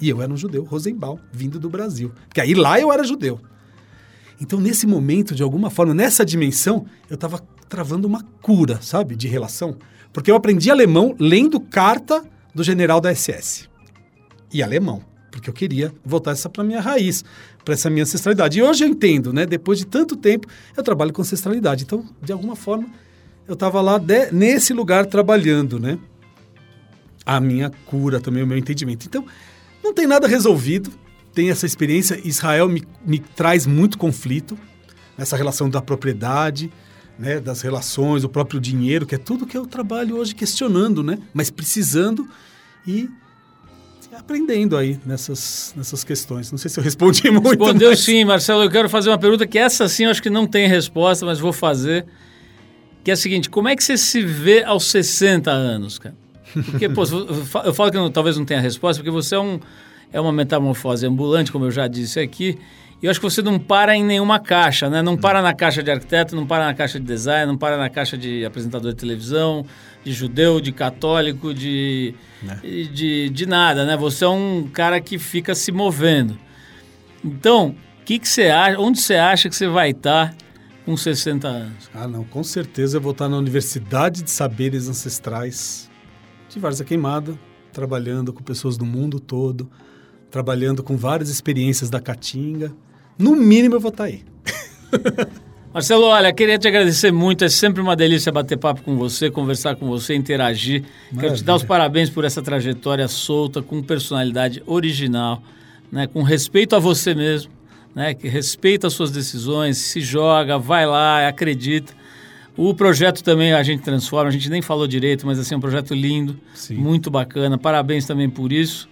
E 0.00 0.08
eu 0.08 0.22
era 0.22 0.32
um 0.32 0.36
judeu, 0.36 0.62
Rosenbaum, 0.62 1.18
vindo 1.32 1.58
do 1.58 1.68
Brasil. 1.68 2.12
Porque 2.28 2.40
aí 2.40 2.54
lá 2.54 2.78
eu 2.80 2.92
era 2.92 3.02
judeu. 3.02 3.40
Então, 4.40 4.58
nesse 4.60 4.86
momento, 4.86 5.34
de 5.34 5.42
alguma 5.42 5.70
forma, 5.70 5.92
nessa 5.92 6.24
dimensão, 6.24 6.86
eu 7.08 7.14
estava 7.14 7.40
travando 7.68 8.06
uma 8.08 8.22
cura, 8.40 8.80
sabe, 8.80 9.14
de 9.14 9.28
relação. 9.28 9.76
Porque 10.12 10.30
eu 10.30 10.34
aprendi 10.36 10.70
alemão 10.70 11.14
lendo 11.18 11.60
carta 11.60 12.24
do 12.54 12.64
general 12.64 13.00
da 13.00 13.14
SS. 13.14 13.68
E 14.52 14.62
alemão, 14.62 15.02
porque 15.30 15.48
eu 15.48 15.54
queria 15.54 15.92
voltar 16.04 16.32
essa 16.32 16.48
para 16.48 16.64
minha 16.64 16.80
raiz, 16.80 17.22
para 17.64 17.74
essa 17.74 17.88
minha 17.90 18.02
ancestralidade. 18.02 18.58
E 18.58 18.62
hoje 18.62 18.82
eu 18.84 18.88
entendo, 18.88 19.32
né? 19.32 19.46
Depois 19.46 19.78
de 19.78 19.86
tanto 19.86 20.16
tempo, 20.16 20.48
eu 20.76 20.82
trabalho 20.82 21.12
com 21.12 21.22
ancestralidade. 21.22 21.84
Então, 21.84 22.04
de 22.22 22.32
alguma 22.32 22.56
forma, 22.56 22.88
eu 23.46 23.54
estava 23.54 23.80
lá 23.80 23.98
de- 23.98 24.32
nesse 24.32 24.72
lugar 24.72 25.06
trabalhando, 25.06 25.78
né? 25.78 25.98
A 27.24 27.38
minha 27.38 27.70
cura 27.86 28.18
também, 28.20 28.42
o 28.42 28.46
meu 28.46 28.58
entendimento. 28.58 29.06
Então, 29.06 29.24
não 29.84 29.94
tem 29.94 30.06
nada 30.06 30.26
resolvido. 30.26 30.90
Tem 31.34 31.50
essa 31.50 31.66
experiência. 31.66 32.20
Israel 32.24 32.68
me, 32.68 32.82
me 33.06 33.18
traz 33.18 33.66
muito 33.66 33.96
conflito 33.98 34.58
nessa 35.16 35.36
relação 35.36 35.68
da 35.70 35.80
propriedade, 35.80 36.70
né, 37.18 37.38
das 37.38 37.60
relações, 37.60 38.24
o 38.24 38.28
próprio 38.28 38.58
dinheiro, 38.60 39.04
que 39.06 39.14
é 39.14 39.18
tudo 39.18 39.46
que 39.46 39.56
eu 39.56 39.66
trabalho 39.66 40.16
hoje 40.16 40.34
questionando, 40.34 41.02
né? 41.02 41.18
Mas 41.34 41.50
precisando 41.50 42.26
e 42.86 43.08
aprendendo 44.16 44.76
aí 44.76 44.98
nessas, 45.06 45.72
nessas 45.76 46.02
questões. 46.02 46.50
Não 46.50 46.58
sei 46.58 46.68
se 46.70 46.78
eu 46.80 46.84
respondi 46.84 47.22
muito. 47.30 47.46
Respondeu 47.48 47.90
mas- 47.90 48.00
sim, 48.00 48.24
Marcelo. 48.24 48.62
Eu 48.64 48.70
quero 48.70 48.88
fazer 48.88 49.10
uma 49.10 49.18
pergunta 49.18 49.46
que 49.46 49.58
essa 49.58 49.88
sim 49.88 50.04
eu 50.04 50.10
acho 50.10 50.22
que 50.22 50.30
não 50.30 50.46
tem 50.46 50.66
resposta, 50.68 51.24
mas 51.24 51.38
vou 51.38 51.52
fazer. 51.52 52.06
Que 53.04 53.10
é 53.10 53.14
a 53.14 53.16
seguinte: 53.16 53.48
como 53.48 53.68
é 53.68 53.76
que 53.76 53.84
você 53.84 53.96
se 53.96 54.20
vê 54.22 54.64
aos 54.64 54.90
60 54.90 55.50
anos, 55.50 55.98
cara? 55.98 56.14
Porque, 56.52 56.88
pô, 56.88 57.02
eu 57.06 57.44
fa- 57.46 57.62
eu 57.64 57.72
falo 57.74 57.90
que 57.90 57.96
não- 57.96 58.10
talvez 58.10 58.36
não 58.36 58.44
tenha 58.44 58.60
resposta, 58.60 59.00
porque 59.02 59.10
você 59.12 59.36
é, 59.36 59.38
um, 59.40 59.60
é 60.12 60.20
uma 60.20 60.32
metamorfose 60.32 61.06
ambulante, 61.06 61.52
como 61.52 61.66
eu 61.66 61.70
já 61.70 61.86
disse 61.86 62.20
aqui. 62.20 62.58
E 63.02 63.06
eu 63.06 63.10
acho 63.10 63.18
que 63.18 63.24
você 63.24 63.40
não 63.40 63.58
para 63.58 63.96
em 63.96 64.04
nenhuma 64.04 64.38
caixa, 64.38 64.90
né? 64.90 65.00
Não 65.00 65.16
para 65.16 65.40
na 65.40 65.54
caixa 65.54 65.82
de 65.82 65.90
arquiteto, 65.90 66.36
não 66.36 66.46
para 66.46 66.66
na 66.66 66.74
caixa 66.74 67.00
de 67.00 67.06
design, 67.06 67.46
não 67.46 67.56
para 67.56 67.78
na 67.78 67.88
caixa 67.88 68.16
de 68.16 68.44
apresentador 68.44 68.92
de 68.92 68.98
televisão, 68.98 69.64
de 70.04 70.12
judeu, 70.12 70.60
de 70.60 70.70
católico, 70.70 71.54
de, 71.54 72.14
e 72.62 72.84
de, 72.84 73.30
de 73.30 73.46
nada, 73.46 73.86
né? 73.86 73.96
Você 73.96 74.24
é 74.24 74.28
um 74.28 74.68
cara 74.70 75.00
que 75.00 75.18
fica 75.18 75.54
se 75.54 75.72
movendo. 75.72 76.38
Então, 77.24 77.74
o 78.00 78.04
que, 78.04 78.18
que 78.18 78.28
você 78.28 78.48
acha? 78.48 78.78
Onde 78.78 79.00
você 79.00 79.14
acha 79.14 79.48
que 79.48 79.56
você 79.56 79.66
vai 79.66 79.90
estar 79.90 80.34
com 80.84 80.94
60 80.94 81.48
anos? 81.48 81.90
Ah, 81.94 82.06
não, 82.06 82.24
com 82.24 82.44
certeza 82.44 82.98
eu 82.98 83.00
vou 83.00 83.12
estar 83.12 83.30
na 83.30 83.38
Universidade 83.38 84.22
de 84.22 84.30
Saberes 84.30 84.88
Ancestrais 84.88 85.90
de 86.50 86.58
Várzea 86.58 86.84
Queimada, 86.84 87.38
trabalhando 87.72 88.32
com 88.32 88.42
pessoas 88.42 88.76
do 88.76 88.84
mundo 88.84 89.20
todo, 89.20 89.70
trabalhando 90.30 90.82
com 90.82 90.96
várias 90.96 91.28
experiências 91.28 91.90
da 91.90 92.00
Caatinga. 92.00 92.72
No 93.18 93.34
mínimo 93.34 93.74
eu 93.74 93.80
vou 93.80 93.90
estar 93.90 94.04
aí. 94.04 94.22
Marcelo, 95.72 96.06
olha, 96.06 96.32
queria 96.32 96.58
te 96.58 96.66
agradecer 96.66 97.12
muito. 97.12 97.44
É 97.44 97.48
sempre 97.48 97.80
uma 97.80 97.94
delícia 97.94 98.32
bater 98.32 98.58
papo 98.58 98.82
com 98.82 98.96
você, 98.96 99.30
conversar 99.30 99.76
com 99.76 99.86
você, 99.86 100.14
interagir. 100.14 100.84
Quero 101.18 101.36
te 101.36 101.44
dar 101.44 101.54
os 101.54 101.62
Maravilha. 101.62 101.68
parabéns 101.68 102.10
por 102.10 102.24
essa 102.24 102.42
trajetória 102.42 103.06
solta, 103.06 103.62
com 103.62 103.80
personalidade 103.80 104.62
original, 104.66 105.42
né? 105.90 106.08
com 106.08 106.22
respeito 106.22 106.74
a 106.74 106.80
você 106.80 107.14
mesmo, 107.14 107.52
né? 107.94 108.14
que 108.14 108.26
respeita 108.26 108.88
as 108.88 108.94
suas 108.94 109.12
decisões, 109.12 109.78
se 109.78 110.00
joga, 110.00 110.58
vai 110.58 110.86
lá, 110.86 111.28
acredita. 111.28 111.92
O 112.56 112.74
projeto 112.74 113.22
também 113.22 113.52
a 113.52 113.62
gente 113.62 113.82
transforma, 113.82 114.28
a 114.28 114.32
gente 114.32 114.50
nem 114.50 114.60
falou 114.60 114.88
direito, 114.88 115.24
mas 115.24 115.38
assim, 115.38 115.54
é 115.54 115.56
um 115.56 115.60
projeto 115.60 115.94
lindo, 115.94 116.36
Sim. 116.52 116.74
muito 116.74 117.12
bacana. 117.12 117.56
Parabéns 117.56 118.06
também 118.06 118.28
por 118.28 118.52
isso. 118.52 118.88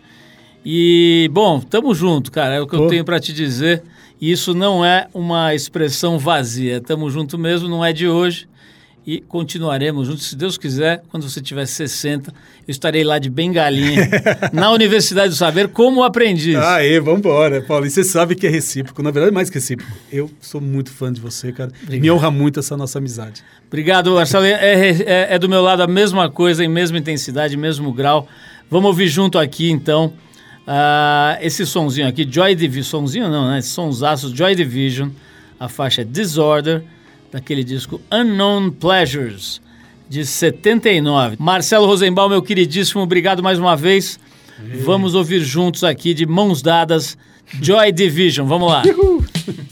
E, 0.65 1.29
bom, 1.33 1.61
tamo 1.61 1.95
junto, 1.95 2.31
cara. 2.31 2.55
É 2.57 2.61
o 2.61 2.67
que 2.67 2.75
eu 2.77 2.87
tenho 2.89 3.05
para 3.05 3.19
te 3.21 3.33
dizer. 3.33 3.83
E 4.21 4.31
isso 4.33 4.53
não 4.55 4.85
é 4.85 5.07
uma 5.15 5.55
expressão 5.55 6.19
vazia. 6.19 6.81
Tamo 6.81 7.09
junto 7.11 7.39
mesmo, 7.39 7.69
não 7.69 7.85
é 7.85 7.93
de 7.93 8.09
hoje. 8.09 8.49
E 9.07 9.21
continuaremos 9.23 10.07
juntos, 10.07 10.27
se 10.27 10.37
Deus 10.37 10.59
quiser, 10.59 11.03
quando 11.09 11.27
você 11.31 11.41
tiver 11.41 11.65
60, 11.65 12.31
eu 12.31 12.71
estarei 12.71 13.03
lá 13.03 13.19
de 13.19 13.31
bengalinha, 13.31 14.07
na 14.53 14.71
Universidade 14.71 15.31
do 15.31 15.35
Saber, 15.35 15.69
como 15.69 16.03
aprendiz. 16.03 16.57
Aê, 16.57 17.01
vambora, 17.01 17.63
Paulo. 17.63 17.87
E 17.87 17.91
você 17.91 18.05
sabe 18.05 18.35
que 18.35 18.47
é 18.47 18.51
recíproco. 18.51 19.03
Na 19.03 19.11
verdade, 19.11 19.33
mais 19.35 19.49
que 19.49 19.55
recíproco. 19.55 19.91
Eu 20.13 20.31
sou 20.43 20.61
muito 20.61 20.91
fã 20.91 21.11
de 21.11 21.23
você, 21.23 21.53
cara. 21.53 21.71
Me 21.89 22.11
honra 22.11 22.31
muito 22.31 22.61
essa 22.61 22.77
nossa 22.77 22.99
amizade. 22.99 23.43
Obrigado, 23.67 24.13
Marcelo. 24.13 24.45
É, 24.45 24.91
é- 24.91 25.27
é 25.31 25.39
do 25.39 25.49
meu 25.49 25.63
lado 25.63 25.83
a 25.83 25.87
mesma 25.87 26.29
coisa, 26.31 26.63
em 26.63 26.69
mesma 26.69 26.99
intensidade, 26.99 27.57
mesmo 27.57 27.91
grau. 27.95 28.29
Vamos 28.71 28.89
ouvir 28.89 29.09
junto 29.09 29.39
aqui, 29.39 29.71
então, 29.71 30.13
ah, 30.71 31.39
esse 31.41 31.65
sonzinho 31.65 32.07
aqui, 32.07 32.29
Joy 32.31 32.55
Division. 32.55 32.85
Sonzinho 32.85 33.29
não, 33.31 33.49
né? 33.49 33.63
Sonsaços, 33.63 34.33
Joy 34.33 34.55
Division. 34.55 35.09
A 35.59 35.67
faixa 35.67 36.05
Disorder, 36.05 36.85
daquele 37.33 37.65
disco 37.65 37.99
Unknown 38.13 38.71
Pleasures, 38.71 39.63
de 40.09 40.27
79. 40.27 41.37
Marcelo 41.41 41.87
Rosenbaum, 41.87 42.29
meu 42.29 42.43
queridíssimo, 42.43 43.01
obrigado 43.01 43.43
mais 43.43 43.59
uma 43.59 43.75
vez. 43.75 44.21
Vamos 44.85 45.15
ouvir 45.15 45.41
juntos 45.41 45.83
aqui, 45.85 46.13
de 46.13 46.27
mãos 46.27 46.61
dadas, 46.61 47.17
Joy 47.63 47.91
Division. 47.91 48.47
Vamos 48.47 48.71
lá. 48.71 48.83
I've 48.85 49.65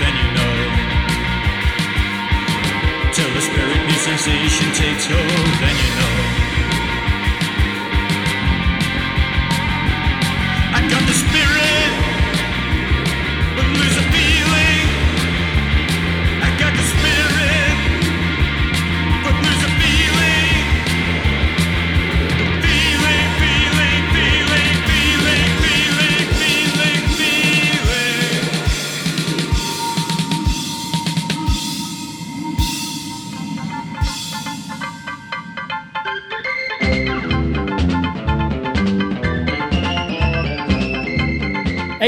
then 0.00 0.14
you 0.22 0.28
know. 0.36 0.56
Till 3.12 3.30
the 3.34 3.40
spirit 3.40 3.80
new 3.88 3.98
sensation 4.08 4.68
takes 4.74 5.06
hold, 5.06 5.77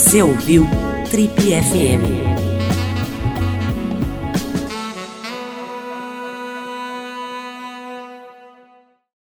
Você 0.00 0.22
ouviu 0.22 0.66
Trip 1.10 1.30
FM. 1.36 2.39